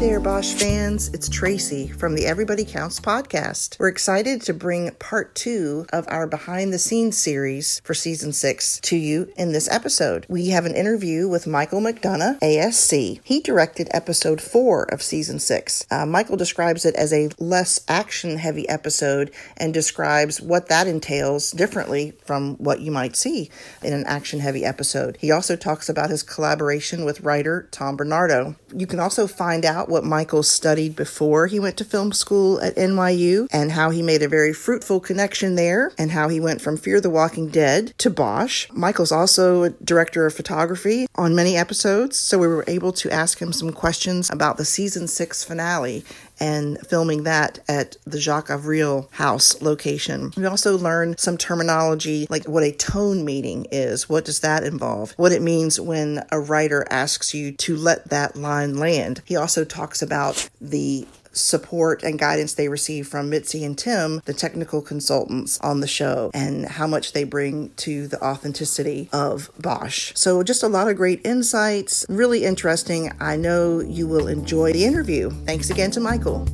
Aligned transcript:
there, 0.00 0.18
Bosch 0.18 0.54
fans. 0.54 1.08
It's 1.12 1.28
Tracy 1.28 1.86
from 1.86 2.14
the 2.14 2.24
Everybody 2.24 2.64
Counts 2.64 2.98
podcast. 2.98 3.78
We're 3.78 3.88
excited 3.88 4.40
to 4.42 4.54
bring 4.54 4.90
part 4.92 5.34
two 5.34 5.84
of 5.92 6.06
our 6.08 6.26
behind 6.26 6.72
the 6.72 6.78
scenes 6.78 7.18
series 7.18 7.82
for 7.84 7.92
season 7.92 8.32
six 8.32 8.80
to 8.80 8.96
you 8.96 9.30
in 9.36 9.52
this 9.52 9.70
episode. 9.70 10.24
We 10.26 10.48
have 10.48 10.64
an 10.64 10.74
interview 10.74 11.28
with 11.28 11.46
Michael 11.46 11.82
McDonough, 11.82 12.40
ASC. 12.40 13.20
He 13.22 13.40
directed 13.40 13.90
episode 13.90 14.40
four 14.40 14.84
of 14.84 15.02
season 15.02 15.38
six. 15.38 15.84
Uh, 15.90 16.06
Michael 16.06 16.38
describes 16.38 16.86
it 16.86 16.94
as 16.94 17.12
a 17.12 17.28
less 17.38 17.84
action 17.86 18.38
heavy 18.38 18.66
episode 18.70 19.30
and 19.58 19.74
describes 19.74 20.40
what 20.40 20.68
that 20.68 20.86
entails 20.86 21.50
differently 21.50 22.14
from 22.24 22.56
what 22.56 22.80
you 22.80 22.90
might 22.90 23.16
see 23.16 23.50
in 23.82 23.92
an 23.92 24.06
action 24.06 24.40
heavy 24.40 24.64
episode. 24.64 25.18
He 25.20 25.30
also 25.30 25.56
talks 25.56 25.90
about 25.90 26.08
his 26.08 26.22
collaboration 26.22 27.04
with 27.04 27.20
writer 27.20 27.68
Tom 27.70 27.96
Bernardo. 27.96 28.56
You 28.74 28.86
can 28.86 28.98
also 28.98 29.26
find 29.26 29.66
out 29.66 29.89
what 29.90 30.04
Michael 30.04 30.42
studied 30.42 30.96
before 30.96 31.46
he 31.46 31.60
went 31.60 31.76
to 31.76 31.84
film 31.84 32.12
school 32.12 32.60
at 32.60 32.76
NYU 32.76 33.46
and 33.52 33.72
how 33.72 33.90
he 33.90 34.02
made 34.02 34.22
a 34.22 34.28
very 34.28 34.52
fruitful 34.52 35.00
connection 35.00 35.56
there 35.56 35.92
and 35.98 36.10
how 36.12 36.28
he 36.28 36.40
went 36.40 36.60
from 36.60 36.76
Fear 36.76 37.00
the 37.00 37.10
Walking 37.10 37.48
Dead 37.48 37.92
to 37.98 38.08
Bosch. 38.08 38.68
Michael's 38.72 39.12
also 39.12 39.64
a 39.64 39.70
director 39.70 40.26
of 40.26 40.34
photography 40.34 41.06
on 41.16 41.34
many 41.34 41.56
episodes, 41.56 42.16
so 42.16 42.38
we 42.38 42.46
were 42.46 42.64
able 42.66 42.92
to 42.92 43.10
ask 43.10 43.40
him 43.40 43.52
some 43.52 43.72
questions 43.72 44.30
about 44.30 44.56
the 44.56 44.64
season 44.64 45.08
six 45.08 45.44
finale 45.44 46.04
and 46.40 46.78
filming 46.86 47.24
that 47.24 47.58
at 47.68 47.96
the 48.04 48.18
Jacques 48.18 48.50
Avril 48.50 49.08
house 49.12 49.60
location. 49.60 50.32
We 50.36 50.46
also 50.46 50.76
learned 50.76 51.20
some 51.20 51.36
terminology 51.36 52.26
like 52.30 52.48
what 52.48 52.62
a 52.62 52.72
tone 52.72 53.24
meeting 53.24 53.66
is. 53.70 54.08
What 54.08 54.24
does 54.24 54.40
that 54.40 54.64
involve? 54.64 55.12
What 55.12 55.32
it 55.32 55.42
means 55.42 55.78
when 55.78 56.24
a 56.32 56.40
writer 56.40 56.86
asks 56.90 57.34
you 57.34 57.52
to 57.52 57.76
let 57.76 58.08
that 58.08 58.36
line 58.36 58.78
land. 58.78 59.22
He 59.26 59.36
also 59.36 59.64
talks 59.64 60.02
about 60.02 60.48
the 60.60 61.06
support 61.32 62.02
and 62.02 62.18
guidance 62.18 62.54
they 62.54 62.68
receive 62.68 63.06
from 63.08 63.30
Mitzi 63.30 63.64
and 63.64 63.76
Tim, 63.76 64.20
the 64.24 64.34
technical 64.34 64.82
consultants 64.82 65.60
on 65.60 65.80
the 65.80 65.86
show, 65.86 66.30
and 66.34 66.66
how 66.66 66.86
much 66.86 67.12
they 67.12 67.24
bring 67.24 67.70
to 67.76 68.06
the 68.06 68.22
authenticity 68.22 69.08
of 69.12 69.50
Bosch. 69.58 70.12
So, 70.14 70.42
just 70.42 70.62
a 70.62 70.68
lot 70.68 70.88
of 70.88 70.96
great 70.96 71.20
insights, 71.24 72.06
really 72.08 72.44
interesting. 72.44 73.12
I 73.20 73.36
know 73.36 73.80
you 73.80 74.06
will 74.06 74.28
enjoy 74.28 74.72
the 74.72 74.84
interview. 74.84 75.30
Thanks 75.46 75.70
again 75.70 75.90
to 75.92 76.00
Michael. 76.00 76.46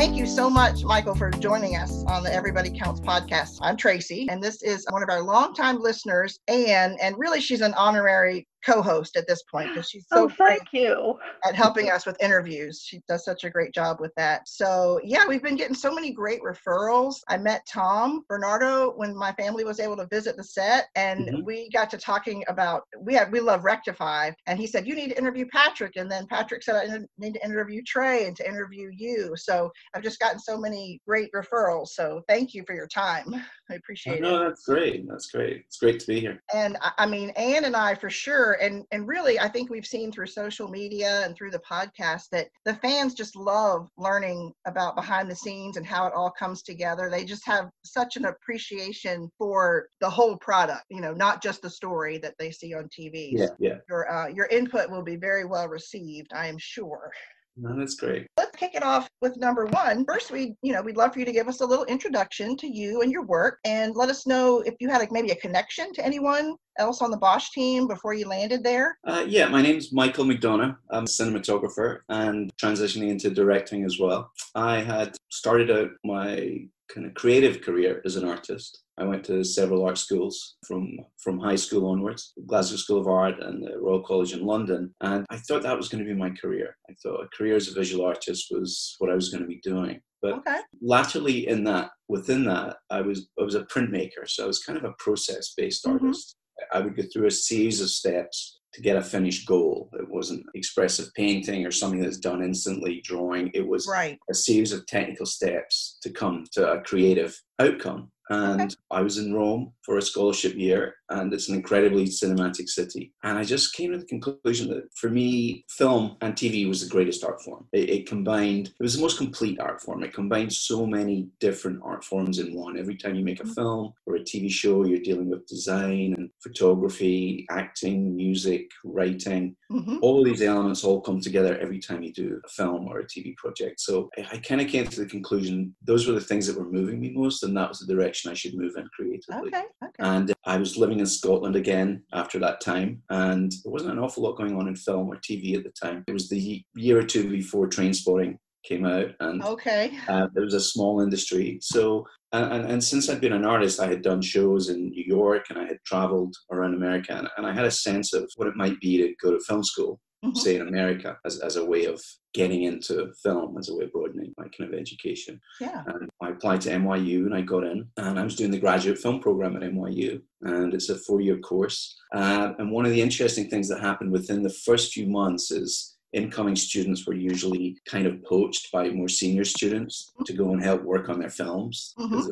Thank 0.00 0.16
you 0.16 0.24
so 0.24 0.48
much, 0.48 0.82
Michael, 0.82 1.14
for 1.14 1.30
joining 1.30 1.76
us 1.76 2.04
on 2.06 2.22
the 2.22 2.32
Everybody 2.32 2.70
Counts 2.70 3.02
podcast. 3.02 3.58
I'm 3.60 3.76
Tracy, 3.76 4.26
and 4.30 4.42
this 4.42 4.62
is 4.62 4.86
one 4.88 5.02
of 5.02 5.10
our 5.10 5.22
longtime 5.22 5.78
listeners, 5.78 6.38
Anne, 6.48 6.96
and 7.02 7.14
really 7.18 7.38
she's 7.38 7.60
an 7.60 7.74
honorary 7.74 8.48
co-host 8.64 9.16
at 9.16 9.26
this 9.26 9.42
point 9.42 9.68
because 9.70 9.88
she's 9.88 10.06
so 10.12 10.24
oh, 10.24 10.28
thank 10.28 10.62
you 10.72 11.18
at 11.46 11.54
helping 11.54 11.90
us 11.90 12.06
with 12.06 12.20
interviews. 12.22 12.82
She 12.84 13.00
does 13.08 13.24
such 13.24 13.44
a 13.44 13.50
great 13.50 13.72
job 13.72 13.98
with 14.00 14.12
that. 14.16 14.48
So 14.48 15.00
yeah, 15.04 15.26
we've 15.26 15.42
been 15.42 15.56
getting 15.56 15.74
so 15.74 15.94
many 15.94 16.12
great 16.12 16.40
referrals. 16.42 17.16
I 17.28 17.38
met 17.38 17.66
Tom 17.66 18.24
Bernardo 18.28 18.92
when 18.92 19.16
my 19.16 19.32
family 19.32 19.64
was 19.64 19.80
able 19.80 19.96
to 19.96 20.06
visit 20.06 20.36
the 20.36 20.44
set, 20.44 20.88
and 20.94 21.26
mm-hmm. 21.26 21.44
we 21.44 21.70
got 21.70 21.90
to 21.90 21.98
talking 21.98 22.44
about 22.48 22.82
we 22.98 23.14
had 23.14 23.32
we 23.32 23.40
love 23.40 23.64
Rectify, 23.64 24.30
and 24.46 24.58
he 24.58 24.66
said 24.66 24.86
you 24.86 24.94
need 24.94 25.10
to 25.10 25.18
interview 25.18 25.46
Patrick, 25.52 25.96
and 25.96 26.10
then 26.10 26.26
Patrick 26.26 26.62
said 26.62 26.76
I 26.76 26.98
need 27.18 27.34
to 27.34 27.44
interview 27.44 27.82
Trey 27.86 28.26
and 28.26 28.36
to 28.36 28.46
interview 28.46 28.90
you. 28.92 29.34
So 29.36 29.70
I've 29.94 30.02
just 30.02 30.20
gotten 30.20 30.38
so 30.38 30.58
many 30.58 31.00
great 31.06 31.30
referrals. 31.32 31.88
So 31.88 32.22
thank 32.28 32.54
you 32.54 32.64
for 32.66 32.74
your 32.74 32.88
time. 32.88 33.34
I 33.70 33.74
appreciate 33.74 34.18
oh, 34.18 34.20
no, 34.20 34.28
it. 34.28 34.32
No, 34.32 34.48
that's 34.48 34.64
great. 34.64 35.08
That's 35.08 35.30
great. 35.30 35.64
It's 35.66 35.78
great 35.78 36.00
to 36.00 36.06
be 36.06 36.20
here. 36.20 36.42
And 36.54 36.76
I 36.98 37.06
mean, 37.06 37.30
Anne 37.30 37.64
and 37.64 37.76
I 37.76 37.94
for 37.94 38.10
sure, 38.10 38.54
and 38.60 38.84
and 38.90 39.06
really, 39.06 39.38
I 39.38 39.48
think 39.48 39.70
we've 39.70 39.86
seen 39.86 40.10
through 40.10 40.26
social 40.26 40.68
media 40.68 41.22
and 41.24 41.36
through 41.36 41.50
the 41.50 41.60
podcast 41.60 42.28
that 42.32 42.48
the 42.64 42.74
fans 42.74 43.14
just 43.14 43.36
love 43.36 43.88
learning 43.96 44.52
about 44.66 44.96
behind 44.96 45.30
the 45.30 45.36
scenes 45.36 45.76
and 45.76 45.86
how 45.86 46.06
it 46.06 46.12
all 46.14 46.30
comes 46.30 46.62
together. 46.62 47.08
They 47.08 47.24
just 47.24 47.46
have 47.46 47.70
such 47.84 48.16
an 48.16 48.26
appreciation 48.26 49.30
for 49.38 49.88
the 50.00 50.10
whole 50.10 50.36
product, 50.36 50.84
you 50.90 51.00
know, 51.00 51.12
not 51.12 51.42
just 51.42 51.62
the 51.62 51.70
story 51.70 52.18
that 52.18 52.34
they 52.38 52.50
see 52.50 52.74
on 52.74 52.88
TV. 52.88 53.30
Yeah, 53.32 53.46
yeah. 53.58 53.76
Your 53.88 54.12
uh, 54.12 54.28
your 54.28 54.46
input 54.46 54.90
will 54.90 55.02
be 55.02 55.16
very 55.16 55.44
well 55.44 55.68
received, 55.68 56.32
I 56.34 56.46
am 56.46 56.58
sure. 56.58 57.12
No, 57.56 57.76
that's 57.76 57.94
great. 57.94 58.26
Let's 58.36 58.56
kick 58.56 58.74
it 58.74 58.82
off 58.82 59.08
with 59.20 59.36
number 59.36 59.66
one. 59.66 60.04
First, 60.04 60.30
we, 60.30 60.54
you 60.62 60.72
know, 60.72 60.82
we'd 60.82 60.96
love 60.96 61.12
for 61.12 61.18
you 61.18 61.24
to 61.24 61.32
give 61.32 61.48
us 61.48 61.60
a 61.60 61.66
little 61.66 61.84
introduction 61.86 62.56
to 62.58 62.66
you 62.66 63.02
and 63.02 63.12
your 63.12 63.24
work, 63.24 63.58
and 63.64 63.94
let 63.94 64.08
us 64.08 64.26
know 64.26 64.60
if 64.60 64.74
you 64.80 64.88
had 64.88 64.98
like 64.98 65.12
maybe 65.12 65.30
a 65.30 65.36
connection 65.36 65.92
to 65.94 66.04
anyone 66.04 66.56
else 66.78 67.02
on 67.02 67.10
the 67.10 67.16
Bosch 67.16 67.50
team 67.50 67.86
before 67.86 68.14
you 68.14 68.26
landed 68.26 68.64
there. 68.64 68.98
Uh, 69.06 69.24
yeah, 69.26 69.48
my 69.48 69.60
name's 69.60 69.92
Michael 69.92 70.24
McDonough. 70.24 70.76
I'm 70.90 71.04
a 71.04 71.06
cinematographer 71.06 72.00
and 72.08 72.50
transitioning 72.56 73.10
into 73.10 73.30
directing 73.30 73.84
as 73.84 73.98
well. 73.98 74.30
I 74.54 74.80
had 74.80 75.16
started 75.28 75.70
out 75.70 75.90
my 76.04 76.66
kind 76.92 77.06
of 77.06 77.14
creative 77.14 77.62
career 77.62 78.02
as 78.04 78.16
an 78.16 78.28
artist. 78.28 78.82
I 78.98 79.04
went 79.04 79.24
to 79.24 79.42
several 79.44 79.84
art 79.84 79.98
schools 79.98 80.56
from 80.66 80.98
from 81.22 81.38
high 81.38 81.56
school 81.56 81.88
onwards, 81.88 82.32
Glasgow 82.46 82.76
School 82.76 83.00
of 83.00 83.08
Art 83.08 83.40
and 83.40 83.62
the 83.62 83.78
Royal 83.78 84.02
College 84.02 84.34
in 84.34 84.44
London, 84.44 84.94
and 85.00 85.24
I 85.30 85.36
thought 85.38 85.62
that 85.62 85.76
was 85.76 85.88
going 85.88 86.04
to 86.04 86.10
be 86.10 86.18
my 86.18 86.30
career. 86.30 86.76
I 86.90 86.94
thought 87.02 87.24
a 87.24 87.36
career 87.36 87.56
as 87.56 87.68
a 87.68 87.74
visual 87.74 88.04
artist 88.04 88.48
was 88.50 88.96
what 88.98 89.10
I 89.10 89.14
was 89.14 89.30
going 89.30 89.42
to 89.42 89.48
be 89.48 89.60
doing. 89.62 90.00
But 90.20 90.34
okay. 90.34 90.60
latterly, 90.82 91.48
in 91.48 91.64
that 91.64 91.90
within 92.08 92.44
that, 92.44 92.76
I 92.90 93.00
was 93.00 93.28
I 93.40 93.44
was 93.44 93.54
a 93.54 93.64
printmaker, 93.64 94.26
so 94.26 94.44
I 94.44 94.46
was 94.46 94.62
kind 94.62 94.78
of 94.78 94.84
a 94.84 94.94
process 94.98 95.54
based 95.56 95.84
mm-hmm. 95.84 96.04
artist. 96.04 96.36
I 96.72 96.80
would 96.80 96.96
go 96.96 97.04
through 97.10 97.26
a 97.26 97.30
series 97.30 97.80
of 97.80 97.88
steps 97.88 98.59
to 98.72 98.82
get 98.82 98.96
a 98.96 99.02
finished 99.02 99.46
goal. 99.46 99.90
It 99.94 100.08
wasn't 100.08 100.46
expressive 100.54 101.12
painting 101.14 101.66
or 101.66 101.70
something 101.70 102.00
that's 102.00 102.18
done 102.18 102.42
instantly, 102.42 103.00
drawing. 103.04 103.50
It 103.54 103.66
was 103.66 103.88
right. 103.88 104.18
a 104.30 104.34
series 104.34 104.72
of 104.72 104.86
technical 104.86 105.26
steps 105.26 105.98
to 106.02 106.10
come 106.10 106.44
to 106.52 106.72
a 106.72 106.80
creative 106.80 107.40
outcome 107.58 108.10
and 108.30 108.60
okay. 108.60 108.74
I 108.92 109.02
was 109.02 109.18
in 109.18 109.34
Rome 109.34 109.72
for 109.82 109.98
a 109.98 110.02
scholarship 110.02 110.54
year, 110.54 110.94
and 111.10 111.32
it's 111.32 111.48
an 111.48 111.56
incredibly 111.56 112.04
cinematic 112.04 112.68
city. 112.68 113.12
And 113.22 113.38
I 113.38 113.44
just 113.44 113.74
came 113.74 113.92
to 113.92 113.98
the 113.98 114.04
conclusion 114.04 114.68
that 114.70 114.88
for 114.94 115.10
me, 115.10 115.64
film 115.68 116.16
and 116.20 116.34
TV 116.34 116.68
was 116.68 116.82
the 116.82 116.90
greatest 116.90 117.24
art 117.24 117.42
form. 117.42 117.66
It, 117.72 117.90
it, 117.90 118.08
combined, 118.08 118.68
it 118.68 118.82
was 118.82 118.96
the 118.96 119.02
most 119.02 119.18
complete 119.18 119.60
art 119.60 119.80
form. 119.80 120.02
It 120.02 120.12
combined 120.12 120.52
so 120.52 120.86
many 120.86 121.28
different 121.40 121.80
art 121.82 122.04
forms 122.04 122.38
in 122.38 122.54
one. 122.54 122.78
Every 122.78 122.96
time 122.96 123.14
you 123.14 123.24
make 123.24 123.40
a 123.40 123.42
mm-hmm. 123.42 123.52
film 123.52 123.92
or 124.06 124.16
a 124.16 124.20
TV 124.20 124.50
show, 124.50 124.84
you're 124.84 125.00
dealing 125.00 125.30
with 125.30 125.46
design 125.46 126.14
and 126.16 126.30
photography, 126.42 127.46
acting, 127.50 128.14
music, 128.14 128.70
writing. 128.84 129.56
Mm-hmm. 129.72 129.98
All 130.02 130.22
these 130.22 130.42
elements 130.42 130.84
all 130.84 131.00
come 131.00 131.20
together 131.20 131.58
every 131.58 131.78
time 131.78 132.02
you 132.02 132.12
do 132.12 132.40
a 132.44 132.48
film 132.48 132.86
or 132.88 133.00
a 133.00 133.06
TV 133.06 133.36
project. 133.36 133.80
So 133.80 134.10
I, 134.18 134.26
I 134.32 134.38
kind 134.38 134.60
of 134.60 134.68
came 134.68 134.86
to 134.86 135.00
the 135.00 135.06
conclusion 135.06 135.74
those 135.82 136.06
were 136.06 136.14
the 136.14 136.20
things 136.20 136.46
that 136.46 136.58
were 136.58 136.70
moving 136.70 137.00
me 137.00 137.10
most, 137.10 137.42
and 137.42 137.56
that 137.56 137.68
was 137.68 137.80
the 137.80 137.92
direction 137.92 138.10
direction 138.10 138.30
I 138.30 138.34
should 138.34 138.54
move 138.54 138.76
in 138.76 138.88
creatively. 138.88 139.48
Okay, 139.48 139.64
okay. 139.82 139.92
And 139.98 140.34
I 140.44 140.56
was 140.56 140.76
living 140.76 140.99
in 141.00 141.06
Scotland 141.06 141.56
again 141.56 142.02
after 142.12 142.38
that 142.38 142.60
time, 142.60 143.02
and 143.10 143.52
there 143.64 143.72
wasn't 143.72 143.92
an 143.92 143.98
awful 143.98 144.22
lot 144.22 144.36
going 144.36 144.56
on 144.56 144.68
in 144.68 144.76
film 144.76 145.08
or 145.08 145.16
TV 145.16 145.56
at 145.56 145.64
the 145.64 145.70
time. 145.70 146.04
It 146.06 146.12
was 146.12 146.28
the 146.28 146.62
year 146.74 146.98
or 146.98 147.02
two 147.02 147.28
before 147.28 147.68
Trainspotting 147.68 148.36
came 148.64 148.84
out, 148.84 149.10
and 149.20 149.42
okay, 149.42 149.98
uh, 150.08 150.28
there 150.34 150.44
was 150.44 150.54
a 150.54 150.60
small 150.60 151.00
industry. 151.00 151.58
So, 151.62 152.06
and, 152.32 152.52
and, 152.52 152.72
and, 152.72 152.84
since 152.84 153.08
I'd 153.08 153.20
been 153.20 153.32
an 153.32 153.46
artist, 153.46 153.80
I 153.80 153.88
had 153.88 154.02
done 154.02 154.22
shows 154.22 154.68
in 154.68 154.90
New 154.90 155.04
York, 155.04 155.46
and 155.50 155.58
I 155.58 155.64
had 155.64 155.78
traveled 155.84 156.36
around 156.52 156.74
America, 156.74 157.14
and, 157.16 157.28
and 157.36 157.46
I 157.46 157.52
had 157.52 157.64
a 157.64 157.70
sense 157.70 158.12
of 158.12 158.30
what 158.36 158.48
it 158.48 158.56
might 158.56 158.78
be 158.80 158.98
to 158.98 159.14
go 159.22 159.32
to 159.32 159.40
film 159.40 159.64
school 159.64 159.98
mm-hmm. 160.24 160.36
say 160.36 160.56
in 160.56 160.66
America 160.66 161.18
as, 161.24 161.38
as 161.40 161.56
a 161.56 161.64
way 161.64 161.86
of 161.86 162.00
getting 162.32 162.64
into 162.64 163.12
film 163.22 163.56
as 163.58 163.68
a 163.68 163.74
way 163.74 163.84
of 163.84 163.92
broadening 163.92 164.32
my 164.36 164.46
kind 164.56 164.72
of 164.72 164.78
education. 164.78 165.40
Yeah. 165.60 165.82
And 165.86 166.08
I 166.20 166.30
applied 166.30 166.60
to 166.62 166.70
NYU 166.70 167.26
and 167.26 167.34
I 167.34 167.40
got 167.40 167.64
in 167.64 167.88
and 167.96 168.18
I 168.18 168.24
was 168.24 168.36
doing 168.36 168.50
the 168.50 168.58
graduate 168.58 168.98
film 168.98 169.20
program 169.20 169.56
at 169.56 169.62
NYU 169.62 170.20
and 170.42 170.74
it's 170.74 170.88
a 170.88 170.96
four-year 170.96 171.38
course. 171.38 171.96
Uh, 172.14 172.52
and 172.58 172.70
one 172.70 172.86
of 172.86 172.92
the 172.92 173.02
interesting 173.02 173.48
things 173.48 173.68
that 173.68 173.80
happened 173.80 174.12
within 174.12 174.42
the 174.42 174.50
first 174.50 174.92
few 174.92 175.06
months 175.06 175.50
is 175.50 175.96
incoming 176.12 176.56
students 176.56 177.06
were 177.06 177.14
usually 177.14 177.78
kind 177.86 178.06
of 178.06 178.22
poached 178.24 178.70
by 178.72 178.88
more 178.90 179.08
senior 179.08 179.44
students 179.44 180.12
to 180.26 180.32
go 180.32 180.50
and 180.50 180.62
help 180.62 180.82
work 180.82 181.08
on 181.08 181.20
their 181.20 181.30
films. 181.30 181.94
Mm-hmm. 181.98 182.30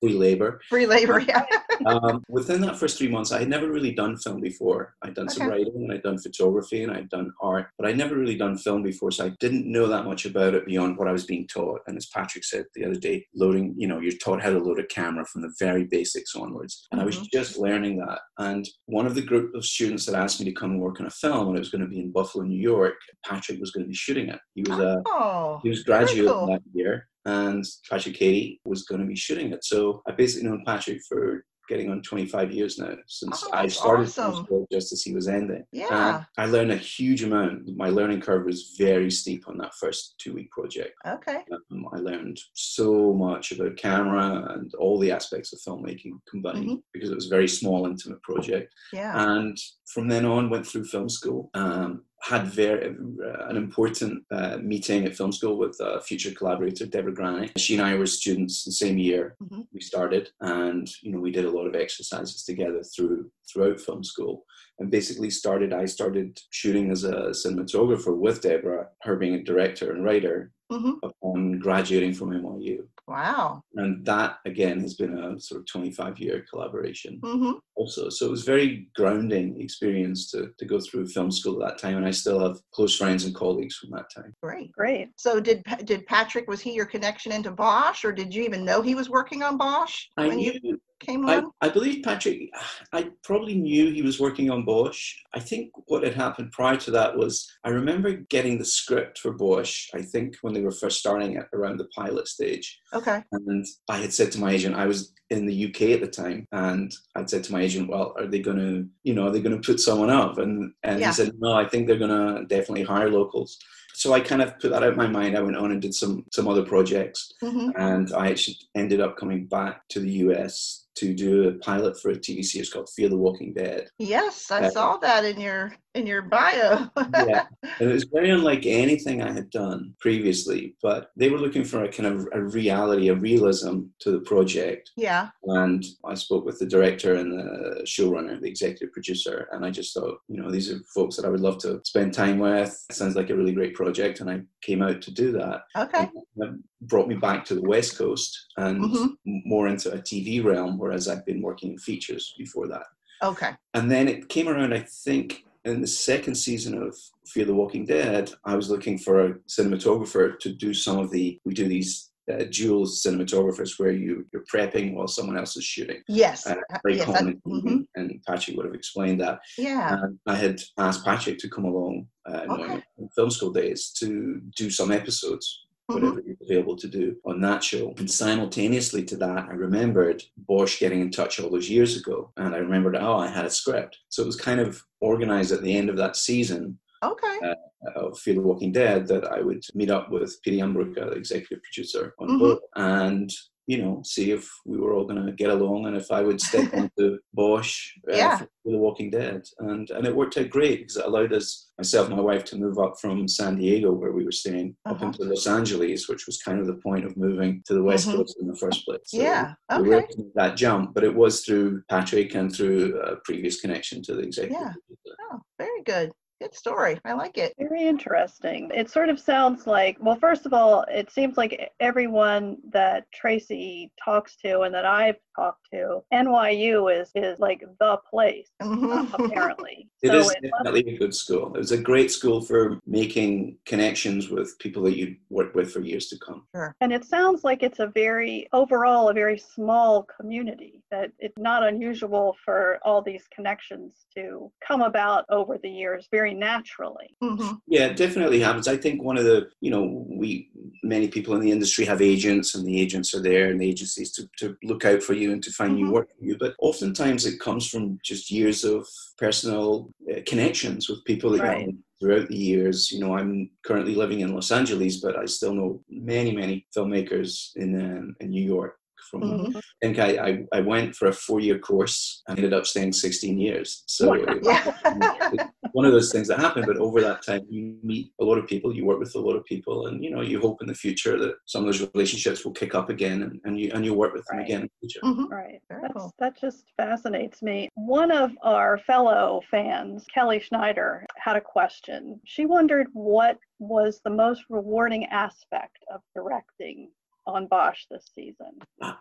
free 0.00 0.14
labor. 0.14 0.60
Free 0.68 0.86
labor, 0.86 1.20
yeah. 1.20 1.44
um, 1.86 2.24
within 2.28 2.60
that 2.60 2.78
first 2.78 2.98
three 2.98 3.08
months, 3.08 3.32
I 3.32 3.40
had 3.40 3.48
never 3.48 3.70
really 3.70 3.92
done 3.92 4.16
film 4.16 4.40
before. 4.40 4.94
I'd 5.02 5.14
done 5.14 5.26
okay. 5.26 5.34
some 5.34 5.48
writing 5.48 5.74
and 5.74 5.92
I'd 5.92 6.02
done 6.02 6.18
photography 6.18 6.82
and 6.82 6.92
I'd 6.92 7.08
done 7.08 7.32
art, 7.40 7.68
but 7.78 7.86
I'd 7.86 7.98
never 7.98 8.16
really 8.16 8.36
done 8.36 8.56
film 8.56 8.82
before. 8.82 9.10
So 9.10 9.26
I 9.26 9.32
didn't 9.40 9.70
know 9.70 9.86
that 9.86 10.04
much 10.04 10.24
about 10.26 10.54
it 10.54 10.66
beyond 10.66 10.98
what 10.98 11.08
I 11.08 11.12
was 11.12 11.24
being 11.24 11.46
taught. 11.46 11.80
And 11.86 11.96
as 11.96 12.06
Patrick 12.06 12.44
said 12.44 12.66
the 12.74 12.84
other 12.84 12.98
day, 12.98 13.26
loading, 13.34 13.74
you 13.76 13.88
know, 13.88 14.00
you're 14.00 14.12
taught 14.12 14.42
how 14.42 14.50
to 14.50 14.58
load 14.58 14.78
a 14.78 14.86
camera 14.86 15.24
from 15.24 15.42
the 15.42 15.52
very 15.58 15.84
basics 15.84 16.34
onwards. 16.34 16.86
And 16.90 16.98
mm-hmm. 16.98 17.02
I 17.02 17.06
was 17.06 17.16
mm-hmm. 17.16 17.26
just 17.32 17.58
learning 17.58 17.98
that. 17.98 18.20
And 18.38 18.68
one 18.86 19.06
of 19.06 19.14
the 19.14 19.22
group 19.22 19.54
of 19.54 19.64
students 19.64 20.06
that 20.06 20.14
asked 20.14 20.40
me 20.40 20.46
to 20.46 20.52
come 20.52 20.72
and 20.72 20.80
work 20.80 21.00
on 21.00 21.06
a 21.06 21.10
film, 21.10 21.48
and 21.48 21.56
it 21.56 21.60
was 21.60 21.70
going 21.70 21.82
to 21.82 21.88
be 21.88 22.00
in 22.00 22.12
Buffalo, 22.12 22.44
New 22.44 22.60
York, 22.60 22.87
Patrick 23.24 23.60
was 23.60 23.70
going 23.70 23.84
to 23.84 23.88
be 23.88 23.94
shooting 23.94 24.28
it. 24.28 24.38
He 24.54 24.62
was 24.62 24.78
a 24.78 25.02
oh, 25.06 25.60
he 25.62 25.68
was 25.68 25.82
graduate 25.82 26.28
cool. 26.30 26.46
that 26.46 26.62
year 26.72 27.08
and 27.24 27.64
Patrick 27.90 28.14
Cady 28.16 28.60
was 28.64 28.84
going 28.84 29.00
to 29.00 29.06
be 29.06 29.16
shooting 29.16 29.52
it. 29.52 29.64
So 29.64 30.02
I 30.08 30.12
basically 30.12 30.48
known 30.48 30.62
Patrick 30.64 31.00
for 31.08 31.44
getting 31.68 31.90
on 31.90 32.00
25 32.00 32.50
years 32.50 32.78
now 32.78 32.94
since 33.06 33.44
Oh, 33.44 33.50
I 33.52 33.68
started 33.68 34.04
awesome. 34.04 34.32
film 34.32 34.44
school 34.46 34.66
just 34.72 34.90
as 34.90 35.02
he 35.02 35.12
was 35.14 35.28
ending. 35.28 35.64
Yeah. 35.70 36.16
And 36.16 36.26
I 36.38 36.46
learned 36.46 36.72
a 36.72 36.78
huge 36.78 37.22
amount. 37.22 37.68
My 37.76 37.90
learning 37.90 38.22
curve 38.22 38.46
was 38.46 38.74
very 38.78 39.10
steep 39.10 39.46
on 39.46 39.58
that 39.58 39.74
first 39.74 40.14
two 40.16 40.32
week 40.32 40.50
project. 40.50 40.94
Okay. 41.06 41.42
Um, 41.70 41.86
I 41.92 41.98
learned 41.98 42.40
so 42.54 43.12
much 43.12 43.52
about 43.52 43.76
camera 43.76 44.54
and 44.54 44.72
all 44.76 44.98
the 44.98 45.12
aspects 45.12 45.52
of 45.52 45.58
filmmaking 45.60 46.12
combined 46.30 46.64
Mhm. 46.70 46.82
because 46.94 47.10
it 47.10 47.14
was 47.16 47.26
a 47.26 47.36
very 47.36 47.48
small, 47.48 47.84
intimate 47.86 48.22
project. 48.22 48.72
Yeah. 48.94 49.12
And 49.36 49.54
from 49.92 50.08
then 50.08 50.24
on, 50.24 50.48
went 50.48 50.66
through 50.66 50.84
film 50.86 51.10
school. 51.10 51.50
Um, 51.52 52.04
had 52.20 52.46
very 52.48 52.88
uh, 52.88 53.46
an 53.48 53.56
important 53.56 54.24
uh, 54.30 54.58
meeting 54.58 55.04
at 55.04 55.16
film 55.16 55.32
school 55.32 55.56
with 55.56 55.76
a 55.80 56.00
future 56.00 56.32
collaborator, 56.32 56.84
Debra 56.86 57.12
Granik. 57.14 57.52
She 57.56 57.74
and 57.76 57.82
I 57.86 57.94
were 57.94 58.06
students 58.06 58.64
the 58.64 58.72
same 58.72 58.98
year 58.98 59.36
Mhm. 59.42 59.66
we 59.72 59.80
started, 59.80 60.30
and 60.40 60.88
you 61.02 61.12
know 61.12 61.20
we 61.20 61.30
did 61.30 61.44
a 61.44 61.50
lot 61.50 61.66
of 61.66 61.74
exercises 61.74 62.44
together 62.44 62.82
through 62.82 63.30
throughout 63.50 63.80
film 63.80 64.02
school. 64.04 64.44
And 64.80 64.90
basically 64.90 65.30
started. 65.30 65.72
I 65.72 65.86
started 65.86 66.40
shooting 66.50 66.90
as 66.92 67.02
a 67.02 67.30
cinematographer 67.30 68.16
with 68.16 68.42
Debra, 68.42 68.88
her 69.02 69.16
being 69.16 69.34
a 69.34 69.42
director 69.42 69.90
and 69.92 70.04
writer, 70.04 70.52
hmm 70.70 70.92
upon 71.02 71.58
graduating 71.58 72.12
from 72.12 72.30
NYU. 72.30 72.86
Wow. 73.06 73.62
And 73.74 74.04
that 74.04 74.38
again 74.44 74.80
has 74.80 74.94
been 74.94 75.16
a 75.16 75.40
sort 75.40 75.60
of 75.60 75.66
25 75.66 76.18
year 76.18 76.44
collaboration 76.50 77.20
hmm 77.22 77.52
also. 77.74 78.08
So 78.08 78.26
it 78.26 78.30
was 78.30 78.42
very 78.42 78.88
grounding 78.94 79.60
experience 79.60 80.30
to, 80.32 80.50
to 80.58 80.64
go 80.64 80.80
through 80.80 81.06
film 81.08 81.30
school 81.30 81.62
at 81.62 81.68
that 81.68 81.78
time. 81.78 81.96
And 81.96 82.06
I 82.06 82.10
still 82.10 82.40
have 82.40 82.58
close 82.72 82.96
friends 82.96 83.24
and 83.24 83.34
colleagues 83.34 83.76
from 83.76 83.90
that 83.90 84.06
time. 84.14 84.34
Great. 84.42 84.72
Great. 84.72 85.10
So 85.16 85.40
did 85.40 85.64
did 85.84 86.06
Patrick 86.06 86.48
was 86.48 86.60
he 86.60 86.74
your 86.74 86.86
connection 86.86 87.32
into 87.32 87.50
Bosch, 87.50 88.04
or 88.04 88.12
did 88.12 88.34
you 88.34 88.42
even 88.42 88.64
know 88.64 88.82
he 88.82 88.94
was 88.94 89.08
working 89.08 89.42
on 89.42 89.56
Bosch 89.56 90.06
I 90.16 90.26
when 90.26 90.38
knew, 90.38 90.58
you 90.62 90.80
came 91.00 91.28
I, 91.28 91.38
on? 91.38 91.50
I 91.60 91.68
believe 91.68 92.04
Patrick, 92.04 92.50
I 92.92 93.10
probably 93.22 93.54
knew 93.54 93.90
he 93.92 94.02
was 94.02 94.20
working 94.20 94.50
on 94.50 94.64
Bosch. 94.64 95.14
I 95.34 95.40
think 95.40 95.70
what 95.86 96.02
had 96.02 96.14
happened 96.14 96.52
prior 96.52 96.76
to 96.78 96.90
that 96.92 97.16
was 97.16 97.50
I 97.64 97.70
remember 97.70 98.12
getting 98.12 98.58
the 98.58 98.64
script 98.64 99.18
for 99.18 99.32
Bosch, 99.32 99.88
I 99.94 100.02
think 100.02 100.36
when 100.42 100.54
they 100.54 100.62
were 100.62 100.70
first 100.70 100.98
starting 100.98 101.34
it 101.34 101.46
around 101.52 101.78
the 101.78 101.88
pilot 101.96 102.28
stage. 102.28 102.78
Okay. 102.92 103.22
And 103.32 103.66
I 103.88 103.98
had 103.98 104.12
said 104.12 104.32
to 104.32 104.40
my 104.40 104.52
agent, 104.52 104.74
I 104.76 104.86
was 104.86 105.12
in 105.30 105.46
the 105.46 105.66
UK 105.66 105.90
at 105.90 106.00
the 106.00 106.06
time, 106.06 106.46
and 106.52 106.92
I'd 107.14 107.28
said 107.28 107.44
to 107.44 107.52
my 107.52 107.60
agent, 107.60 107.90
"Well, 107.90 108.14
are 108.16 108.26
they 108.26 108.38
going 108.38 108.56
to, 108.56 108.88
you 109.02 109.14
know, 109.14 109.26
are 109.26 109.30
they 109.30 109.42
going 109.42 109.60
to 109.60 109.66
put 109.66 109.80
someone 109.80 110.10
up?" 110.10 110.38
And 110.38 110.72
and 110.82 111.00
Yeah. 111.00 111.08
he 111.08 111.12
said, 111.12 111.32
"No, 111.38 111.52
I 111.52 111.68
think 111.68 111.86
they're 111.86 111.98
going 111.98 112.10
to 112.36 112.44
definitely 112.46 112.84
hire 112.84 113.10
locals." 113.10 113.58
So 113.94 114.12
I 114.12 114.20
kind 114.20 114.40
of 114.42 114.58
put 114.58 114.70
that 114.70 114.82
out 114.82 114.90
of 114.90 114.96
my 114.96 115.08
mind. 115.08 115.36
I 115.36 115.42
went 115.42 115.56
on 115.56 115.72
and 115.72 115.82
did 115.82 115.94
some 115.94 116.24
some 116.32 116.48
other 116.48 116.64
projects, 116.64 117.32
hmm 117.42 117.70
and 117.76 118.12
I 118.14 118.30
actually 118.30 118.56
ended 118.74 119.00
up 119.00 119.18
coming 119.18 119.46
back 119.46 119.86
to 119.88 120.00
the 120.00 120.10
US 120.24 120.86
to 120.98 121.14
do 121.14 121.48
a 121.48 121.52
pilot 121.54 122.00
for 122.00 122.10
a 122.10 122.16
TV 122.16 122.44
series 122.44 122.70
called 122.72 122.88
Fear 122.94 123.10
the 123.10 123.16
Walking 123.16 123.52
Dead. 123.52 123.88
Yes, 123.98 124.50
I 124.50 124.66
Uh, 124.66 124.70
saw 124.70 124.96
that 124.98 125.24
in 125.24 125.40
your 125.40 125.74
in 125.94 126.06
your 126.06 126.22
bio. 126.22 126.88
Yeah. 126.96 127.46
And 127.80 127.90
it 127.90 127.92
was 127.92 128.04
very 128.12 128.30
unlike 128.30 128.66
anything 128.66 129.20
I 129.20 129.32
had 129.32 129.50
done 129.50 129.94
previously, 129.98 130.76
but 130.80 131.10
they 131.16 131.28
were 131.28 131.38
looking 131.38 131.64
for 131.64 131.82
a 131.82 131.88
kind 131.90 132.06
of 132.06 132.28
a 132.32 132.40
reality, 132.42 133.08
a 133.08 133.14
realism 133.14 133.80
to 134.00 134.12
the 134.12 134.20
project. 134.20 134.90
yeah. 134.96 135.30
And 135.44 135.84
I 136.04 136.14
spoke 136.14 136.44
with 136.44 136.58
the 136.60 136.66
director 136.66 137.14
and 137.16 137.32
the 137.32 137.82
showrunner, 137.84 138.40
the 138.40 138.46
executive 138.48 138.92
producer, 138.92 139.48
and 139.50 139.64
I 139.64 139.70
just 139.70 139.92
thought, 139.94 140.18
you 140.28 140.40
know, 140.40 140.50
these 140.52 140.70
are 140.70 140.78
folks 140.94 141.16
that 141.16 141.24
I 141.24 141.30
would 141.30 141.40
love 141.40 141.58
to 141.58 141.80
spend 141.84 142.12
time 142.14 142.38
with. 142.38 142.84
It 142.90 142.94
sounds 142.94 143.16
like 143.16 143.30
a 143.30 143.36
really 143.36 143.52
great 143.52 143.74
project, 143.74 144.20
and 144.20 144.30
I 144.30 144.42
came 144.62 144.82
out 144.82 145.02
to 145.02 145.10
do 145.10 145.32
that. 145.32 145.62
Okay. 145.76 146.08
That 146.36 146.60
brought 146.82 147.08
me 147.08 147.14
back 147.16 147.44
to 147.46 147.54
the 147.54 147.62
West 147.62 147.96
Coast 147.98 148.46
and 148.56 148.80
Mhm. 148.84 149.16
more 149.24 149.68
into 149.68 149.92
a 149.92 149.98
TV 150.00 150.40
realm, 150.40 150.78
whereas 150.78 151.08
I've 151.08 151.26
been 151.26 151.42
working 151.42 151.72
in 151.72 151.78
features 151.78 152.34
before 152.38 152.68
that. 152.68 152.86
Okay. 153.22 153.52
And 153.74 153.90
then 153.90 154.08
it 154.08 154.28
came 154.28 154.48
around, 154.48 154.72
I 154.72 154.80
think, 154.80 155.44
in 155.64 155.80
the 155.80 155.86
second 155.88 156.36
season 156.36 156.80
of 156.80 156.96
Fear 157.26 157.46
the 157.46 157.54
Walking 157.54 157.84
Dead, 157.84 158.32
I 158.44 158.54
was 158.54 158.70
looking 158.70 158.96
for 158.96 159.26
a 159.26 159.34
cinematographer 159.48 160.38
to 160.38 160.52
do 160.52 160.72
some 160.72 160.98
of 160.98 161.10
the, 161.10 161.40
we 161.44 161.52
do 161.52 161.66
these 161.68 162.10
uh, 162.30 162.44
dual 162.50 162.84
cinematographers 162.84 163.78
where 163.78 163.90
you, 163.90 164.26
you're 164.32 164.44
prepping 164.52 164.92
while 164.94 165.08
someone 165.08 165.36
else 165.38 165.56
is 165.56 165.64
shooting. 165.64 166.02
Yes. 166.08 166.46
Uh, 166.46 166.56
very 166.82 166.98
yes. 166.98 167.06
Common, 167.06 167.40
mhm. 167.46 167.86
and 167.96 168.22
Patrick 168.26 168.54
would 168.56 168.66
have 168.66 168.74
explained 168.74 169.18
that. 169.22 169.40
Yeah. 169.56 169.94
And 170.04 170.18
I 170.26 170.34
had 170.34 170.60
asked 170.76 171.04
Patrick 171.06 171.38
to 171.38 171.48
come 171.48 171.64
along 171.64 172.06
uh, 172.30 172.42
in 172.44 172.50
Okay. 172.50 172.82
my 172.98 173.06
film 173.16 173.30
school 173.30 173.50
days 173.50 173.90
to 173.98 174.42
do 174.56 174.68
some 174.68 174.92
episodes. 174.92 175.64
Whatever 175.88 176.20
he 176.20 176.34
was 176.38 176.50
able 176.50 176.76
to 176.76 176.86
do 176.86 177.16
on 177.24 177.40
that 177.40 177.64
show. 177.64 177.94
And 177.96 178.10
simultaneously 178.10 179.04
to 179.06 179.16
that, 179.16 179.46
I 179.48 179.52
remembered 179.54 180.22
Bosch 180.36 180.78
getting 180.78 181.00
in 181.00 181.10
touch 181.10 181.40
all 181.40 181.48
those 181.48 181.70
years 181.70 181.96
ago. 181.96 182.30
And 182.36 182.54
I 182.54 182.58
remembered, 182.58 182.94
oh, 182.94 183.16
I 183.16 183.26
had 183.26 183.46
a 183.46 183.50
script. 183.50 183.96
So 184.10 184.22
it 184.22 184.26
was 184.26 184.36
kind 184.36 184.60
of 184.60 184.82
organized 185.00 185.50
at 185.50 185.62
the 185.62 185.74
end 185.74 185.88
of 185.88 185.96
that 185.96 186.16
season 186.16 186.78
Okay. 187.02 187.38
uh, 187.42 187.54
of 187.96 188.18
Fear 188.18 188.34
the 188.34 188.40
Walking 188.42 188.70
Dead 188.70 189.06
that 189.06 189.24
I 189.32 189.40
would 189.40 189.62
meet 189.74 189.88
up 189.90 190.10
with 190.10 190.38
Pieter 190.42 190.58
Jan 190.58 190.74
Brugge, 190.74 190.94
the 190.94 191.12
executive 191.12 191.62
producer, 191.62 192.14
on 192.18 192.28
Mhm. 192.28 192.38
board 192.38 192.58
and 192.76 193.30
you 193.68 193.76
know, 193.82 194.00
see 194.02 194.30
if 194.30 194.50
we 194.64 194.78
were 194.78 194.94
all 194.94 195.04
going 195.04 195.24
to 195.26 195.30
get 195.32 195.50
along 195.50 195.84
and 195.86 195.94
if 195.94 196.10
I 196.10 196.22
would 196.22 196.40
step 196.40 196.72
onto 196.74 197.18
Bosch 197.34 197.92
uh, 198.10 198.16
Yeah. 198.16 198.38
for 198.38 198.48
The 198.64 198.78
Walking 198.78 199.10
Dead. 199.10 199.42
And 199.58 199.90
and 199.90 200.06
it 200.06 200.16
worked 200.16 200.38
out 200.38 200.48
great 200.48 200.78
because 200.80 200.96
it 200.96 201.04
allowed 201.04 201.34
us, 201.34 201.68
myself 201.76 202.06
and 202.08 202.16
my 202.16 202.22
wife, 202.22 202.44
to 202.46 202.56
move 202.56 202.78
up 202.78 202.94
from 202.98 203.28
San 203.28 203.56
Diego, 203.56 203.92
where 203.92 204.12
we 204.12 204.24
were 204.24 204.32
staying, 204.32 204.74
up 204.86 204.96
Uh-huh. 204.96 205.06
into 205.08 205.24
Los 205.24 205.46
Angeles, 205.46 206.08
which 206.08 206.24
was 206.26 206.40
kind 206.42 206.58
of 206.60 206.66
the 206.66 206.80
point 206.86 207.04
of 207.04 207.14
moving 207.18 207.62
to 207.66 207.74
the 207.74 207.82
West 207.82 208.08
Mhm. 208.08 208.14
Coast 208.16 208.38
in 208.40 208.46
the 208.48 208.56
first 208.56 208.86
place. 208.86 209.00
So 209.04 209.18
yeah. 209.18 209.52
We 209.82 209.94
Okay. 209.94 210.06
able 210.14 210.30
that 210.36 210.56
jump, 210.56 210.94
but 210.94 211.04
it 211.04 211.14
was 211.14 211.44
through 211.44 211.82
Patrick 211.90 212.34
and 212.34 212.50
through 212.50 212.98
a 213.02 213.16
previous 213.16 213.60
connection 213.60 214.02
to 214.04 214.14
the 214.14 214.22
executive 214.22 214.58
Yeah. 215.04 215.12
Oh, 215.30 215.40
very 215.58 215.82
good. 215.82 216.10
Good 216.40 216.54
story. 216.54 217.00
I 217.04 217.14
like 217.14 217.36
it. 217.36 217.52
Very 217.58 217.84
interesting. 217.86 218.70
It 218.72 218.88
sort 218.90 219.08
of 219.08 219.18
sounds 219.18 219.66
like, 219.66 219.96
well, 220.00 220.14
first 220.14 220.46
of 220.46 220.52
all, 220.52 220.84
it 220.88 221.10
seems 221.10 221.36
like 221.36 221.72
everyone 221.80 222.58
that 222.72 223.10
Tracy 223.12 223.90
talks 224.02 224.36
to 224.36 224.60
and 224.60 224.72
that 224.72 224.84
I've 224.84 225.16
talked 225.34 225.66
to, 225.72 226.02
NYU 226.14 226.88
is 227.00 227.10
is 227.16 227.40
like 227.40 227.64
the 227.80 227.96
place, 228.08 228.50
Mhm. 228.62 229.12
apparently. 229.14 229.88
It 230.00 230.12
so 230.12 230.18
is 230.18 230.30
it 230.30 230.42
must 230.52 230.62
definitely 230.62 230.94
a 230.94 230.98
good 230.98 231.12
school. 231.12 231.46
It 231.56 231.58
was 231.58 231.72
a 231.72 231.76
great 231.82 232.12
school 232.12 232.40
for 232.40 232.78
making 232.86 233.58
connections 233.66 234.30
with 234.30 234.56
people 234.60 234.80
that 234.84 234.96
you'd 234.96 235.16
work 235.28 235.56
with 235.56 235.72
for 235.72 235.80
years 235.80 236.06
to 236.10 236.18
come. 236.20 236.46
Sure. 236.54 236.72
And 236.80 236.92
it 236.92 237.04
sounds 237.04 237.42
like 237.42 237.64
it's 237.64 237.80
a 237.80 237.88
very, 237.88 238.48
overall, 238.52 239.08
a 239.08 239.12
very 239.12 239.36
small 239.38 240.04
community, 240.04 240.82
that 240.92 241.10
it's 241.18 241.36
not 241.36 241.64
unusual 241.66 242.36
for 242.44 242.78
all 242.84 243.02
these 243.02 243.26
connections 243.34 244.06
to 244.16 244.52
come 244.64 244.82
about 244.82 245.24
over 245.30 245.58
the 245.58 245.68
years 245.68 246.06
very 246.12 246.27
naturally. 246.34 247.16
Mhm. 247.22 247.60
Yeah, 247.66 247.86
it 247.86 247.96
definitely 247.96 248.40
happens. 248.40 248.68
I 248.68 248.76
think 248.76 249.02
one 249.02 249.16
of 249.18 249.24
the, 249.24 249.48
you 249.60 249.70
know, 249.70 250.04
we, 250.08 250.50
many 250.82 251.08
people 251.08 251.34
in 251.34 251.40
the 251.40 251.50
industry 251.50 251.84
have 251.84 252.00
agents 252.02 252.54
and 252.54 252.66
the 252.66 252.80
agents 252.80 253.14
are 253.14 253.22
there 253.22 253.50
and 253.50 253.60
the 253.60 253.68
agencies 253.68 254.12
to, 254.12 254.28
to 254.38 254.56
look 254.62 254.84
out 254.84 255.02
for 255.02 255.14
you 255.14 255.32
and 255.32 255.42
to 255.42 255.50
find 255.52 255.72
Mhm. 255.72 255.76
new 255.76 255.90
work 255.90 256.08
for 256.18 256.24
you. 256.24 256.36
But 256.38 256.54
oftentimes 256.60 257.26
it 257.26 257.40
comes 257.40 257.66
from 257.68 257.98
just 258.02 258.30
years 258.30 258.64
of 258.64 258.86
personal 259.18 259.90
uh, 260.10 260.20
connections 260.26 260.88
with 260.88 261.04
people 261.04 261.30
that 261.32 261.42
Right. 261.42 261.60
you 261.60 261.66
know 261.68 261.78
throughout 262.00 262.28
the 262.28 262.36
years. 262.36 262.92
You 262.92 263.00
know, 263.00 263.16
I'm 263.16 263.50
currently 263.64 263.96
living 263.96 264.20
in 264.20 264.32
Los 264.32 264.52
Angeles, 264.52 264.98
but 264.98 265.18
I 265.18 265.24
still 265.24 265.52
know 265.52 265.82
many, 265.90 266.30
many 266.30 266.64
filmmakers 266.76 267.50
in, 267.56 267.74
um, 267.80 268.16
in 268.20 268.30
New 268.30 268.44
York. 268.44 268.76
From 269.10 269.22
Mhm. 269.22 269.56
I 269.56 269.60
think 269.80 269.98
I, 269.98 270.10
I, 270.28 270.44
I 270.58 270.60
went 270.60 270.94
for 270.94 271.08
a 271.08 271.12
four 271.12 271.40
year 271.40 271.58
course 271.58 272.22
and 272.28 272.38
ended 272.38 272.52
up 272.52 272.66
staying 272.66 272.92
16 272.92 273.38
years. 273.40 273.82
So 273.86 274.08
Wow. 274.10 274.14
it- 274.14 274.44
Yeah. 274.44 275.48
it's 275.78 275.84
one 275.84 275.86
of 275.86 275.92
those 275.92 276.10
things 276.12 276.26
that 276.28 276.40
happen, 276.40 276.64
but 276.66 276.76
over 276.76 277.00
that 277.00 277.22
time 277.24 277.46
you 277.48 277.76
meet 277.82 278.10
a 278.20 278.24
lot 278.24 278.36
of 278.38 278.46
people, 278.46 278.74
you 278.74 278.84
work 278.84 278.98
with 278.98 279.14
a 279.14 279.18
lot 279.18 279.36
of 279.36 279.44
people, 279.44 279.86
and 279.86 280.02
you 280.02 280.10
know, 280.10 280.20
you 280.22 280.40
hope 280.40 280.60
in 280.60 280.66
the 280.66 280.74
future 280.74 281.18
that 281.18 281.34
some 281.46 281.62
of 281.62 281.66
those 281.66 281.88
relationships 281.94 282.44
will 282.44 282.52
kick 282.52 282.74
up 282.74 282.90
again 282.90 283.22
and, 283.22 283.40
and 283.44 283.60
you 283.60 283.70
and 283.74 283.84
you 283.84 283.94
work 283.94 284.12
with 284.12 284.24
them 284.26 284.38
Right. 284.38 284.46
again 284.46 284.62
in 284.62 284.68
the 284.68 284.88
future. 284.88 285.00
Mhm. 285.04 285.30
Right. 285.30 285.60
That's, 285.70 286.10
that 286.18 286.40
just 286.40 286.64
fascinates 286.76 287.42
me. 287.42 287.68
One 287.74 288.10
of 288.10 288.32
our 288.42 288.78
fellow 288.78 289.40
fans, 289.50 290.04
Kelly 290.12 290.40
Schneider, 290.40 291.06
had 291.16 291.36
a 291.36 291.40
question. 291.40 292.20
She 292.24 292.44
wondered 292.46 292.88
what 292.92 293.38
was 293.60 294.00
the 294.04 294.10
most 294.10 294.42
rewarding 294.48 295.04
aspect 295.06 295.78
of 295.94 296.00
directing 296.14 296.90
on 297.26 297.46
Bosch 297.46 297.84
this 297.90 298.10
season. 298.14 298.52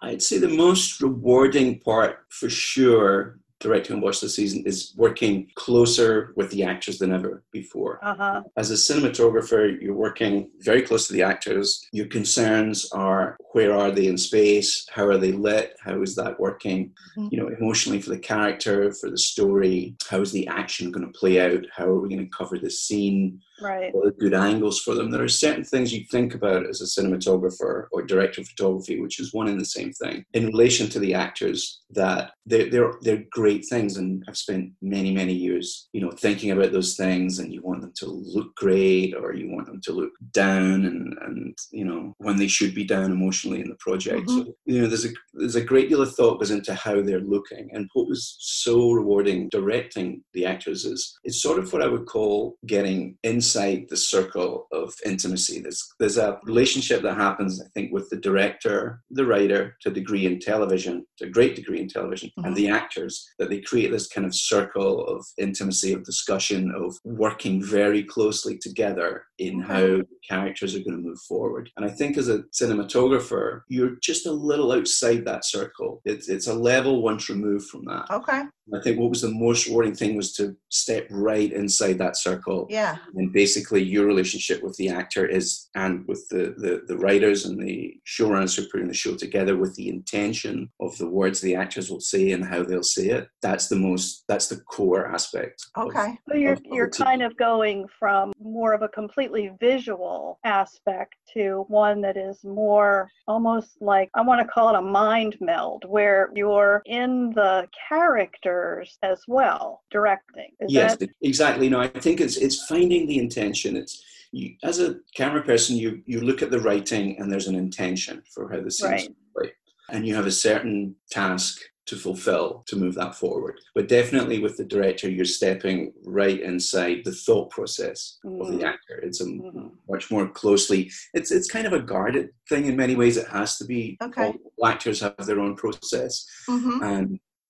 I'd 0.02 0.22
say 0.22 0.38
the 0.38 0.50
most 0.50 1.02
rewarding 1.02 1.80
part 1.80 2.26
for 2.30 2.50
sure 2.50 3.40
directing 3.60 3.94
and 3.94 4.02
Bosch 4.02 4.20
this 4.20 4.36
season 4.36 4.64
is 4.66 4.94
working 4.96 5.50
closer 5.56 6.34
with 6.36 6.52
the 6.52 6.64
actors 6.64 7.00
than 7.00 7.12
ever 7.12 7.44
before. 7.52 8.00
Uh-huh. 8.04 8.44
As 8.56 8.72
a 8.72 8.76
cinematographer, 8.76 9.82
you're 9.82 9.96
working 9.96 10.50
very 10.60 10.82
close 10.82 11.08
to 11.08 11.14
the 11.14 11.24
actors. 11.24 11.86
Your 11.92 12.08
concerns 12.08 12.90
are 12.92 13.38
where 13.54 13.76
are 13.76 13.92
they 13.92 14.08
in 14.08 14.18
space? 14.18 14.86
How 14.92 15.06
are 15.08 15.18
they 15.18 15.32
lit? 15.32 15.76
How 15.80 16.02
is 16.02 16.16
that 16.16 16.40
working? 16.40 16.92
Mhm. 17.18 17.32
You 17.32 17.38
know, 17.40 17.48
emotionally 17.48 18.02
for 18.02 18.12
the 18.12 18.20
character, 18.20 18.94
for 18.94 19.10
the 19.10 19.18
story. 19.18 19.96
How 20.08 20.22
is 20.22 20.32
the 20.32 20.48
action 20.48 20.92
going 20.92 21.06
to 21.12 21.20
play 21.20 21.40
out? 21.42 21.66
How 21.76 21.86
are 21.86 22.00
we 22.00 22.10
going 22.10 22.24
to 22.24 22.38
cover 22.38 22.60
this 22.60 22.82
scene? 22.82 23.42
Right. 23.62 23.94
Are 23.94 24.12
good 24.12 24.34
angles 24.34 24.80
for 24.80 24.94
them? 24.94 25.12
There 25.12 25.24
are 25.24 25.30
certain 25.30 25.64
things 25.64 25.92
you 25.92 26.06
think 26.12 26.34
about 26.36 26.68
as 26.68 26.82
a 26.82 27.02
cinematographer 27.02 27.86
or 27.92 28.04
director 28.04 28.42
of 28.42 28.48
photography, 28.48 29.02
which 29.02 29.20
is 29.20 29.34
one 29.34 29.48
and 29.48 29.60
the 29.60 29.66
same 29.66 29.92
thing. 29.94 30.24
In 30.34 30.48
relation 30.48 30.90
to 30.90 31.00
the 31.00 31.14
actors, 31.14 31.82
that 31.92 32.32
they're, 32.46 32.70
they're, 32.70 32.94
they're 33.02 33.24
great 33.32 33.66
things. 33.70 33.98
And 33.98 34.24
I've 34.28 34.38
spent 34.38 34.72
many, 34.82 35.14
many 35.14 35.34
years, 35.34 35.90
you 35.94 36.02
know, 36.02 36.12
thinking 36.12 36.52
about 36.52 36.72
those 36.72 36.96
things 36.96 37.40
and 37.40 37.52
you 37.52 37.62
want 37.62 37.82
them 37.82 37.94
to 37.98 38.06
look 38.08 38.56
great 38.56 39.16
or 39.16 39.34
you 39.34 39.50
want 39.50 39.68
them 39.68 39.82
to 39.84 39.92
look 39.92 40.12
down 40.32 40.86
and, 40.86 41.18
and 41.22 41.58
you 41.72 41.86
know, 41.86 42.14
when 42.18 42.38
they 42.38 42.48
should 42.48 42.76
be 42.76 42.84
down 42.84 43.12
emotionally 43.12 43.62
in 43.62 43.70
the 43.70 43.78
project. 43.80 44.28
Mm-hmm. 44.28 44.40
So, 44.40 44.54
you 44.66 44.82
know, 44.82 44.88
there's 44.88 45.06
a, 45.06 45.10
there's 45.34 45.56
a 45.56 45.64
great 45.64 45.90
deal 45.90 46.02
of 46.02 46.14
thought 46.14 46.40
goes 46.40 46.52
into 46.52 46.74
how 46.74 47.02
they're 47.02 47.20
looking. 47.22 47.70
And 47.74 47.90
what 47.94 48.08
was 48.08 48.36
so 48.40 48.92
rewarding 48.92 49.50
directing 49.50 50.24
the 50.34 50.46
actors 50.46 50.86
is 50.86 51.18
it's 51.24 51.42
sort 51.42 51.60
of 51.60 51.72
what 51.74 51.82
I 51.82 51.88
would 51.88 52.06
call 52.06 52.56
getting 52.66 53.18
inside 53.24 53.47
the 53.54 53.98
circle 53.98 54.68
of 54.72 54.94
intimacy. 55.06 55.60
There's, 55.62 55.84
there's 56.00 56.18
a 56.18 56.40
relationship 56.44 57.02
that 57.04 57.16
happens, 57.16 57.62
I 57.62 57.68
think, 57.74 57.92
with 57.94 58.10
the 58.10 58.18
director, 58.18 59.02
the 59.12 59.26
writer, 59.26 59.76
to 59.82 59.90
a 59.90 59.94
degree 59.94 60.26
in 60.26 60.40
television, 60.40 61.06
to 61.18 61.26
a 61.26 61.30
great 61.30 61.56
degree 61.56 61.80
in 61.80 61.88
television, 61.88 62.32
Mhm. 62.38 62.46
and 62.48 62.56
the 62.56 62.68
actors, 62.70 63.26
that 63.40 63.50
they 63.50 63.62
create 63.62 63.92
this 63.92 64.08
kind 64.08 64.26
of 64.28 64.36
circle 64.36 65.06
of 65.08 65.26
intimacy, 65.38 65.94
of 65.94 66.04
discussion, 66.04 66.72
of 66.76 66.98
working 67.04 67.62
very 67.64 68.04
closely 68.04 68.58
together 68.58 69.24
in 69.40 69.64
Okay. 69.64 69.74
how 69.74 70.02
characters 70.30 70.76
are 70.76 70.80
going 70.80 70.98
to 70.98 71.10
move 71.10 71.20
forward. 71.28 71.70
And 71.78 71.86
I 71.86 71.90
think 71.90 72.18
as 72.18 72.28
a 72.30 72.44
cinematographer, 72.54 73.62
you're 73.70 73.98
just 74.02 74.26
a 74.26 74.32
little 74.32 74.72
outside 74.72 75.26
that 75.26 75.46
circle. 75.46 76.02
It's, 76.06 76.30
it's 76.30 76.48
a 76.48 76.54
level 76.54 77.02
once 77.02 77.30
removed 77.30 77.68
from 77.70 77.86
that. 77.86 78.06
Okay. 78.12 78.44
I 78.74 78.82
think 78.84 79.00
what 79.00 79.10
was 79.10 79.22
the 79.22 79.32
most 79.32 79.68
rewarding 79.68 79.96
thing 79.96 80.18
was 80.18 80.34
to 80.34 80.56
step 80.70 81.08
right 81.10 81.52
inside 81.54 81.98
that 82.00 82.18
circle. 82.18 82.68
Yeah. 82.70 82.98
And 83.16 83.32
basically, 83.38 83.84
your 83.84 84.08
relationship 84.08 84.64
with 84.64 84.76
the 84.78 84.90
actor 84.90 85.24
is, 85.24 85.70
and 85.76 85.94
with 86.08 86.28
the, 86.30 86.56
the, 86.58 86.82
the 86.88 86.98
writers 86.98 87.46
and 87.46 87.56
the 87.62 87.96
showrunners 88.04 88.56
who 88.56 88.64
are 88.64 88.70
putting 88.72 88.88
the 88.88 88.94
show 88.96 89.14
together 89.16 89.56
with 89.56 89.76
the 89.76 89.90
intention 89.90 90.68
of 90.80 90.98
the 90.98 91.08
words 91.08 91.40
the 91.40 91.54
actors 91.54 91.92
will 91.92 92.00
say 92.00 92.32
and 92.32 92.44
how 92.44 92.64
they'll 92.64 92.82
say 92.82 93.10
it. 93.10 93.30
That's 93.44 93.68
the 93.68 93.76
most, 93.76 94.24
that's 94.28 94.48
the 94.48 94.60
core 94.62 95.06
aspect. 95.14 95.58
of- 95.76 95.86
Okay. 95.86 96.18
So 96.28 96.36
you're 96.36 96.54
of- 96.54 96.60
of 96.66 96.66
you're 96.76 96.88
the 96.88 96.94
team. 96.98 97.06
kind 97.06 97.22
of 97.22 97.38
going 97.38 97.86
from 98.00 98.34
more 98.42 98.74
of 98.74 98.82
a 98.82 98.88
completely 98.88 99.52
visual 99.60 100.40
aspect 100.44 101.14
to 101.36 101.66
one 101.68 102.02
that 102.02 102.18
is 102.18 102.44
more 102.44 103.08
almost 103.28 103.72
like 103.82 104.10
I 104.16 104.22
want 104.22 104.42
to 104.42 104.48
call 104.48 104.70
it 104.70 104.76
a 104.80 104.82
mind 104.82 105.38
meld 105.42 105.84
where 105.86 106.32
you're 106.34 106.82
in 106.88 107.34
the 107.36 107.68
characters 107.88 108.98
as 109.04 109.20
well 109.28 109.84
directing. 109.92 110.50
Is 110.62 110.72
yes, 110.74 110.96
that 110.98 111.10
exactly. 111.22 111.70
No, 111.70 111.80
I 111.80 111.88
think 111.88 112.20
it's 112.22 112.38
it's 112.38 112.66
finding 112.66 113.06
the 113.06 113.20
intention. 113.32 113.76
It's 113.82 113.94
you, 114.32 114.48
as 114.64 114.80
a 114.80 114.90
camera 115.20 115.44
person, 115.52 115.74
you 115.84 115.90
you 116.12 116.20
look 116.22 116.42
at 116.42 116.52
the 116.52 116.60
writing 116.68 117.06
and 117.20 117.28
there's 117.32 117.48
an 117.52 117.56
intention 117.68 118.16
for 118.34 118.44
how 118.52 118.62
the 118.62 118.72
scene's 118.78 118.92
Right. 118.92 119.16
right, 119.42 119.54
and 119.94 120.02
you 120.08 120.14
have 120.20 120.28
a 120.28 120.40
certain 120.50 120.78
task 121.20 121.54
to 121.90 121.96
fulfill 121.96 122.50
to 122.70 122.76
move 122.84 122.96
that 122.96 123.16
forward. 123.16 123.56
But 123.78 123.88
definitely 123.88 124.40
with 124.46 124.56
the 124.58 124.66
director, 124.76 125.08
you're 125.10 125.38
stepping 125.40 125.80
right 126.24 126.40
inside 126.52 126.98
the 127.06 127.18
thought 127.26 127.50
process 127.58 128.00
of 128.26 128.32
Mhm. 128.34 128.50
the 128.60 128.66
actor. 128.74 128.98
It's 129.08 129.22
a 129.22 129.26
Mhm. 129.26 129.72
much 129.94 130.06
more 130.14 130.28
closely. 130.42 130.82
It's 131.18 131.32
it's 131.38 131.50
kind 131.56 131.66
of 131.70 131.74
a 131.80 131.86
guarded 131.94 132.28
thing 132.50 132.64
in 132.70 132.76
many 132.84 132.96
ways. 133.02 133.16
It 133.24 133.28
has 133.40 133.52
to 133.60 133.66
be. 133.74 133.84
Okay. 134.08 134.28
All 134.58 134.66
actors 134.74 135.00
have 135.06 135.26
their 135.28 135.40
own 135.46 135.56
process 135.64 136.14
Mm-hmm. 136.54 136.84
and 136.92 137.08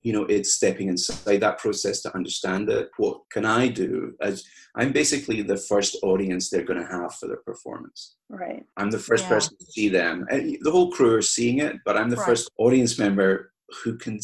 you 0.07 0.13
know 0.13 0.23
it's 0.35 0.53
stepping 0.59 0.87
inside 0.87 1.41
that 1.41 1.57
process 1.63 1.97
to 2.01 2.09
understand 2.15 2.69
it 2.69 2.89
what 3.03 3.17
can 3.35 3.45
i 3.61 3.67
do 3.67 3.91
as 4.21 4.35
i'm 4.77 4.91
basically 5.01 5.41
the 5.41 5.61
first 5.71 5.97
audience 6.09 6.43
they're 6.49 6.69
going 6.71 6.83
to 6.85 6.93
have 6.97 7.13
for 7.15 7.27
their 7.27 7.43
performance 7.51 8.15
right? 8.29 8.63
i'm 8.77 8.89
the 8.89 9.05
first 9.09 9.25
Yeah. 9.25 9.33
person 9.35 9.53
to 9.59 9.65
see 9.75 9.89
them 9.89 10.25
And 10.31 10.57
the 10.65 10.71
whole 10.75 10.91
crew 10.95 11.13
are 11.19 11.21
seeing 11.37 11.57
it 11.67 11.75
but 11.85 11.97
i'm 11.97 12.09
the 12.09 12.21
Right. 12.23 12.29
first 12.29 12.49
audience 12.65 12.93
member 13.05 13.51
who 13.83 13.91
can 13.97 14.17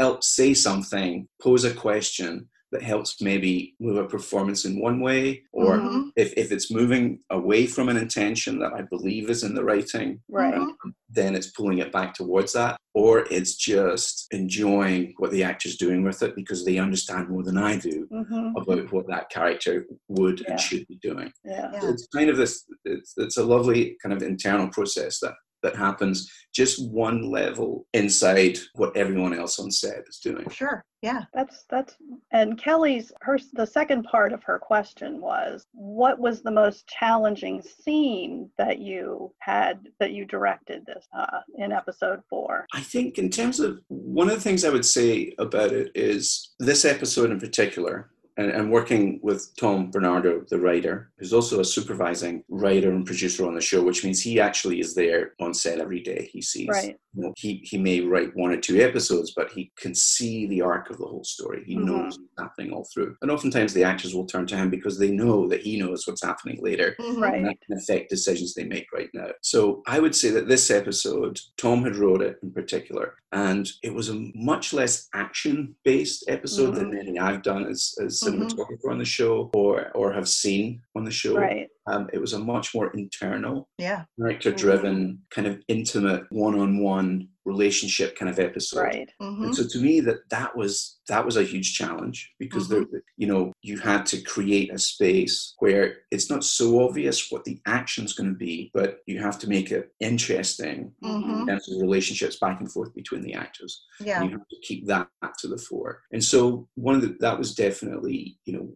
help 0.00 0.22
say 0.22 0.50
something 0.68 1.12
pose 1.46 1.64
a 1.64 1.72
question 1.86 2.32
that 2.72 2.82
helps 2.82 3.20
maybe 3.20 3.74
move 3.78 3.98
a 3.98 4.04
performance 4.08 4.64
in 4.64 4.80
one 4.80 4.98
way 5.00 5.42
or 5.52 5.76
Mhm. 5.78 6.10
if, 6.16 6.32
if 6.36 6.50
it's 6.50 6.70
moving 6.70 7.20
away 7.30 7.66
from 7.66 7.88
an 7.90 7.96
intention 7.98 8.58
that 8.58 8.72
i 8.72 8.82
believe 8.82 9.28
is 9.30 9.42
in 9.44 9.54
the 9.54 9.62
writing 9.62 10.20
Right. 10.28 10.54
Mhm. 10.54 10.92
then 11.10 11.34
it's 11.36 11.50
pulling 11.50 11.78
it 11.78 11.92
back 11.92 12.14
towards 12.14 12.54
that, 12.54 12.78
or 12.94 13.26
it's 13.30 13.54
just 13.54 14.26
enjoying 14.32 15.12
what 15.18 15.30
the 15.30 15.42
actor's 15.42 15.76
doing 15.76 16.02
with 16.02 16.22
it 16.22 16.34
because 16.34 16.64
they 16.64 16.78
understand 16.78 17.28
more 17.28 17.42
than 17.42 17.58
I 17.58 17.76
do 17.76 18.06
hmm 18.10 18.52
about 18.56 18.90
what 18.94 19.06
that 19.08 19.28
character 19.28 19.86
would 20.08 20.40
Yeah. 20.40 20.52
and 20.52 20.60
should 20.60 20.86
be 20.88 20.98
doing. 21.02 21.30
Yeah. 21.44 21.68
Yeah. 21.72 21.80
So 21.80 21.88
it's 21.90 22.06
kind 22.16 22.30
of 22.30 22.36
this, 22.38 22.64
it's, 22.86 23.12
it's 23.18 23.36
a 23.36 23.44
lovely 23.44 23.96
kind 24.02 24.14
of 24.16 24.22
internal 24.22 24.68
process 24.70 25.20
that, 25.20 25.34
that 25.62 25.76
happens 25.76 26.30
just 26.54 26.86
one 26.90 27.30
level 27.30 27.86
inside 27.94 28.58
what 28.74 28.96
everyone 28.96 29.32
else 29.32 29.58
on 29.58 29.70
set 29.70 30.04
is 30.08 30.18
doing. 30.18 30.48
Sure. 30.50 30.84
Yeah. 31.00 31.22
That's 31.32 31.64
that's 31.70 31.96
and 32.32 32.60
Kelly's 32.62 33.12
her 33.22 33.38
the 33.54 33.66
second 33.66 34.04
part 34.04 34.32
of 34.32 34.42
her 34.44 34.58
question 34.58 35.20
was 35.20 35.66
what 35.72 36.18
was 36.18 36.42
the 36.42 36.50
most 36.50 36.86
challenging 36.86 37.62
scene 37.62 38.50
that 38.58 38.78
you 38.78 39.32
had 39.40 39.88
that 39.98 40.12
you 40.12 40.24
directed 40.24 40.84
this 40.86 41.06
uh, 41.16 41.40
in 41.58 41.72
episode 41.72 42.20
four? 42.28 42.66
I 42.72 42.80
think, 42.80 43.18
in 43.18 43.30
terms 43.30 43.60
of 43.60 43.80
one 43.88 44.28
of 44.28 44.34
the 44.34 44.40
things 44.40 44.64
I 44.64 44.70
would 44.70 44.84
say 44.84 45.34
about 45.38 45.72
it 45.72 45.90
is 45.94 46.52
this 46.58 46.84
episode 46.84 47.30
in 47.30 47.40
particular, 47.40 48.10
and, 48.36 48.50
and 48.50 48.70
working 48.70 49.20
with 49.22 49.50
Tom 49.56 49.90
Bernardo, 49.90 50.44
the 50.48 50.58
writer, 50.58 51.10
who's 51.18 51.32
also 51.32 51.60
a 51.60 51.64
supervising 51.64 52.42
writer 52.48 52.90
and 52.90 53.04
producer 53.06 53.46
on 53.46 53.54
the 53.54 53.60
show, 53.60 53.82
which 53.82 54.04
means 54.04 54.20
he 54.20 54.40
actually 54.40 54.80
is 54.80 54.94
there 54.94 55.32
on 55.40 55.52
set 55.54 55.78
every 55.78 56.00
day. 56.00 56.28
He 56.32 56.40
sees, 56.40 56.68
Right. 56.68 56.96
you 57.14 57.22
know, 57.22 57.32
he, 57.36 57.60
he 57.64 57.76
may 57.78 58.00
write 58.00 58.34
one 58.34 58.50
or 58.52 58.56
two 58.56 58.80
episodes, 58.80 59.32
but 59.36 59.50
he 59.52 59.70
can 59.76 59.94
see 59.94 60.46
the 60.46 60.62
arc 60.62 60.88
of 60.90 60.98
the 60.98 61.04
whole 61.06 61.24
story. 61.24 61.62
He 61.66 61.76
Mhm. 61.76 61.84
knows 61.84 62.18
what's 62.18 62.32
happening 62.38 62.72
all 62.72 62.86
through. 62.92 63.16
And 63.20 63.30
oftentimes 63.30 63.74
the 63.74 63.84
actors 63.84 64.14
will 64.14 64.26
turn 64.26 64.46
to 64.46 64.56
him 64.56 64.70
because 64.70 64.98
they 64.98 65.10
know 65.10 65.46
that 65.48 65.60
he 65.60 65.78
knows 65.78 66.06
what's 66.06 66.22
happening 66.24 66.58
later 66.62 66.96
Mhm. 66.98 67.20
Right. 67.20 67.34
and 67.34 67.46
that 67.46 67.60
can 67.66 67.76
affect 67.76 68.08
decisions 68.10 68.54
they 68.54 68.64
make 68.64 68.86
right 68.92 69.10
now. 69.12 69.28
So 69.42 69.82
I 69.86 69.98
would 70.00 70.14
say 70.14 70.30
that 70.30 70.48
this 70.48 70.70
episode, 70.70 71.38
Tom 71.58 71.82
had 71.84 71.96
wrote 71.96 72.22
it 72.22 72.38
in 72.42 72.50
particular, 72.52 73.14
and 73.32 73.68
it 73.82 73.92
was 73.94 74.08
a 74.08 74.30
much 74.34 74.72
less 74.72 75.08
action-based 75.14 76.24
episode 76.28 76.74
than 76.74 76.90
many 76.90 77.18
I've 77.18 77.42
done 77.42 77.66
as, 77.66 77.94
as 78.02 78.21
Cinematographer 78.30 78.90
on 78.90 78.98
the 78.98 79.04
show 79.04 79.50
or 79.54 79.90
or 79.94 80.12
have 80.12 80.28
seen 80.28 80.82
on 80.96 81.04
the 81.04 81.10
show. 81.10 81.34
Right. 81.36 81.68
Um, 81.86 82.08
it 82.12 82.18
was 82.18 82.32
a 82.32 82.38
much 82.38 82.74
more 82.74 82.90
internal, 82.94 83.68
Yeah. 83.78 84.04
character-driven, 84.18 85.18
kind 85.30 85.46
of 85.48 85.60
intimate, 85.68 86.24
one-on-one 86.30 87.28
relationship 87.44 88.16
kind 88.16 88.30
of 88.30 88.38
episode. 88.38 88.80
Right. 88.80 89.10
Mm-hmm. 89.20 89.44
And 89.44 89.56
so 89.56 89.64
to 89.68 89.78
me 89.80 90.00
that 90.00 90.28
that 90.30 90.56
was 90.56 91.00
that 91.12 91.26
was 91.26 91.36
a 91.36 91.42
huge 91.42 91.74
challenge 91.80 92.32
because 92.38 92.68
there 92.70 92.86
you 93.22 93.26
know 93.30 93.52
you 93.68 93.76
had 93.78 94.02
to 94.12 94.18
create 94.34 94.72
a 94.72 94.78
space 94.78 95.34
where 95.58 95.86
it's 96.10 96.30
not 96.32 96.42
so 96.42 96.66
obvious 96.86 97.30
what 97.30 97.44
the 97.44 97.60
action's 97.66 98.14
going 98.14 98.30
to 98.30 98.40
be 98.48 98.70
but 98.72 98.90
you 99.10 99.16
have 99.26 99.38
to 99.38 99.46
make 99.56 99.70
it 99.76 99.84
interesting 100.00 100.78
Mhm. 101.04 101.40
in 101.40 101.46
terms 101.48 101.68
of 101.70 101.80
relationships 101.86 102.36
back 102.44 102.58
and 102.60 102.70
forth 102.74 102.92
between 102.94 103.22
the 103.26 103.34
actors 103.44 103.72
Yeah. 104.00 104.22
you 104.24 104.30
have 104.36 104.48
to 104.52 104.58
keep 104.68 104.86
that 104.86 105.08
to 105.40 105.48
the 105.48 105.58
fore 105.66 105.94
and 106.14 106.24
so 106.32 106.66
one 106.88 106.94
of 106.96 107.02
the 107.02 107.10
that 107.24 107.38
was 107.42 107.50
definitely 107.66 108.38
you 108.46 108.52
know 108.54 108.66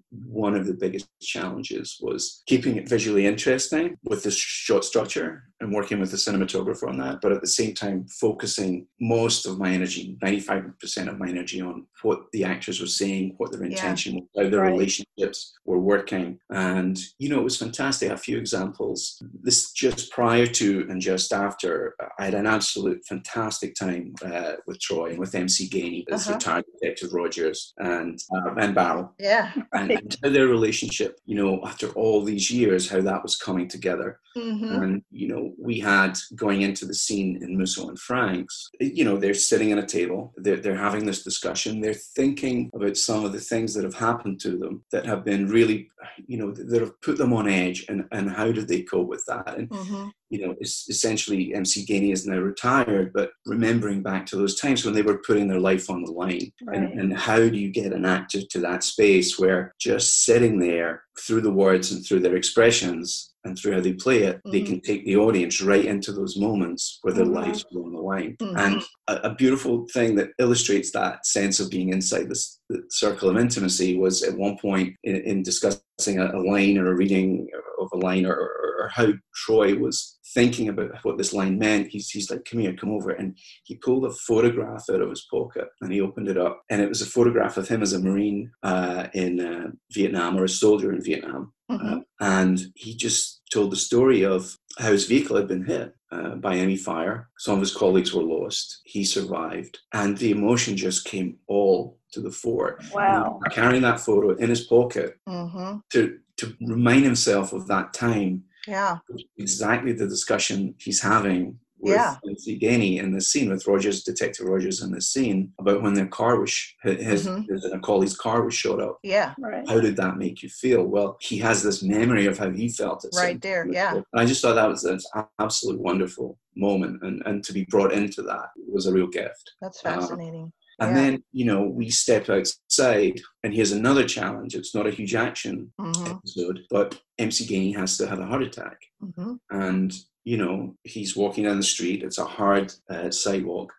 one 0.45 0.55
of 0.61 0.64
the 0.66 0.75
biggest 0.85 1.07
challenges 1.35 1.87
was 2.07 2.43
keeping 2.50 2.75
it 2.76 2.87
visually 2.97 3.25
interesting 3.33 3.87
with 4.11 4.21
the 4.25 4.31
shot 4.31 4.85
structure 4.85 5.31
and 5.61 5.73
working 5.78 5.99
with 6.00 6.11
the 6.11 6.19
cinematographer 6.26 6.87
on 6.93 6.99
that 6.99 7.16
but 7.23 7.33
at 7.33 7.40
the 7.40 7.55
same 7.61 7.73
time 7.83 7.99
focusing 8.26 8.87
most 9.00 9.40
of 9.47 9.59
my 9.59 9.71
energy 9.78 10.02
95% 10.23 11.09
of 11.09 11.19
my 11.23 11.28
energy 11.28 11.61
on 11.62 11.87
what 12.02 12.25
the 12.33 12.45
actors 12.45 12.80
were 12.80 12.87
saying 12.87 13.35
what 13.38 13.52
their 13.52 13.61
Yeah. 13.62 13.68
intention 13.71 14.14
was 14.16 14.25
how 14.45 14.50
their 14.50 14.61
Right. 14.62 14.73
relationships 14.73 15.52
were 15.64 15.78
working 15.78 16.38
and 16.50 16.99
you 17.18 17.28
know 17.28 17.40
it 17.40 17.45
was 17.45 17.56
fantastic 17.59 18.11
a 18.11 18.16
few 18.16 18.37
examples 18.38 19.23
this 19.42 19.73
just 19.73 20.11
prior 20.11 20.47
to 20.47 20.87
and 20.90 21.00
just 21.00 21.33
after 21.33 21.95
i 22.18 22.25
had 22.26 22.35
an 22.35 22.47
absolute 22.47 23.00
fantastic 23.06 23.75
time 23.75 24.14
uh, 24.25 24.52
with 24.66 24.78
troy 24.80 25.11
and 25.11 25.18
with 25.18 25.35
mc 25.35 25.68
gainey 25.68 26.04
as 26.12 26.26
Uh-huh. 26.26 26.35
retired 26.35 26.64
detective 26.80 27.12
rogers 27.12 27.73
and 27.78 28.18
uh, 28.35 28.54
and 28.62 28.75
barrel 28.75 29.12
Yeah. 29.18 29.52
and, 29.73 29.90
and 29.90 30.16
how 30.23 30.30
their 30.30 30.49
relationship 30.49 31.18
you 31.26 31.37
know 31.37 31.61
after 31.64 31.88
all 31.90 32.23
these 32.23 32.50
years 32.50 32.88
how 32.90 33.00
that 33.02 33.23
was 33.23 33.37
coming 33.37 33.68
together 33.68 34.21
Mm-hmm. 34.37 34.83
and 34.83 35.02
you 35.11 35.28
know 35.28 35.54
we 35.59 35.78
had 35.80 36.12
going 36.35 36.61
into 36.61 36.85
the 36.85 36.92
scene 36.92 37.42
in 37.42 37.56
musso 37.56 37.88
and 37.88 37.99
franks 37.99 38.68
you 38.80 39.02
know 39.02 39.16
they're 39.16 39.33
sitting 39.50 39.73
at 39.73 39.78
a 39.78 39.87
table 39.87 40.35
they're, 40.37 40.59
they're 40.62 40.76
having 40.88 41.06
this 41.06 41.23
discussion 41.25 41.80
they're 41.80 41.97
thinking 42.15 42.71
about 42.75 42.97
some 42.97 43.25
of 43.25 43.33
the 43.33 43.41
things 43.41 43.75
that 43.75 43.85
have 43.85 43.95
happened 43.95 44.41
to 44.41 44.57
them 44.57 44.85
that 44.93 45.07
have 45.07 45.25
been 45.25 45.47
really, 45.49 45.89
you 46.27 46.39
know, 46.39 46.51
that 46.53 46.81
have 46.81 47.01
put 47.01 47.19
them 47.19 47.33
on 47.33 47.49
edge 47.49 47.85
and, 47.89 48.05
and 48.13 48.31
how 48.31 48.53
did 48.53 48.69
they 48.69 48.83
cope 48.83 49.09
with 49.09 49.25
that? 49.27 49.57
And, 49.57 49.69
mm-hmm. 49.69 50.09
You 50.30 50.47
know, 50.47 50.54
it's 50.61 50.88
essentially 50.88 51.54
MC 51.54 51.85
Gainey 51.87 52.12
is 52.12 52.26
now 52.26 52.38
retired, 52.38 53.12
but 53.12 53.30
remembering 53.47 54.02
back 54.02 54.26
to 54.26 54.37
those 54.37 54.59
times 54.59 54.85
when 54.85 54.95
they 54.95 55.02
were 55.02 55.18
putting 55.18 55.49
their 55.49 55.61
life 55.61 55.88
on 55.88 56.04
the 56.04 56.11
line 56.11 56.52
right. 56.64 56.78
and, 56.78 57.00
and 57.00 57.16
how 57.16 57.38
do 57.38 57.56
you 57.56 57.71
get 57.71 57.92
an 57.92 58.04
actor 58.04 58.40
to 58.50 58.59
that 58.61 58.83
space 58.83 59.38
where 59.38 59.75
just 59.78 60.25
sitting 60.25 60.59
there 60.59 61.02
through 61.21 61.40
the 61.40 61.52
words 61.52 61.92
and 61.92 62.04
through 62.04 62.21
their 62.21 62.37
expressions 62.37 63.33
and 63.47 63.59
through 63.59 63.73
how 63.73 63.80
they 63.80 63.92
play 63.92 64.25
it, 64.25 64.37
mm-hmm. 64.38 64.50
they 64.50 64.62
can 64.62 64.80
take 64.80 65.04
the 65.04 65.16
audience 65.16 65.61
right 65.61 65.85
into 65.85 66.12
those 66.12 66.37
moments 66.37 66.99
where 67.02 67.14
their 67.14 67.25
mm-hmm. 67.25 67.35
lives 67.35 67.64
are 67.75 67.83
on 67.83 67.92
the 67.92 68.00
line. 68.00 68.37
Mm-hmm. 68.40 68.56
And 68.56 68.83
a, 69.09 69.30
a, 69.30 69.35
beautiful 69.35 69.87
thing 69.92 70.16
that 70.16 70.30
illustrates 70.38 70.90
that 70.92 71.25
sense 71.25 71.61
of 71.61 71.71
being 71.71 71.90
inside 71.90 72.28
this 72.28 72.61
circle 72.90 73.30
of 73.30 73.38
intimacy 73.38 73.97
was 73.97 74.23
at 74.23 74.37
one 74.37 74.59
point 74.59 74.95
in, 75.04 75.16
in 75.16 75.42
discussing 75.42 76.18
a, 76.18 76.33
a, 76.35 76.40
line 76.40 76.76
or 76.76 76.90
a 76.90 76.97
reading 76.97 77.47
of 77.80 77.88
a 77.92 77.97
line 77.97 78.26
or, 78.26 78.35
or, 78.35 78.75
or 78.87 78.90
how 78.90 79.12
Troy 79.35 79.75
was 79.76 80.19
thinking 80.35 80.69
about 80.69 80.90
what 81.02 81.19
this 81.19 81.33
line 81.33 81.59
meant, 81.59 81.88
he's, 81.88 82.11
he's 82.11 82.31
like, 82.31 82.45
come 82.45 82.61
here, 82.61 82.75
come 82.75 82.90
over. 82.90 83.11
And 83.11 83.37
he 83.64 83.76
pulled 83.76 84.05
a 84.05 84.12
photograph 84.26 84.85
out 84.90 85.00
of 85.00 85.11
his 85.11 85.26
pocket 85.31 85.66
and 85.81 85.93
he 85.93 86.00
opened 86.00 86.28
it 86.28 86.37
up. 86.37 86.62
And 86.71 86.81
it 86.81 86.88
was 86.88 87.02
a 87.02 87.07
photograph 87.07 87.57
of 87.57 87.69
him 87.69 87.83
as 87.83 87.93
a 87.93 88.00
Marine 88.00 88.50
uh, 88.62 89.09
in 89.14 89.40
uh, 89.40 89.71
Vietnam 89.93 90.37
or 90.37 90.45
a 90.45 90.49
soldier 90.49 90.93
in 90.93 91.02
Vietnam. 91.02 91.52
Mm-hmm. 91.71 91.95
Uh, 91.95 92.00
and 92.21 92.61
he 92.75 92.95
just 92.95 93.43
told 93.52 93.73
the 93.73 93.76
story 93.76 94.25
of 94.25 94.57
how 94.78 94.93
his 94.93 95.07
vehicle 95.07 95.37
had 95.37 95.49
been 95.49 95.64
hit 95.64 95.95
uh, 96.12 96.37
by 96.37 96.55
enemy 96.55 96.76
fire. 96.76 97.28
Some 97.38 97.55
of 97.55 97.61
his 97.61 97.75
colleagues 97.75 98.12
were 98.12 98.23
lost. 98.23 98.81
He 98.85 99.05
survived. 99.05 99.78
And 99.93 100.16
the 100.19 100.31
emotion 100.31 100.76
just 100.76 101.07
came 101.07 101.38
all 101.49 101.99
to 102.12 102.21
the 102.21 102.31
fore. 102.31 102.78
Wow. 102.93 103.40
Carrying 103.50 103.83
that 103.83 104.00
photo 104.00 104.35
in 104.37 104.50
his 104.50 104.66
pocket 104.66 105.14
mm-hmm. 105.28 105.78
to, 105.93 106.19
to 106.37 106.55
remind 106.61 107.05
himself 107.05 107.52
of 107.52 107.66
that 107.69 107.93
time 107.95 108.45
yeah. 108.66 108.99
Exactly 109.38 109.92
the 109.92 110.08
discussion 110.08 110.75
he's 110.78 111.00
having 111.00 111.58
with 111.78 111.94
yeah. 111.94 112.16
Gainey 112.58 112.99
in 112.99 113.12
the 113.12 113.20
scene 113.20 113.50
with 113.50 113.66
Rogers, 113.66 114.02
Detective 114.02 114.46
Rogers 114.46 114.82
in 114.82 114.90
the 114.90 115.00
scene 115.00 115.52
about 115.61 115.82
when 115.82 115.94
their 115.94 116.06
car 116.06 116.40
was 116.40 116.52
his, 116.82 117.26
mm-hmm. 117.26 117.52
his 117.52 117.64
a 117.64 117.78
collie's 117.78 118.16
car 118.16 118.42
was 118.44 118.54
shot 118.54 118.80
up. 118.80 118.99
Yeah. 119.02 119.35
Right. 119.38 119.68
How 119.68 119.80
did 119.80 119.96
that 119.96 120.16
make 120.16 120.42
you 120.42 120.49
feel? 120.49 120.85
Well, 120.85 121.16
he 121.20 121.38
has 121.38 121.62
this 121.62 121.82
memory 121.82 122.26
of 122.26 122.38
how 122.38 122.50
he 122.50 122.68
felt 122.68 123.04
it. 123.04 123.14
Right 123.16 123.40
there. 123.40 123.66
Yeah. 123.70 123.94
And 123.94 124.04
I 124.14 124.25
just 124.25 124.42
thought 124.42 124.54
that 124.54 124.68
was 124.68 124.85
an 124.85 124.99
absolute 125.38 125.80
wonderful 125.80 126.38
moment, 126.56 127.02
and 127.02 127.23
and 127.26 127.44
to 127.44 127.52
be 127.52 127.66
brought 127.68 127.92
into 127.92 128.23
that 128.23 128.49
was 128.66 128.87
a 128.87 128.92
real 128.92 129.06
gift. 129.06 129.52
That's 129.61 129.80
fascinating. 129.80 130.44
Uh, 130.44 130.65
and 130.78 130.95
yeah. 130.97 131.02
then, 131.02 131.25
you 131.33 131.45
know, 131.47 131.62
we 131.62 131.88
step 131.90 132.28
outside, 132.28 133.21
and 133.42 133.54
here's 133.54 133.73
another 133.73 134.04
challenge. 134.06 134.54
It's 134.54 134.75
not 134.75 134.87
a 134.87 134.90
huge 134.90 135.14
action 135.14 135.73
mm-hmm. 135.80 136.12
episode, 136.12 136.61
but 136.71 137.00
MC 137.18 137.47
Gainey 137.47 137.75
has 137.76 137.97
to 137.99 138.06
have 138.06 138.21
a 138.21 138.26
heart 138.26 138.42
attack. 138.42 138.78
Mm-hmm. 139.02 139.35
And, 139.50 139.92
you 140.25 140.37
know, 140.37 140.76
he's 140.85 141.16
walking 141.16 141.45
down 141.45 141.56
the 141.56 141.62
street. 141.62 142.02
It's 142.02 142.18
a 142.18 142.25
hard 142.25 142.75
uh, 142.90 143.11
sidewalk. 143.11 143.73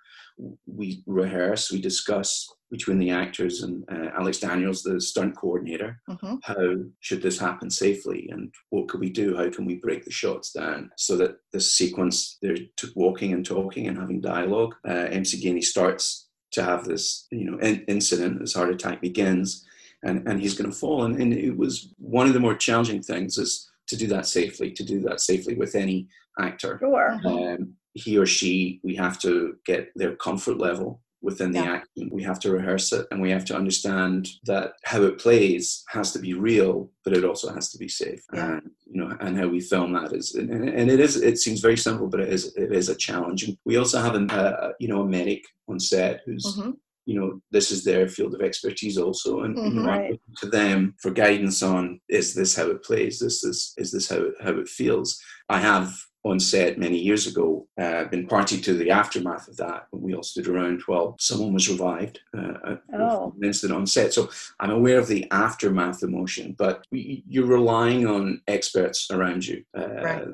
We 0.66 1.04
rehearse, 1.06 1.72
we 1.72 1.82
discuss 1.82 2.48
between 2.70 3.00
the 3.00 3.12
actors 3.12 3.64
and 3.64 3.84
uh, 3.92 4.10
Alex 4.18 4.40
Daniels, 4.40 4.84
the 4.84 5.00
stunt 5.00 5.36
coordinator, 5.36 6.00
mm-hmm. 6.10 6.36
how 6.44 6.76
should 7.00 7.22
this 7.22 7.40
happen 7.40 7.70
safely 7.70 8.30
and 8.32 8.54
what 8.70 8.88
could 8.88 9.00
we 9.00 9.10
do? 9.10 9.36
How 9.36 9.50
can 9.50 9.66
we 9.66 9.76
break 9.76 10.04
the 10.04 10.12
shots 10.12 10.52
down 10.52 10.92
so 10.98 11.16
that 11.18 11.38
this 11.54 11.72
sequence, 11.72 12.38
they're 12.42 12.58
walking 12.96 13.34
and 13.34 13.46
talking 13.46 13.88
and 13.88 13.98
having 13.98 14.20
dialogue. 14.22 14.76
Uh, 14.88 15.08
MC 15.10 15.42
Gainey 15.42 15.64
starts 15.64 16.27
to 16.58 16.64
have 16.64 16.86
this 16.86 17.28
you 17.32 17.50
know 17.50 17.58
in, 17.60 17.84
incident 17.88 18.40
this 18.40 18.56
heart 18.56 18.72
attack 18.72 19.02
begins 19.02 19.66
and 20.04 20.28
and 20.28 20.40
he's 20.40 20.54
going 20.58 20.70
to 20.70 20.76
fall. 20.76 21.04
And, 21.04 21.20
and 21.22 21.34
it 21.34 21.58
was 21.58 21.94
one 21.98 22.28
of 22.28 22.34
the 22.34 22.40
more 22.40 22.56
challenging 22.56 23.02
things 23.02 23.38
is 23.38 23.70
to 23.88 23.96
do 23.96 24.08
that 24.08 24.26
safely 24.26 24.72
to 24.72 24.84
do 24.84 25.02
that 25.02 25.22
safely 25.22 25.56
with 25.56 25.76
any 25.76 26.08
actor. 26.40 26.78
Sure. 26.80 27.20
Um, 27.26 27.74
he 27.94 28.18
or 28.18 28.26
she 28.26 28.80
we 28.84 28.96
have 28.96 29.20
to 29.20 29.56
get 29.66 29.90
their 29.96 30.16
comfort 30.16 30.58
level 30.58 31.02
within 31.28 31.52
the 31.52 31.60
yeah. 31.60 31.74
action. 31.74 32.10
We 32.10 32.24
have 32.24 32.40
to 32.40 32.52
rehearse 32.52 32.94
it 32.94 33.06
and 33.12 33.22
we 33.22 33.32
have 33.32 33.44
to 33.46 33.56
understand 33.56 34.30
that 34.46 34.72
how 34.86 35.04
it 35.04 35.20
plays 35.20 35.84
has 35.90 36.14
to 36.14 36.20
be 36.20 36.34
real, 36.34 36.90
but 37.04 37.12
it 37.12 37.26
also 37.26 37.54
has 37.54 37.70
to 37.72 37.78
be 37.78 37.90
safe. 37.90 38.22
Yeah. 38.34 38.54
And 38.54 38.72
you 38.86 39.02
know, 39.02 39.14
and 39.20 39.38
how 39.38 39.50
we 39.50 39.60
film 39.60 39.92
that 39.92 40.14
is, 40.14 40.36
and, 40.36 40.50
and, 40.50 40.90
it 40.90 41.02
is. 41.02 41.18
It 41.18 41.38
seems 41.38 41.60
very 41.60 41.76
simple, 41.76 42.08
but 42.08 42.22
it 42.22 42.30
is. 42.30 42.56
It 42.56 42.72
is 42.72 42.88
a 42.88 42.96
challenge. 42.96 43.44
And 43.44 43.58
we 43.66 43.76
also 43.76 44.00
have 44.00 44.16
a, 44.16 44.24
uh, 44.34 44.72
you 44.80 44.88
know, 44.88 45.02
a 45.02 45.06
medic 45.06 45.44
on 45.68 45.80
set 45.80 46.22
who's. 46.26 46.46
Mm-hmm. 46.46 46.72
You 47.10 47.18
know, 47.18 47.42
this 47.52 47.72
is 47.72 47.86
their 47.86 48.10
field 48.10 48.36
of 48.36 48.42
expertise 48.42 48.98
also, 48.98 49.44
and 49.44 49.56
mm-hmm, 49.56 49.78
you 49.78 49.82
know, 49.82 49.88
right. 49.88 50.20
to 50.40 50.46
them 50.46 50.94
for 51.02 51.10
guidance 51.10 51.64
on 51.64 52.02
is 52.10 52.34
this 52.34 52.54
how 52.54 52.68
it 52.68 52.84
plays? 52.84 53.18
This 53.20 53.46
is 53.46 53.74
is 53.78 53.94
this 53.94 54.10
how 54.10 54.18
it, 54.18 54.34
how 54.42 54.52
it 54.52 54.68
feels? 54.68 55.18
I 55.48 55.60
have 55.60 55.90
on 56.24 56.40
set 56.40 56.78
many 56.78 56.98
years 56.98 57.28
ago, 57.28 57.68
uh, 57.80 58.06
been 58.06 58.28
party 58.28 58.60
to 58.60 58.74
the 58.74 58.92
aftermath 58.92 59.48
of 59.48 59.58
that. 59.58 59.88
We 59.92 60.14
all 60.14 60.24
stood 60.24 60.48
around 60.48 60.82
while 60.86 61.16
someone 61.20 61.54
was 61.54 61.70
revived, 61.70 62.20
uh, 62.38 62.76
oh. 62.94 63.34
an 63.36 63.44
incident 63.44 63.78
on 63.78 63.88
set. 63.88 64.14
So 64.14 64.30
I'm 64.60 64.72
aware 64.72 65.00
of 65.00 65.08
the 65.08 65.26
aftermath 65.32 66.04
emotion, 66.04 66.56
but 66.58 66.86
you're 66.92 67.46
relying 67.46 68.06
on 68.06 68.42
experts 68.48 69.08
around 69.12 69.46
you. 69.46 69.64
Uh, 69.78 70.04
right 70.04 70.28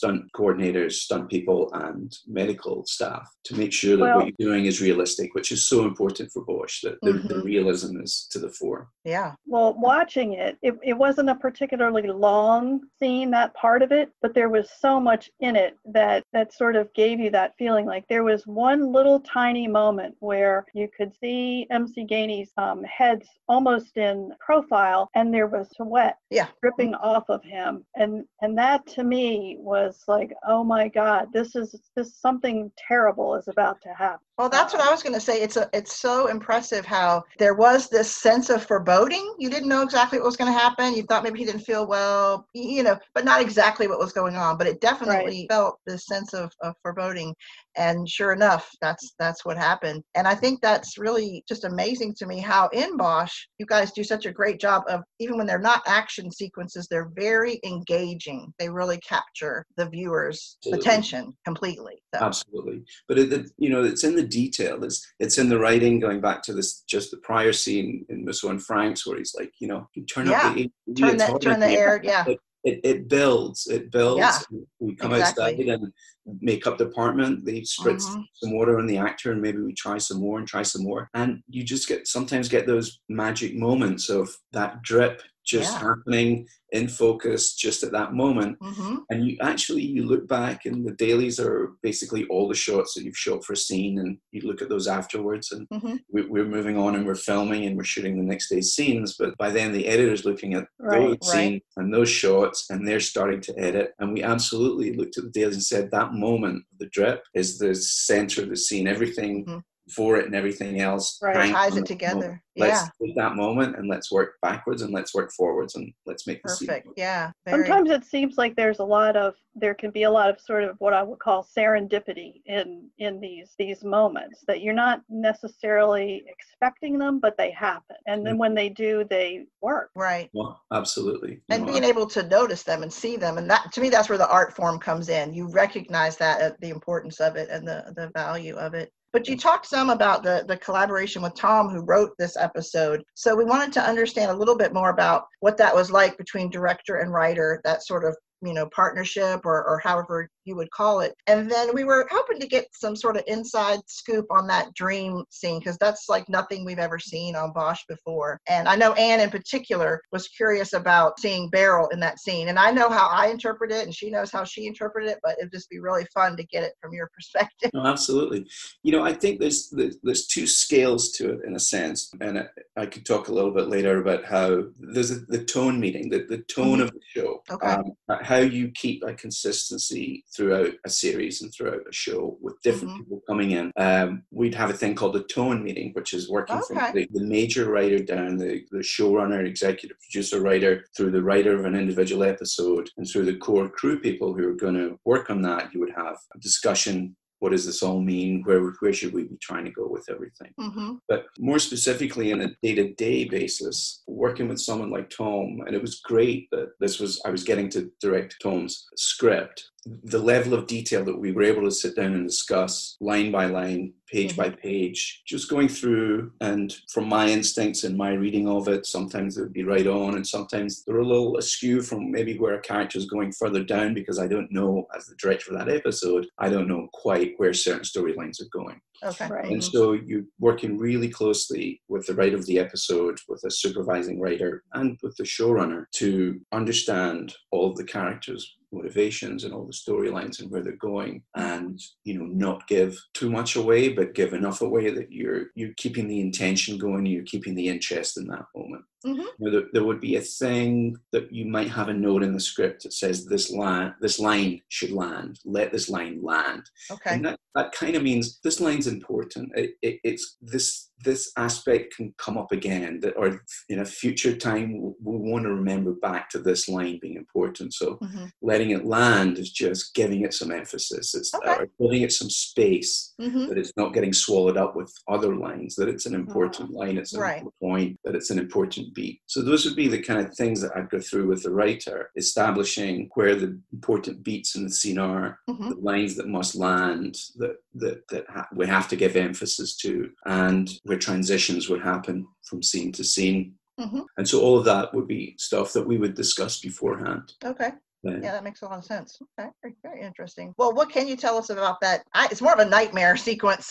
stunt 0.00 0.32
coordinators, 0.32 0.92
stunt 0.92 1.28
people, 1.28 1.70
and 1.74 2.16
medical 2.26 2.86
staff 2.86 3.28
to 3.44 3.54
make 3.54 3.70
sure 3.70 3.98
that 3.98 4.02
well, 4.02 4.16
what 4.16 4.32
you're 4.38 4.48
doing 4.48 4.64
is 4.64 4.80
realistic, 4.80 5.34
which 5.34 5.52
is 5.52 5.68
so 5.68 5.84
important 5.84 6.30
for 6.32 6.42
Bosch, 6.42 6.80
that 6.82 6.96
the, 7.02 7.10
mm-hmm. 7.12 7.28
the, 7.28 7.42
realism 7.42 8.00
is 8.00 8.26
to 8.30 8.38
the 8.38 8.48
fore. 8.48 8.88
Yeah. 9.04 9.34
Well, 9.44 9.74
watching 9.78 10.34
it, 10.34 10.56
it, 10.62 10.74
it 10.82 10.94
wasn't 10.94 11.28
a 11.28 11.34
particularly 11.34 12.08
long 12.08 12.80
scene, 12.98 13.30
that 13.32 13.52
part 13.52 13.82
of 13.82 13.92
it, 13.92 14.10
but 14.22 14.32
there 14.32 14.48
was 14.48 14.70
so 14.80 14.98
much 14.98 15.30
in 15.40 15.54
it 15.54 15.76
that, 15.92 16.24
that 16.32 16.54
sort 16.54 16.76
of 16.76 16.92
gave 16.94 17.20
you 17.20 17.28
that 17.30 17.52
feeling. 17.58 17.84
Like 17.84 18.06
there 18.08 18.24
was 18.24 18.46
one 18.46 18.92
little 18.92 19.20
tiny 19.20 19.68
moment 19.68 20.14
where 20.20 20.64
you 20.72 20.88
could 20.96 21.12
see 21.20 21.66
MC 21.70 22.06
Gainey's 22.06 22.52
um, 22.56 22.82
heads 22.84 23.28
almost 23.48 23.98
in 23.98 24.32
profile, 24.40 25.10
and 25.14 25.34
there 25.34 25.46
was 25.46 25.68
sweat 25.76 26.16
yeah. 26.30 26.46
dripping 26.62 26.94
off 26.94 27.24
of 27.28 27.44
him. 27.44 27.84
And, 27.96 28.24
and 28.40 28.56
that 28.56 28.86
to 28.94 29.04
me 29.04 29.56
was 29.58 29.89
was 29.90 30.04
like, 30.06 30.32
oh 30.46 30.62
my 30.62 30.88
God, 30.88 31.28
this 31.32 31.56
is 31.56 31.74
this 31.96 32.14
something 32.14 32.70
terrible 32.76 33.34
is 33.34 33.48
about 33.48 33.80
to 33.82 33.88
happen. 33.92 34.20
Well, 34.38 34.48
that's 34.48 34.72
what 34.72 34.82
I 34.82 34.90
was 34.90 35.02
going 35.02 35.14
to 35.14 35.20
say. 35.20 35.42
It's 35.42 35.56
a, 35.56 35.68
it's 35.72 36.00
so 36.00 36.28
impressive 36.28 36.86
how 36.86 37.24
there 37.38 37.54
was 37.54 37.88
this 37.88 38.10
sense 38.10 38.48
of 38.48 38.64
foreboding. 38.64 39.34
You 39.38 39.50
didn't 39.50 39.68
know 39.68 39.82
exactly 39.82 40.18
what 40.18 40.26
was 40.26 40.36
going 40.36 40.50
to 40.50 40.58
happen. 40.58 40.94
You 40.94 41.02
thought 41.02 41.24
maybe 41.24 41.38
he 41.40 41.44
didn't 41.44 41.60
feel 41.62 41.86
well, 41.86 42.46
you 42.54 42.82
know, 42.82 42.98
but 43.12 43.24
not 43.24 43.42
exactly 43.42 43.86
what 43.86 43.98
was 43.98 44.12
going 44.12 44.36
on. 44.36 44.56
But 44.56 44.66
it 44.66 44.80
definitely 44.80 45.40
right. 45.40 45.46
felt 45.50 45.80
this 45.86 46.06
sense 46.06 46.32
of, 46.32 46.52
of 46.62 46.74
foreboding. 46.82 47.34
And 47.80 48.06
sure 48.06 48.34
enough, 48.34 48.70
that's 48.82 49.14
that's 49.18 49.42
what 49.46 49.56
happened. 49.56 50.02
And 50.14 50.28
I 50.28 50.34
think 50.34 50.60
that's 50.60 50.98
really 50.98 51.42
just 51.48 51.64
amazing 51.64 52.14
to 52.18 52.26
me 52.26 52.38
how 52.38 52.68
in 52.74 52.98
Bosch 52.98 53.32
you 53.58 53.64
guys 53.64 53.90
do 53.90 54.04
such 54.04 54.26
a 54.26 54.32
great 54.32 54.60
job 54.60 54.82
of 54.86 55.00
even 55.18 55.38
when 55.38 55.46
they're 55.46 55.58
not 55.58 55.82
action 55.86 56.30
sequences, 56.30 56.86
they're 56.90 57.10
very 57.16 57.58
engaging. 57.64 58.52
They 58.58 58.68
really 58.68 58.98
capture 58.98 59.64
the 59.78 59.88
viewer's 59.88 60.58
Absolutely. 60.58 60.78
attention 60.78 61.32
completely. 61.46 62.02
So. 62.14 62.20
Absolutely. 62.22 62.82
But 63.08 63.18
it, 63.18 63.50
you 63.56 63.70
know, 63.70 63.82
it's 63.82 64.04
in 64.04 64.14
the 64.14 64.26
detail. 64.26 64.84
It's 64.84 65.02
it's 65.18 65.38
in 65.38 65.48
the 65.48 65.58
writing. 65.58 66.00
Going 66.00 66.20
back 66.20 66.42
to 66.42 66.52
this, 66.52 66.82
just 66.82 67.10
the 67.10 67.16
prior 67.18 67.54
scene 67.54 68.04
in 68.10 68.26
Musso 68.26 68.50
and 68.50 68.62
Frank's, 68.62 69.06
where 69.06 69.16
he's 69.16 69.34
like, 69.34 69.52
you 69.58 69.68
know, 69.68 69.88
turn 70.12 70.26
yeah. 70.26 70.48
up 70.48 70.54
the 70.54 70.70
turn 70.98 71.16
the 71.16 71.38
turn 71.40 71.60
the 71.60 71.68
air, 71.70 71.98
yeah. 72.04 72.26
It, 72.62 72.80
it, 72.84 73.08
builds. 73.08 73.66
It 73.68 73.90
builds. 73.90 74.20
Yeah. 74.20 74.58
We 74.80 74.94
come 74.94 75.12
exactly. 75.12 75.44
outside 75.44 75.60
and 75.60 75.92
makeup 76.40 76.78
department. 76.78 77.44
They 77.44 77.60
spritz 77.60 78.04
mm-hmm. 78.04 78.20
some 78.34 78.56
water 78.56 78.78
on 78.78 78.86
the 78.86 78.98
actor, 78.98 79.32
and 79.32 79.40
maybe 79.40 79.62
we 79.62 79.72
try 79.72 79.98
some 79.98 80.20
more 80.20 80.38
and 80.38 80.46
try 80.46 80.62
some 80.62 80.82
more. 80.82 81.08
And 81.14 81.42
you 81.48 81.62
just 81.62 81.88
get 81.88 82.06
sometimes 82.06 82.48
get 82.48 82.66
those 82.66 83.00
magic 83.08 83.54
moments 83.54 84.10
of 84.10 84.28
that 84.52 84.82
drip 84.82 85.22
just 85.44 85.72
yeah. 85.72 85.80
happening 85.80 86.46
in 86.72 86.86
focus 86.86 87.54
just 87.54 87.82
at 87.82 87.92
that 87.92 88.12
moment 88.12 88.58
mm-hmm. 88.60 88.96
and 89.10 89.26
you 89.26 89.36
actually 89.40 89.82
you 89.82 90.04
look 90.04 90.28
back 90.28 90.66
and 90.66 90.86
the 90.86 90.92
dailies 90.92 91.40
are 91.40 91.72
basically 91.82 92.24
all 92.26 92.46
the 92.46 92.54
shots 92.54 92.94
that 92.94 93.02
you've 93.02 93.16
shot 93.16 93.44
for 93.44 93.54
a 93.54 93.56
scene 93.56 93.98
and 93.98 94.18
you 94.30 94.42
look 94.42 94.62
at 94.62 94.68
those 94.68 94.86
afterwards 94.86 95.50
and 95.50 95.68
mm-hmm. 95.68 95.96
we, 96.12 96.40
are 96.40 96.44
moving 96.44 96.76
on 96.76 96.94
and 96.94 97.04
we're 97.04 97.14
filming 97.14 97.64
and 97.64 97.76
we're 97.76 97.84
shooting 97.84 98.16
the 98.16 98.22
next 98.22 98.48
day's 98.48 98.74
scenes 98.74 99.16
but 99.18 99.36
by 99.38 99.50
then 99.50 99.72
the 99.72 99.86
editor's 99.86 100.24
looking 100.24 100.54
at 100.54 100.66
right, 100.78 101.00
those 101.00 101.10
right. 101.10 101.24
scenes 101.24 101.62
and 101.76 101.92
those 101.92 102.08
shots 102.08 102.66
and 102.70 102.86
they're 102.86 103.00
starting 103.00 103.40
to 103.40 103.58
edit 103.58 103.92
and 103.98 104.12
we 104.12 104.22
absolutely 104.22 104.92
looked 104.94 105.18
at 105.18 105.24
the 105.24 105.30
dailies 105.30 105.54
and 105.54 105.64
said 105.64 105.90
that 105.90 106.12
moment 106.12 106.62
the 106.78 106.88
drip 106.92 107.24
is 107.34 107.58
the 107.58 107.74
center 107.74 108.42
of 108.42 108.48
the 108.48 108.56
scene 108.56 108.86
everything 108.86 109.44
mm-hmm 109.44 109.58
for 109.90 110.16
it 110.16 110.26
and 110.26 110.34
everything 110.34 110.80
else 110.80 111.18
Right. 111.22 111.52
ties 111.52 111.76
it 111.76 111.86
together. 111.86 112.42
Let's 112.56 112.82
Yeah, 112.82 113.06
take 113.06 113.16
that 113.16 113.36
moment 113.36 113.76
and 113.76 113.88
let's 113.88 114.10
work 114.10 114.34
backwards 114.42 114.82
and 114.82 114.92
let's 114.92 115.14
work 115.14 115.32
forwards 115.32 115.76
and 115.76 115.92
let's 116.04 116.26
make 116.26 116.42
the 116.42 116.48
perfect. 116.48 116.86
work. 116.86 116.94
Yeah, 116.98 117.30
very. 117.46 117.64
Sometimes 117.66 117.90
it 117.90 118.04
seems 118.04 118.36
like 118.36 118.56
there's 118.56 118.80
a 118.80 118.84
lot 118.84 119.16
of 119.16 119.34
there 119.54 119.74
can 119.74 119.90
be 119.90 120.04
a 120.04 120.10
lot 120.10 120.30
of 120.30 120.40
sort 120.40 120.64
of 120.64 120.76
what 120.78 120.92
I 120.92 121.02
would 121.02 121.18
call 121.18 121.44
serendipity 121.56 122.42
in 122.46 122.88
in 122.98 123.20
these 123.20 123.54
these 123.58 123.82
moments 123.84 124.44
that 124.46 124.60
you're 124.62 124.74
not 124.74 125.02
necessarily 125.08 126.24
expecting 126.28 126.98
them, 126.98 127.18
but 127.18 127.36
they 127.36 127.50
happen, 127.50 127.96
and 128.06 128.26
then 128.26 128.36
when 128.36 128.54
they 128.54 128.68
do, 128.68 129.04
they 129.08 129.46
work. 129.60 129.90
Right. 129.94 130.28
Well, 130.32 130.60
absolutely. 130.72 131.40
And 131.48 131.64
No, 131.64 131.72
being 131.72 131.84
able 131.84 132.06
to 132.08 132.22
notice 132.28 132.62
them 132.62 132.82
and 132.82 132.92
see 132.92 133.16
them, 133.16 133.38
and 133.38 133.48
that 133.50 133.72
to 133.72 133.80
me, 133.80 133.88
that's 133.90 134.08
where 134.08 134.18
the 134.18 134.28
art 134.30 134.54
form 134.54 134.78
comes 134.78 135.08
in. 135.08 135.32
You 135.34 135.48
recognize 135.48 136.16
that 136.18 136.40
uh, 136.42 136.54
the 136.60 136.70
importance 136.70 137.20
of 137.20 137.36
it 137.36 137.48
and 137.48 137.66
the 137.66 137.92
the 137.96 138.10
value 138.14 138.56
of 138.56 138.74
it. 138.74 138.92
But 139.12 139.26
you 139.26 139.36
talked 139.36 139.66
some 139.66 139.90
about 139.90 140.22
the 140.22 140.44
the 140.46 140.56
collaboration 140.56 141.22
with 141.22 141.34
Tom, 141.34 141.68
who 141.68 141.84
wrote 141.84 142.12
this 142.18 142.36
episode. 142.36 143.02
So 143.14 143.34
we 143.34 143.44
wanted 143.44 143.72
to 143.74 143.82
understand 143.82 144.30
a 144.30 144.36
little 144.36 144.56
bit 144.56 144.72
more 144.72 144.90
about 144.90 145.24
what 145.40 145.56
that 145.56 145.74
was 145.74 145.90
like 145.90 146.16
between 146.16 146.50
director 146.50 146.96
and 146.96 147.12
writer. 147.12 147.60
That 147.64 147.84
sort 147.84 148.04
of 148.04 148.16
you 148.42 148.54
know 148.54 148.68
partnership 148.74 149.44
or, 149.44 149.64
or 149.66 149.80
however 149.82 150.28
you 150.44 150.56
would 150.56 150.70
call 150.70 151.00
it 151.00 151.14
and 151.26 151.50
then 151.50 151.68
we 151.74 151.84
were 151.84 152.06
hoping 152.10 152.38
to 152.40 152.46
get 152.46 152.66
some 152.72 152.96
sort 152.96 153.16
of 153.16 153.22
inside 153.26 153.78
scoop 153.86 154.26
on 154.30 154.46
that 154.46 154.72
dream 154.74 155.24
scene 155.30 155.58
because 155.58 155.76
that's 155.78 156.08
like 156.08 156.28
nothing 156.28 156.64
we've 156.64 156.78
ever 156.78 156.98
seen 156.98 157.36
on 157.36 157.52
bosch 157.52 157.80
before 157.88 158.38
and 158.48 158.68
i 158.68 158.74
know 158.76 158.92
anne 158.94 159.20
in 159.20 159.30
particular 159.30 160.00
was 160.12 160.28
curious 160.28 160.72
about 160.72 161.18
seeing 161.20 161.48
barrel 161.50 161.88
in 161.88 162.00
that 162.00 162.18
scene 162.18 162.48
and 162.48 162.58
i 162.58 162.70
know 162.70 162.88
how 162.88 163.08
i 163.08 163.26
interpret 163.28 163.70
it 163.70 163.84
and 163.84 163.94
she 163.94 164.10
knows 164.10 164.30
how 164.30 164.44
she 164.44 164.66
interpreted 164.66 165.10
it 165.10 165.18
but 165.22 165.36
it'd 165.38 165.52
just 165.52 165.68
be 165.70 165.78
really 165.78 166.06
fun 166.12 166.36
to 166.36 166.44
get 166.44 166.62
it 166.62 166.72
from 166.80 166.92
your 166.92 167.08
perspective 167.14 167.70
No, 167.74 167.86
absolutely. 167.86 168.46
You 168.82 168.92
know, 168.92 169.02
I 169.02 169.12
think 169.12 169.40
there's 169.40 169.72
there's 170.02 170.26
two 170.26 170.46
scales 170.46 171.12
to 171.12 171.32
it 171.34 171.40
in 171.46 171.54
a 171.54 171.60
sense, 171.60 172.10
and 172.20 172.48
I, 172.76 172.86
could 172.86 173.06
talk 173.06 173.28
a 173.28 173.32
little 173.32 173.52
bit 173.52 173.68
later 173.68 174.00
about 174.00 174.24
how 174.24 174.64
there's 174.78 175.10
a, 175.10 175.20
the 175.28 175.44
tone 175.44 175.78
meeting, 175.78 176.08
the, 176.08 176.24
the 176.28 176.38
tone 176.38 176.78
Mhm. 176.78 176.82
of 176.82 176.90
the 176.92 177.00
show, 177.14 177.42
Okay. 177.50 177.66
um, 177.66 177.92
how 178.22 178.38
you 178.38 178.70
keep 178.74 179.02
a 179.04 179.14
consistency 179.14 180.24
throughout 180.34 180.72
a 180.84 180.90
series 180.90 181.42
and 181.42 181.52
throughout 181.52 181.80
a 181.88 181.92
show 181.92 182.38
with 182.40 182.60
different 182.62 182.94
Mhm. 182.94 182.98
people 182.98 183.22
coming 183.26 183.50
in. 183.52 183.72
Um, 183.76 184.22
we'd 184.30 184.54
have 184.54 184.70
a 184.70 184.74
thing 184.74 184.94
called 184.94 185.16
a 185.16 185.22
tone 185.24 185.62
meeting, 185.62 185.92
which 185.94 186.12
is 186.14 186.30
working 186.30 186.56
Okay. 186.56 186.66
from 186.66 186.94
the, 186.94 187.08
the 187.12 187.24
major 187.26 187.70
writer 187.70 187.98
down, 187.98 188.36
the, 188.36 188.64
the 188.70 188.78
showrunner, 188.78 189.44
executive 189.46 189.98
producer, 190.00 190.40
writer, 190.40 190.84
through 190.96 191.10
the 191.10 191.22
writer 191.22 191.54
of 191.58 191.64
an 191.64 191.74
individual 191.74 192.22
episode, 192.22 192.90
and 192.96 193.08
through 193.08 193.24
the 193.26 193.36
core 193.36 193.68
crew 193.68 193.98
people 194.00 194.34
who 194.34 194.48
are 194.48 194.54
going 194.54 194.74
to 194.74 194.98
work 195.04 195.30
on 195.30 195.42
that. 195.42 195.72
You 195.74 195.80
would 195.80 195.94
have 195.96 196.16
a 196.34 196.38
discussion 196.38 197.16
what 197.40 197.52
does 197.52 197.64
this 197.64 197.82
all 197.82 198.02
mean? 198.02 198.42
Where 198.44 198.60
where 198.80 198.92
should 198.92 199.14
we 199.14 199.22
be 199.22 199.38
trying 199.40 199.64
to 199.64 199.70
go 199.70 199.88
with 199.88 200.04
everything? 200.10 200.52
hmm 200.58 200.96
But 201.08 201.24
more 201.38 201.58
specifically, 201.58 202.34
on 202.34 202.42
a 202.42 202.54
day 202.62 202.74
to 202.74 202.92
day 202.92 203.24
basis, 203.24 204.02
working 204.06 204.46
with 204.46 204.60
someone 204.60 204.90
like 204.90 205.08
Tom, 205.08 205.62
and 205.66 205.74
it 205.74 205.80
was 205.80 206.00
great 206.00 206.48
that 206.52 206.72
this 206.80 207.00
was 207.00 207.18
I 207.24 207.30
was 207.30 207.42
getting 207.42 207.70
to 207.70 207.90
direct 207.98 208.36
Tom's 208.42 208.86
script. 208.96 209.70
The 209.86 210.18
level 210.18 210.52
of 210.52 210.66
detail 210.66 211.04
that 211.04 211.18
we 211.18 211.32
were 211.32 211.42
able 211.42 211.62
to 211.62 211.70
sit 211.70 211.96
down 211.96 212.12
and 212.12 212.26
discuss 212.26 212.96
line 213.00 213.30
by 213.30 213.46
line, 213.46 213.94
page 214.06 214.36
by 214.36 214.48
mm-hmm. 214.48 214.60
page, 214.60 215.22
just 215.26 215.48
going 215.48 215.68
through, 215.68 216.32
and 216.40 216.74
from 216.92 217.08
my 217.08 217.28
instincts 217.28 217.84
and 217.84 217.96
my 217.96 218.12
reading 218.12 218.46
of 218.46 218.68
it, 218.68 218.84
sometimes 218.84 219.38
it 219.38 219.42
would 219.42 219.52
be 219.52 219.64
right 219.64 219.86
on, 219.86 220.16
and 220.16 220.26
sometimes 220.26 220.84
they're 220.84 220.98
a 220.98 221.06
little 221.06 221.38
askew 221.38 221.80
from 221.80 222.10
maybe 222.10 222.36
where 222.36 222.54
a 222.54 222.60
character 222.60 222.98
is 222.98 223.06
going 223.06 223.32
further 223.32 223.64
down 223.64 223.94
because 223.94 224.18
I 224.18 224.26
don't 224.26 224.52
know, 224.52 224.86
as 224.94 225.06
the 225.06 225.16
director 225.16 225.52
of 225.52 225.58
that 225.58 225.74
episode, 225.74 226.26
I 226.38 226.50
don't 226.50 226.68
know 226.68 226.88
quite 226.92 227.34
where 227.38 227.54
certain 227.54 227.82
storylines 227.82 228.40
are 228.42 228.48
going. 228.52 228.80
Okay 229.02 229.28
Right. 229.28 229.50
And 229.50 229.62
so 229.62 229.92
you're 229.92 230.24
working 230.38 230.78
really 230.78 231.08
closely 231.08 231.80
with 231.88 232.06
the 232.06 232.14
writer 232.14 232.36
of 232.36 232.46
the 232.46 232.58
episode, 232.58 233.18
with 233.28 233.42
a 233.44 233.50
supervising 233.50 234.20
writer, 234.20 234.64
and 234.74 234.98
with 235.02 235.16
the 235.16 235.24
showrunner 235.24 235.84
to 235.96 236.40
understand 236.52 237.34
all 237.50 237.70
of 237.70 237.76
the 237.76 237.84
characters' 237.84 238.56
motivations 238.72 239.42
and 239.44 239.52
all 239.52 239.64
the 239.66 239.72
storylines 239.72 240.40
and 240.40 240.50
where 240.50 240.62
they're 240.62 240.76
going, 240.76 241.22
and 241.34 241.80
you 242.04 242.18
know 242.18 242.24
not 242.26 242.66
give 242.68 242.96
too 243.14 243.30
much 243.30 243.56
away, 243.56 243.88
but 243.88 244.14
give 244.14 244.32
enough 244.32 244.60
away 244.62 244.90
that 244.90 245.10
you're 245.10 245.46
you're 245.54 245.74
keeping 245.76 246.08
the 246.08 246.20
intention 246.20 246.78
going, 246.78 247.06
you're 247.06 247.22
keeping 247.24 247.54
the 247.54 247.68
interest 247.68 248.16
in 248.18 248.26
that 248.28 248.44
moment. 248.54 248.84
Mhm. 249.04 249.16
You 249.16 249.34
know, 249.38 249.50
there, 249.50 249.68
there 249.72 249.84
would 249.84 250.00
be 250.00 250.16
a 250.16 250.20
thing 250.20 250.96
that 251.12 251.32
you 251.32 251.46
might 251.46 251.68
have 251.70 251.88
a 251.88 251.94
note 251.94 252.22
in 252.22 252.34
the 252.34 252.40
script 252.40 252.82
that 252.82 252.92
says 252.92 253.24
this 253.24 253.50
line 253.50 253.94
this 254.00 254.18
line 254.20 254.60
should 254.68 254.92
land. 254.92 255.40
Let 255.44 255.72
this 255.72 255.88
line 255.88 256.20
land. 256.22 256.64
okay 256.90 257.14
And 257.14 257.24
that, 257.24 257.40
that 257.54 257.72
kind 257.72 257.96
of 257.96 258.02
means 258.02 258.40
this 258.44 258.60
line's 258.60 258.86
important. 258.90 259.52
It, 259.56 259.72
it, 259.82 260.00
it's 260.04 260.36
this 260.42 260.89
this 261.04 261.32
aspect 261.36 261.96
can 261.96 262.12
come 262.18 262.36
up 262.36 262.52
again, 262.52 263.00
that 263.00 263.14
or 263.16 263.40
in 263.68 263.80
a 263.80 263.84
future 263.84 264.36
time 264.36 264.72
we 264.82 265.16
want 265.30 265.44
to 265.44 265.52
remember 265.54 265.92
back 265.92 266.28
to 266.30 266.38
this 266.38 266.68
line 266.68 266.98
being 267.00 267.16
important. 267.16 267.72
So 267.74 267.96
Mhm. 268.02 268.30
letting 268.42 268.70
it 268.70 268.84
land 268.84 269.38
is 269.38 269.50
just 269.50 269.94
giving 269.94 270.22
it 270.22 270.34
some 270.34 270.50
emphasis. 270.50 271.14
It's 271.14 271.32
Okay. 271.34 271.56
or 271.56 271.68
giving 271.80 272.02
it 272.02 272.12
some 272.12 272.30
space 272.30 273.14
Mhm. 273.20 273.48
that 273.48 273.58
it's 273.58 273.72
not 273.76 273.94
getting 273.94 274.12
swallowed 274.12 274.56
up 274.56 274.76
with 274.76 274.92
other 275.08 275.34
lines. 275.36 275.74
That 275.76 275.88
it's 275.88 276.06
an 276.06 276.14
important 276.14 276.70
line. 276.70 276.98
It's 276.98 277.14
an 277.14 277.20
Right. 277.20 277.38
important 277.38 277.60
point. 277.60 277.98
That 278.04 278.14
it's 278.14 278.30
an 278.30 278.38
important 278.38 278.94
beat. 278.94 279.20
So 279.26 279.42
those 279.42 279.64
would 279.64 279.76
be 279.76 279.88
the 279.88 280.02
kind 280.02 280.20
of 280.24 280.34
things 280.34 280.60
that 280.60 280.72
I'd 280.76 280.90
go 280.90 281.00
through 281.00 281.28
with 281.28 281.42
the 281.42 281.50
writer, 281.52 282.10
establishing 282.16 283.10
where 283.14 283.34
the 283.34 283.58
important 283.72 284.22
beats 284.22 284.54
in 284.54 284.64
the 284.64 284.70
scene 284.70 284.98
are, 284.98 285.38
Mhm. 285.48 285.70
the 285.70 285.76
lines 285.76 286.16
that 286.16 286.28
must 286.28 286.54
land, 286.54 287.16
that 287.36 287.56
that 287.72 288.02
that 288.08 288.24
ha- 288.28 288.48
we 288.52 288.66
have 288.66 288.88
to 288.88 288.96
give 288.96 289.14
emphasis 289.14 289.76
to, 289.76 290.10
and 290.26 290.80
where 290.90 290.98
transitions 290.98 291.68
would 291.68 291.80
happen 291.80 292.26
from 292.42 292.60
scene 292.64 292.90
to 292.90 293.04
scene. 293.04 293.54
Mhm. 293.78 294.04
And 294.18 294.28
so 294.28 294.40
all 294.40 294.58
of 294.58 294.64
that 294.64 294.92
would 294.92 295.06
be 295.06 295.36
stuff 295.38 295.72
that 295.72 295.86
we 295.86 295.98
would 295.98 296.14
discuss 296.14 296.58
beforehand. 296.58 297.32
okay 297.44 297.70
Uh, 298.04 298.18
Yeah, 298.24 298.32
that 298.32 298.42
makes 298.42 298.62
a 298.62 298.64
lot 298.64 298.78
of 298.78 298.84
sense. 298.84 299.10
Okay, 299.38 299.48
very, 299.62 299.76
very 299.84 300.00
interesting. 300.02 300.52
Well, 300.58 300.72
what 300.74 300.88
can 300.90 301.06
you 301.06 301.16
tell 301.16 301.36
us 301.38 301.50
about 301.50 301.80
that? 301.82 302.02
I, 302.12 302.26
it's 302.32 302.40
more 302.42 302.54
of 302.54 302.58
a 302.58 302.64
nightmare 302.78 303.16
sequence 303.30 303.68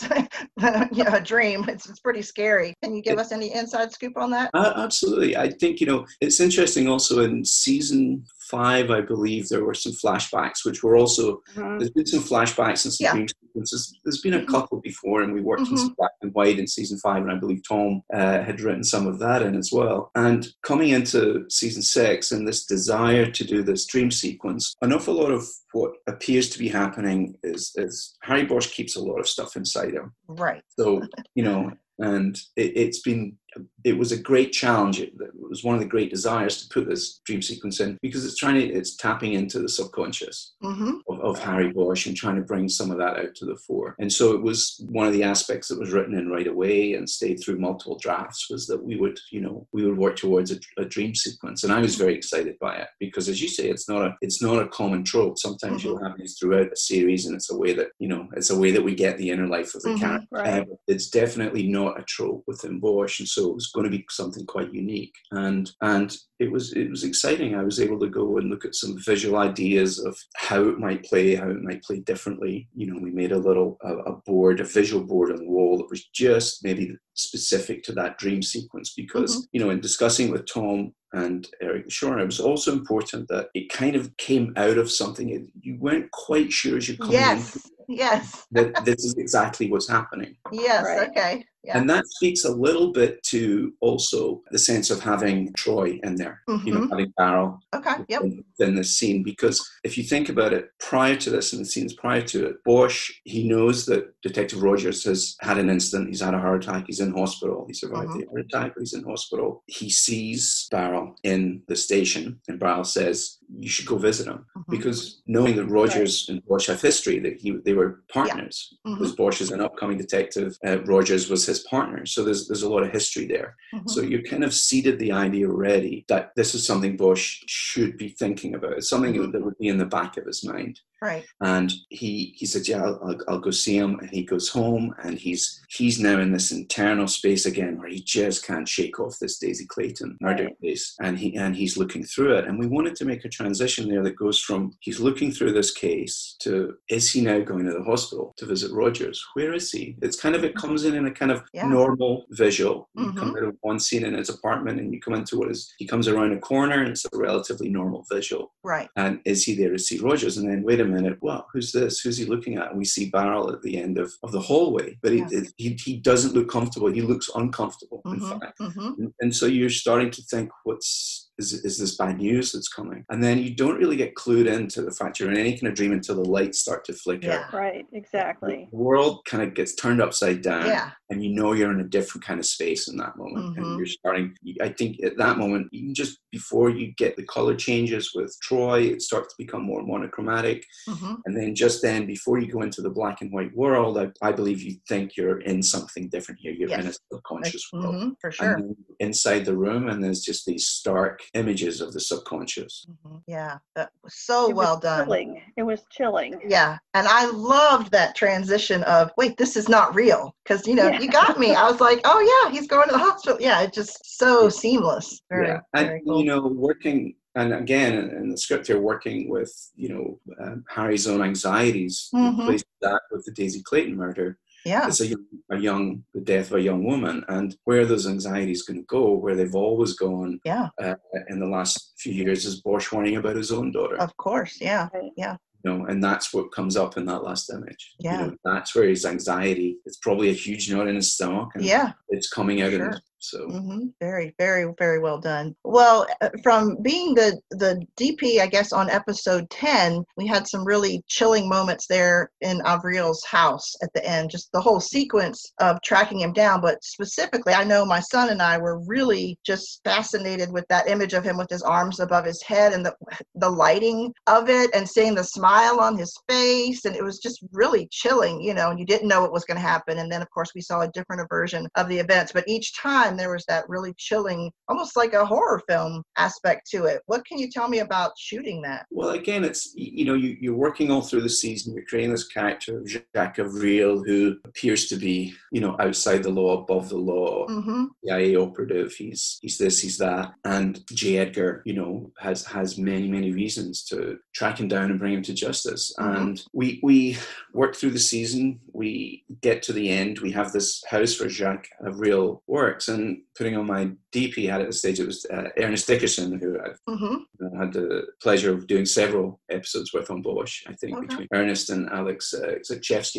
than 0.56 0.88
you 0.92 1.04
know, 1.04 1.14
a 1.14 1.20
dream. 1.20 1.68
It's, 1.68 1.86
it's 1.90 2.00
pretty 2.00 2.22
scary. 2.22 2.72
Can 2.82 2.94
you 2.96 3.02
give 3.02 3.18
us 3.18 3.32
any 3.32 3.52
inside 3.52 3.92
scoop 3.92 4.16
on 4.16 4.30
that? 4.30 4.50
Uh, 4.54 4.72
absolutely. 4.76 5.36
I 5.36 5.50
think, 5.60 5.78
you 5.80 5.88
know, 5.88 6.06
it's 6.22 6.40
interesting 6.40 6.88
also 6.88 7.14
in 7.22 7.44
season 7.44 8.24
five, 8.50 8.90
I 8.90 9.00
believe 9.00 9.48
there 9.48 9.64
were 9.64 9.74
some 9.74 9.92
flashbacks, 9.92 10.64
which 10.64 10.82
were 10.82 10.96
also, 10.96 11.42
Mhm. 11.54 11.78
there's 11.78 11.90
been 11.90 12.06
some 12.06 12.22
flashbacks 12.22 12.84
and 12.84 12.92
some 12.94 13.04
Yeah. 13.04 13.12
dream 13.14 13.28
sequences. 13.28 13.98
There's 14.04 14.20
been 14.20 14.34
a 14.34 14.40
Mhm. 14.40 14.48
couple 14.48 14.80
before, 14.80 15.22
and 15.22 15.32
we 15.32 15.40
worked 15.40 15.60
on 15.62 15.66
Mm-hmm. 15.68 15.76
some 15.76 15.94
black 15.98 16.12
and 16.22 16.32
white 16.34 16.58
in 16.58 16.66
season 16.66 16.98
five, 16.98 17.22
and 17.22 17.30
I 17.30 17.36
believe 17.36 17.62
Tom 17.68 18.02
uh, 18.12 18.42
had 18.42 18.60
written 18.60 18.84
some 18.84 19.06
of 19.06 19.18
that 19.20 19.42
in 19.42 19.54
as 19.56 19.70
well. 19.72 20.10
And 20.14 20.48
coming 20.62 20.90
into 20.90 21.44
season 21.48 21.82
six 21.82 22.32
and 22.32 22.46
this 22.46 22.64
desire 22.66 23.30
to 23.30 23.44
do 23.44 23.62
this 23.62 23.86
dream 23.86 24.10
sequence, 24.10 24.74
an 24.82 24.92
awful 24.92 25.14
lot 25.14 25.30
of 25.30 25.46
what 25.72 25.92
appears 26.08 26.48
to 26.50 26.58
be 26.58 26.68
happening 26.68 27.36
is, 27.42 27.72
is 27.76 28.16
Harry 28.22 28.44
Bosch 28.44 28.68
keeps 28.68 28.96
a 28.96 29.00
lot 29.02 29.18
of 29.20 29.28
stuff 29.28 29.56
inside 29.56 29.92
him. 29.94 30.12
Right. 30.26 30.62
So, 30.78 31.02
you 31.34 31.44
know, 31.44 31.72
and 31.98 32.36
it, 32.56 32.72
it's 32.76 33.00
been, 33.00 33.36
it 33.84 33.96
was 33.98 34.12
a 34.12 34.16
great 34.18 34.52
challenge. 34.52 35.00
It, 35.00 35.12
it 35.20 35.30
was 35.34 35.64
one 35.64 35.74
of 35.74 35.80
the 35.80 35.86
great 35.86 36.10
desires 36.10 36.62
to 36.62 36.72
put 36.72 36.88
this 36.88 37.20
dream 37.24 37.42
sequence 37.42 37.80
in 37.80 37.98
because 38.02 38.24
it's 38.24 38.36
trying 38.36 38.54
to, 38.56 38.66
it's 38.66 38.96
tapping 38.96 39.32
into 39.34 39.58
the 39.58 39.68
subconscious 39.68 40.54
Mm-hmm. 40.62 40.98
of, 41.08 41.20
of 41.20 41.38
Harry 41.38 41.72
Bosch 41.72 42.06
and 42.06 42.16
trying 42.16 42.36
to 42.36 42.42
bring 42.42 42.68
some 42.68 42.90
of 42.90 42.98
that 42.98 43.16
out 43.16 43.34
to 43.36 43.46
the 43.46 43.56
fore. 43.56 43.94
And 43.98 44.12
so 44.12 44.32
it 44.34 44.42
was 44.42 44.84
one 44.90 45.06
of 45.06 45.12
the 45.12 45.22
aspects 45.22 45.68
that 45.68 45.78
was 45.80 45.90
written 45.90 46.14
in 46.14 46.28
right 46.30 46.46
away 46.46 46.94
and 46.94 47.08
stayed 47.08 47.36
through 47.42 47.58
multiple 47.58 47.98
drafts 48.00 48.48
was 48.50 48.66
that 48.66 48.82
we 48.82 48.96
would, 48.96 49.18
you 49.32 49.40
know, 49.40 49.66
we 49.72 49.84
would 49.84 49.96
work 49.98 50.16
towards 50.16 50.52
a, 50.52 50.58
a 50.78 50.84
dream 50.84 51.14
sequence. 51.14 51.64
And 51.64 51.72
I 51.72 51.80
was 51.80 51.96
very 51.96 52.14
excited 52.14 52.56
by 52.60 52.76
it 52.76 52.88
because, 53.00 53.28
as 53.28 53.40
you 53.42 53.48
say, 53.48 53.68
it's 53.68 53.88
not 53.88 54.02
a, 54.04 54.14
it's 54.20 54.42
not 54.42 54.62
a 54.62 54.68
common 54.68 55.02
trope. 55.02 55.38
Sometimes 55.38 55.80
Mhm. 55.80 55.84
you'll 55.84 56.04
have 56.04 56.16
these 56.18 56.36
throughout 56.38 56.72
a 56.72 56.76
series, 56.76 57.26
and 57.26 57.34
it's 57.34 57.50
a 57.50 57.56
way 57.56 57.72
that, 57.72 57.88
you 57.98 58.08
know, 58.08 58.28
it's 58.36 58.50
a 58.50 58.58
way 58.58 58.70
that 58.70 58.82
we 58.84 58.94
get 58.94 59.16
the 59.18 59.30
inner 59.30 59.46
life 59.48 59.74
of 59.74 59.82
the 59.82 59.90
Mhm, 59.90 60.00
character. 60.00 60.26
right. 60.30 60.62
Uh, 60.62 60.74
it's 60.86 61.08
definitely 61.08 61.66
not 61.68 61.98
a 61.98 62.04
trope 62.04 62.44
within 62.46 62.78
Bosch, 62.80 63.18
and 63.20 63.28
so 63.28 63.39
it 63.48 63.54
was 63.54 63.68
going 63.68 63.84
to 63.84 63.90
be 63.90 64.04
something 64.10 64.44
quite 64.46 64.72
unique. 64.72 65.14
And 65.30 65.70
and 65.80 66.14
it 66.40 66.50
was 66.50 66.72
it 66.72 66.88
was 66.88 67.04
exciting. 67.04 67.54
I 67.54 67.62
was 67.62 67.80
able 67.80 68.00
to 68.00 68.08
go 68.08 68.38
and 68.38 68.48
look 68.48 68.64
at 68.64 68.74
some 68.74 68.98
visual 68.98 69.38
ideas 69.38 69.98
of 69.98 70.18
how 70.36 70.62
it 70.62 70.78
might 70.78 71.04
play, 71.04 71.34
how 71.34 71.50
it 71.50 71.62
might 71.62 71.82
play 71.82 72.00
differently. 72.00 72.66
You 72.74 72.86
know, 72.86 73.00
we 73.00 73.10
made 73.10 73.32
a 73.32 73.38
little 73.38 73.76
a, 73.82 73.94
a 74.10 74.12
board, 74.26 74.58
a 74.60 74.64
visual 74.64 75.04
board 75.04 75.30
on 75.30 75.36
the 75.36 75.50
wall 75.50 75.76
that 75.76 75.90
was 75.90 76.06
just 76.08 76.64
maybe 76.64 76.96
specific 77.12 77.82
to 77.84 77.92
that 77.92 78.16
dream 78.16 78.42
sequence 78.42 78.94
because 78.96 79.36
mm-hmm. 79.36 79.44
you 79.52 79.60
know 79.60 79.70
in 79.70 79.80
discussing 79.80 80.30
with 80.30 80.50
Tom 80.50 80.94
and 81.12 81.46
Eric 81.60 81.90
Shore, 81.90 82.18
it 82.18 82.24
was 82.24 82.40
also 82.40 82.72
important 82.72 83.28
that 83.28 83.48
it 83.52 83.70
kind 83.70 83.94
of 83.94 84.16
came 84.16 84.54
out 84.56 84.78
of 84.78 84.90
something 84.90 85.28
that 85.28 85.46
you 85.60 85.76
weren't 85.78 86.10
quite 86.12 86.50
sure 86.50 86.78
as 86.78 86.88
you 86.88 86.96
come 86.96 87.08
in 87.08 87.12
Yes. 87.12 87.70
Yes. 87.88 88.46
that 88.52 88.84
this 88.84 89.04
is 89.04 89.14
exactly 89.18 89.70
what's 89.70 89.88
happening. 89.88 90.36
Yes. 90.52 90.84
Right. 90.84 91.08
Okay. 91.08 91.44
Yeah. 91.64 91.76
And 91.76 91.90
that 91.90 92.06
speaks 92.06 92.44
a 92.44 92.52
little 92.52 92.92
bit 92.92 93.22
to 93.24 93.74
also 93.80 94.42
the 94.50 94.58
sense 94.58 94.90
of 94.90 95.00
having 95.00 95.52
Troy 95.54 95.98
in 96.02 96.14
there, 96.14 96.29
there. 96.30 96.56
Mm-hmm. 96.56 96.66
You 96.66 96.74
know, 96.74 96.80
mm-hmm. 96.86 97.10
Barrel 97.16 97.60
okay, 97.74 98.04
yep. 98.08 98.22
in, 98.58 98.74
this 98.74 98.96
scene 98.96 99.22
because 99.22 99.68
if 99.84 99.96
you 99.98 100.04
think 100.04 100.28
about 100.28 100.52
it, 100.52 100.70
prior 100.78 101.16
to 101.16 101.30
this 101.30 101.52
and 101.52 101.62
the 101.62 101.66
scenes 101.66 101.94
prior 101.94 102.22
to 102.22 102.46
it, 102.46 102.56
Bosch 102.64 103.10
he 103.24 103.48
knows 103.48 103.86
that 103.86 104.14
Detective 104.22 104.62
Rogers 104.62 105.04
has 105.04 105.36
had 105.40 105.58
an 105.58 105.70
incident. 105.70 106.08
He's 106.08 106.20
had 106.20 106.34
a 106.34 106.38
heart 106.38 106.64
attack. 106.64 106.84
He's 106.86 107.00
in 107.00 107.12
hospital. 107.12 107.64
He 107.66 107.74
survived 107.74 108.10
mm-hmm. 108.10 108.20
the 108.20 108.26
heart 108.26 108.46
attack. 108.46 108.72
He's 108.78 108.94
in 108.94 109.04
hospital. 109.04 109.62
He 109.66 109.90
sees 109.90 110.68
Barrel 110.70 111.14
in 111.24 111.62
the 111.68 111.76
station, 111.76 112.40
and 112.48 112.58
Barrel 112.58 112.84
says, 112.84 113.38
"You 113.58 113.68
should 113.68 113.86
go 113.86 113.96
visit 113.96 114.26
him," 114.26 114.46
mm-hmm. 114.56 114.70
because 114.70 115.22
knowing 115.26 115.56
that 115.56 115.66
Rogers 115.66 116.26
right. 116.28 116.34
and 116.34 116.46
Bosch 116.46 116.66
have 116.68 116.80
history, 116.80 117.18
that 117.20 117.40
he 117.40 117.52
they 117.64 117.74
were 117.74 118.02
partners. 118.12 118.56
Yeah. 118.70 118.92
Mm-hmm. 118.92 119.02
Because 119.02 119.16
Bosch 119.16 119.40
is 119.40 119.50
an 119.50 119.60
upcoming 119.60 119.98
detective, 119.98 120.56
uh, 120.66 120.82
Rogers 120.82 121.28
was 121.30 121.46
his 121.46 121.60
partner. 121.60 122.06
So 122.06 122.24
there's 122.24 122.46
there's 122.46 122.62
a 122.62 122.68
lot 122.68 122.82
of 122.82 122.92
history 122.92 123.26
there. 123.26 123.56
Mm-hmm. 123.74 123.88
So 123.88 124.02
you 124.02 124.22
kind 124.22 124.44
of 124.44 124.54
seeded 124.54 124.98
the 124.98 125.12
idea 125.12 125.48
already 125.48 126.04
that 126.08 126.32
this 126.36 126.54
is 126.54 126.66
something 126.66 126.96
Bosch 126.96 127.42
should 127.46 127.96
be 127.96 128.08
thinking 128.08 128.54
about. 128.54 128.74
It's 128.74 128.88
something 128.88 129.14
mm-hmm. 129.14 129.30
that 129.32 129.44
would 129.44 129.58
be 129.58 129.68
in 129.68 129.78
the 129.78 129.86
back 129.86 130.16
of 130.16 130.26
his 130.26 130.44
mind. 130.44 130.80
Right. 131.02 131.24
And 131.40 131.72
he 131.88 132.34
he 132.36 132.44
said, 132.44 132.68
"Yeah, 132.68 132.82
I'll, 132.82 133.18
I'll, 133.26 133.38
go 133.38 133.50
see 133.50 133.76
him." 133.76 133.98
And 134.00 134.10
he 134.10 134.22
goes 134.22 134.50
home, 134.50 134.94
and 135.02 135.18
he's 135.18 135.62
he's 135.70 135.98
now 135.98 136.20
in 136.20 136.30
this 136.30 136.52
internal 136.52 137.08
space 137.08 137.46
again 137.46 137.78
where 137.78 137.88
he 137.88 138.02
just 138.02 138.46
can't 138.46 138.68
shake 138.68 139.00
off 139.00 139.18
this 139.18 139.38
Daisy 139.38 139.66
Clayton 139.66 140.18
murder 140.20 140.44
right. 140.44 140.60
case, 140.60 140.94
and 141.00 141.18
he 141.18 141.36
and 141.36 141.56
he's 141.56 141.78
looking 141.78 142.04
through 142.04 142.36
it. 142.36 142.44
And 142.46 142.58
we 142.58 142.66
wanted 142.66 142.96
to 142.96 143.06
make 143.06 143.24
a 143.24 143.30
transition 143.30 143.88
there 143.88 144.02
that 144.02 144.16
goes 144.16 144.40
from 144.40 144.76
he's 144.80 145.00
looking 145.00 145.32
through 145.32 145.52
this 145.52 145.72
case 145.72 146.36
to 146.40 146.74
is 146.90 147.10
he 147.10 147.22
now 147.22 147.40
going 147.40 147.64
to 147.64 147.72
the 147.72 147.82
hospital 147.82 148.34
to 148.36 148.44
visit 148.44 148.70
Rogers? 148.70 149.24
Where 149.32 149.54
is 149.54 149.70
he? 149.70 149.96
It's 150.02 150.20
kind 150.20 150.34
of 150.34 150.44
it 150.44 150.54
comes 150.54 150.84
in 150.84 150.94
in 150.94 151.06
a 151.06 151.10
kind 151.10 151.32
of 151.32 151.42
yeah. 151.54 151.66
normal 151.66 152.26
visual. 152.30 152.90
You 152.94 153.06
mm-hmm. 153.06 153.18
come 153.18 153.36
out 153.36 153.44
of 153.44 153.56
one 153.62 153.80
scene 153.80 154.04
in 154.04 154.14
his 154.14 154.28
apartment, 154.28 154.80
and 154.80 154.92
you 154.92 155.00
come 155.00 155.14
into 155.14 155.38
what 155.38 155.50
is 155.50 155.72
he 155.78 155.86
comes 155.86 156.08
around 156.08 156.34
a 156.34 156.38
corner, 156.38 156.80
and 156.80 156.90
it's 156.90 157.06
a 157.06 157.16
relatively 157.16 157.70
normal 157.70 158.04
visual. 158.12 158.52
Right. 158.62 158.90
And 158.96 159.20
is 159.24 159.44
he 159.44 159.54
there 159.54 159.72
to 159.72 159.78
see 159.78 159.98
Rogers? 159.98 160.36
And 160.36 160.50
then 160.50 160.62
wait 160.62 160.80
a 160.80 160.89
minute, 160.90 161.18
well, 161.20 161.46
who's 161.52 161.72
this? 161.72 162.00
Who's 162.00 162.18
he 162.18 162.24
looking 162.26 162.56
at? 162.56 162.70
And 162.70 162.78
we 162.78 162.84
see 162.84 163.10
Barrel 163.10 163.52
at 163.52 163.62
the 163.62 163.78
end 163.78 163.98
of, 163.98 164.12
of 164.22 164.32
the 164.32 164.40
hallway, 164.40 164.98
but 165.02 165.12
yes. 165.12 165.30
he, 165.56 165.68
he, 165.68 165.74
he 165.74 165.96
doesn't 165.96 166.34
look 166.34 166.50
comfortable. 166.50 166.88
He 166.88 167.02
looks 167.02 167.30
uncomfortable, 167.34 168.02
mm-hmm, 168.04 168.22
in 168.22 168.40
fact. 168.40 168.58
Mm-hmm. 168.58 168.88
And, 168.98 169.14
and 169.20 169.34
so 169.34 169.46
you're 169.46 169.70
starting 169.70 170.10
to 170.10 170.22
think, 170.22 170.50
what's 170.64 171.29
is, 171.40 171.64
is 171.64 171.78
this 171.78 171.96
bad 171.96 172.18
news 172.18 172.52
that's 172.52 172.68
coming? 172.68 173.04
And 173.10 173.22
then 173.22 173.38
you 173.38 173.54
don't 173.54 173.78
really 173.78 173.96
get 173.96 174.14
clued 174.14 174.46
into 174.46 174.82
the 174.82 174.92
fact 174.92 175.18
you're 175.18 175.30
in 175.30 175.38
any 175.38 175.52
kind 175.52 175.68
of 175.68 175.74
dream 175.74 175.92
until 175.92 176.16
the 176.16 176.28
lights 176.28 176.58
start 176.58 176.84
to 176.84 176.92
flicker. 176.92 177.26
Yeah, 177.26 177.56
right, 177.56 177.86
exactly. 177.92 178.68
The 178.70 178.76
world 178.76 179.24
kind 179.24 179.42
of 179.42 179.54
gets 179.54 179.74
turned 179.74 180.00
upside 180.00 180.42
down. 180.42 180.66
Yeah. 180.66 180.90
And 181.10 181.24
you 181.24 181.30
know 181.30 181.52
you're 181.52 181.72
in 181.72 181.80
a 181.80 181.88
different 181.88 182.24
kind 182.24 182.38
of 182.38 182.46
space 182.46 182.88
in 182.88 182.96
that 182.98 183.16
moment. 183.16 183.46
Mm-hmm. 183.46 183.62
And 183.62 183.78
you're 183.78 183.86
starting, 183.86 184.34
I 184.60 184.68
think 184.68 185.02
at 185.02 185.16
that 185.18 185.38
moment, 185.38 185.68
even 185.72 185.94
just 185.94 186.18
before 186.30 186.70
you 186.70 186.92
get 186.96 187.16
the 187.16 187.24
color 187.24 187.56
changes 187.56 188.12
with 188.14 188.36
Troy, 188.42 188.82
it 188.82 189.02
starts 189.02 189.34
to 189.34 189.42
become 189.42 189.62
more 189.62 189.82
monochromatic. 189.82 190.64
Mm-hmm. 190.88 191.14
And 191.24 191.36
then 191.36 191.54
just 191.54 191.82
then, 191.82 192.06
before 192.06 192.38
you 192.38 192.50
go 192.50 192.62
into 192.62 192.82
the 192.82 192.90
black 192.90 193.22
and 193.22 193.32
white 193.32 193.54
world, 193.56 193.98
I, 193.98 194.10
I 194.22 194.32
believe 194.32 194.62
you 194.62 194.76
think 194.88 195.16
you're 195.16 195.40
in 195.40 195.62
something 195.62 196.08
different 196.08 196.40
here. 196.40 196.52
You're 196.52 196.68
yes. 196.68 196.80
in 196.80 196.86
a 196.90 196.92
subconscious 197.12 197.68
world. 197.72 197.94
Mm-hmm, 197.94 198.10
for 198.20 198.30
sure. 198.30 198.60
inside 199.00 199.44
the 199.44 199.56
room, 199.56 199.88
and 199.88 200.02
there's 200.02 200.20
just 200.20 200.46
these 200.46 200.66
stark 200.66 201.20
images 201.34 201.80
of 201.80 201.92
the 201.92 202.00
subconscious. 202.00 202.86
Mm-hmm. 202.90 203.18
Yeah, 203.26 203.58
that 203.74 203.90
was 204.02 204.14
so 204.14 204.50
it 204.50 204.56
well 204.56 204.74
was 204.74 204.82
done. 204.82 205.06
Chilling. 205.06 205.42
It 205.56 205.62
was 205.62 205.82
chilling. 205.90 206.40
Yeah, 206.46 206.78
and 206.94 207.06
I 207.08 207.30
loved 207.30 207.92
that 207.92 208.14
transition 208.14 208.82
of 208.84 209.10
wait, 209.16 209.36
this 209.36 209.56
is 209.56 209.68
not 209.68 209.94
real 209.94 210.34
because 210.44 210.66
you 210.66 210.74
know 210.74 210.88
yeah. 210.88 211.00
you 211.00 211.10
got 211.10 211.38
me. 211.38 211.54
I 211.54 211.70
was 211.70 211.80
like, 211.80 212.00
oh 212.04 212.20
yeah, 212.20 212.52
he's 212.52 212.66
going 212.66 212.88
to 212.88 212.92
the 212.92 212.98
hospital. 212.98 213.38
Yeah, 213.40 213.62
it's 213.62 213.74
just 213.74 214.18
so 214.18 214.48
seamless. 214.48 215.22
Very, 215.28 215.48
yeah, 215.48 215.60
and 215.74 216.00
cool. 216.04 216.20
you 216.20 216.26
know, 216.26 216.46
working 216.46 217.14
and 217.36 217.54
again 217.54 217.94
in 217.94 218.30
the 218.30 218.36
script 218.36 218.66
here 218.66 218.80
working 218.80 219.28
with 219.28 219.70
you 219.76 219.88
know 219.88 220.20
um, 220.44 220.64
harry's 220.68 221.06
own 221.06 221.22
anxieties 221.22 222.08
mm-hmm. 222.12 222.56
that 222.80 223.00
with 223.12 223.24
the 223.24 223.30
daisy 223.30 223.62
clayton 223.62 223.96
murder 223.96 224.36
yeah. 224.64 224.86
It's 224.86 225.00
a 225.00 225.06
young, 225.06 225.26
a 225.50 225.58
young, 225.58 226.04
the 226.14 226.20
death 226.20 226.50
of 226.50 226.58
a 226.58 226.62
young 226.62 226.84
woman, 226.84 227.24
and 227.28 227.56
where 227.64 227.86
those 227.86 228.06
anxieties 228.06 228.62
going 228.62 228.80
to 228.80 228.86
go, 228.86 229.12
where 229.12 229.34
they've 229.34 229.54
always 229.54 229.94
gone. 229.94 230.40
Yeah. 230.44 230.68
Uh, 230.82 230.94
in 231.28 231.40
the 231.40 231.46
last 231.46 231.94
few 231.98 232.12
years, 232.12 232.44
is 232.44 232.60
Bosch 232.60 232.92
worrying 232.92 233.16
about 233.16 233.36
his 233.36 233.52
own 233.52 233.72
daughter. 233.72 233.96
Of 233.96 234.16
course, 234.16 234.60
yeah, 234.60 234.88
yeah. 235.16 235.36
You 235.64 235.72
know, 235.72 235.84
and 235.86 236.02
that's 236.02 236.32
what 236.32 236.52
comes 236.52 236.76
up 236.76 236.96
in 236.96 237.04
that 237.06 237.22
last 237.22 237.50
image. 237.52 237.94
Yeah. 237.98 238.20
You 238.20 238.26
know, 238.26 238.36
that's 238.44 238.74
where 238.74 238.88
his 238.88 239.04
anxiety. 239.04 239.76
It's 239.84 239.98
probably 239.98 240.30
a 240.30 240.34
huge 240.34 240.70
knot 240.72 240.88
in 240.88 240.96
his 240.96 241.12
stomach. 241.12 241.50
yeah. 241.58 241.92
It's 242.08 242.30
coming 242.30 242.62
out 242.62 242.70
sure. 242.70 242.86
in 242.86 242.92
his 242.92 243.00
so 243.20 243.46
mm-hmm. 243.46 243.86
very, 244.00 244.34
very, 244.38 244.72
very 244.78 244.98
well 244.98 245.18
done. 245.18 245.54
Well, 245.64 246.06
uh, 246.20 246.30
from 246.42 246.78
being 246.82 247.14
the 247.14 247.38
the 247.50 247.80
DP, 247.98 248.40
I 248.40 248.46
guess 248.46 248.72
on 248.72 248.90
episode 248.90 249.48
ten, 249.50 250.04
we 250.16 250.26
had 250.26 250.48
some 250.48 250.64
really 250.64 251.02
chilling 251.06 251.48
moments 251.48 251.86
there 251.86 252.30
in 252.40 252.62
Avril's 252.64 253.24
house 253.24 253.74
at 253.82 253.92
the 253.94 254.04
end. 254.04 254.30
Just 254.30 254.50
the 254.52 254.60
whole 254.60 254.80
sequence 254.80 255.52
of 255.60 255.80
tracking 255.82 256.20
him 256.20 256.32
down, 256.32 256.60
but 256.60 256.82
specifically, 256.82 257.52
I 257.52 257.64
know 257.64 257.84
my 257.84 258.00
son 258.00 258.30
and 258.30 258.40
I 258.40 258.58
were 258.58 258.80
really 258.86 259.38
just 259.44 259.80
fascinated 259.84 260.50
with 260.50 260.66
that 260.68 260.88
image 260.88 261.12
of 261.12 261.24
him 261.24 261.36
with 261.36 261.50
his 261.50 261.62
arms 261.62 262.00
above 262.00 262.24
his 262.24 262.42
head 262.42 262.72
and 262.72 262.84
the 262.84 262.94
the 263.34 263.50
lighting 263.50 264.12
of 264.26 264.48
it, 264.48 264.70
and 264.74 264.88
seeing 264.88 265.14
the 265.14 265.24
smile 265.24 265.80
on 265.80 265.98
his 265.98 266.14
face, 266.28 266.84
and 266.86 266.96
it 266.96 267.04
was 267.04 267.18
just 267.18 267.44
really 267.52 267.86
chilling, 267.90 268.40
you 268.40 268.54
know. 268.54 268.70
And 268.70 268.78
you 268.78 268.86
didn't 268.86 269.08
know 269.08 269.20
what 269.20 269.32
was 269.32 269.44
going 269.44 269.58
to 269.60 269.66
happen, 269.66 269.98
and 269.98 270.10
then 270.10 270.22
of 270.22 270.30
course 270.30 270.52
we 270.54 270.62
saw 270.62 270.80
a 270.80 270.90
different 270.92 271.28
version 271.28 271.68
of 271.74 271.88
the 271.88 271.98
events, 271.98 272.32
but 272.32 272.44
each 272.48 272.74
time 272.76 273.09
time 273.10 273.16
there 273.16 273.32
was 273.32 273.44
that 273.46 273.68
really 273.68 273.94
chilling, 273.96 274.50
almost 274.68 274.96
like 274.96 275.12
a 275.12 275.24
horror 275.24 275.62
film 275.68 276.02
aspect 276.16 276.68
to 276.70 276.84
it. 276.84 277.02
What 277.06 277.24
can 277.26 277.38
you 277.38 277.50
tell 277.50 277.68
me 277.68 277.80
about 277.80 278.12
shooting 278.18 278.62
that? 278.62 278.86
Well, 278.90 279.10
again, 279.10 279.44
it's 279.44 279.72
you 279.74 280.04
know 280.04 280.14
you, 280.14 280.36
you're 280.40 280.54
working 280.54 280.90
all 280.90 281.02
through 281.02 281.22
the 281.22 281.28
season. 281.28 281.74
You're 281.74 281.84
creating 281.84 282.12
this 282.12 282.28
character 282.28 282.78
of 282.78 282.88
Jacques 282.88 283.38
Avril 283.38 284.02
who 284.04 284.36
appears 284.44 284.86
to 284.88 284.96
be 284.96 285.34
you 285.52 285.60
know 285.60 285.76
outside 285.78 286.22
the 286.22 286.30
law, 286.30 286.62
above 286.62 286.88
the 286.88 286.96
law, 286.96 287.46
mm-hmm. 287.48 287.84
CIA 288.04 288.36
operative. 288.36 288.92
He's 288.92 289.38
he's 289.42 289.58
this, 289.58 289.80
he's 289.80 289.98
that, 289.98 290.32
and 290.44 290.80
J. 290.92 291.18
Edgar, 291.18 291.62
you 291.64 291.74
know, 291.74 292.10
has 292.18 292.44
has 292.46 292.78
many 292.78 293.08
many 293.08 293.32
reasons 293.32 293.84
to 293.84 294.18
track 294.34 294.60
him 294.60 294.68
down 294.68 294.90
and 294.90 294.98
bring 294.98 295.14
him 295.14 295.22
to 295.22 295.34
justice. 295.34 295.92
Mm-hmm. 295.98 296.16
And 296.16 296.44
we 296.52 296.80
we 296.82 297.18
work 297.52 297.74
through 297.74 297.90
the 297.90 297.98
season. 297.98 298.60
We 298.72 299.24
get 299.40 299.62
to 299.64 299.72
the 299.72 299.90
end. 299.90 300.20
We 300.20 300.32
have 300.32 300.52
this 300.52 300.82
house 300.88 301.18
where 301.18 301.28
Jacques 301.28 301.68
Avril 301.84 302.42
works, 302.46 302.88
and 302.88 302.99
putting 303.36 303.56
on 303.56 303.66
my 303.66 303.90
DP 304.12 304.48
hat 304.48 304.60
at 304.60 304.66
the 304.66 304.72
stage, 304.72 305.00
it 305.00 305.06
was 305.06 305.26
uh, 305.32 305.48
Ernest 305.58 305.86
Dickerson, 305.86 306.38
who 306.38 306.58
I've 306.58 306.80
mm-hmm. 306.88 307.58
had 307.58 307.72
the 307.72 308.06
pleasure 308.22 308.52
of 308.52 308.66
doing 308.66 308.86
several 308.86 309.40
episodes 309.50 309.92
with 309.92 310.10
on 310.10 310.22
Bosch. 310.22 310.64
I 310.66 310.74
think 310.74 310.96
okay. 310.96 311.06
between 311.06 311.28
Ernest 311.32 311.70
and 311.70 311.88
Alex 311.90 312.34
uh, 312.34 312.56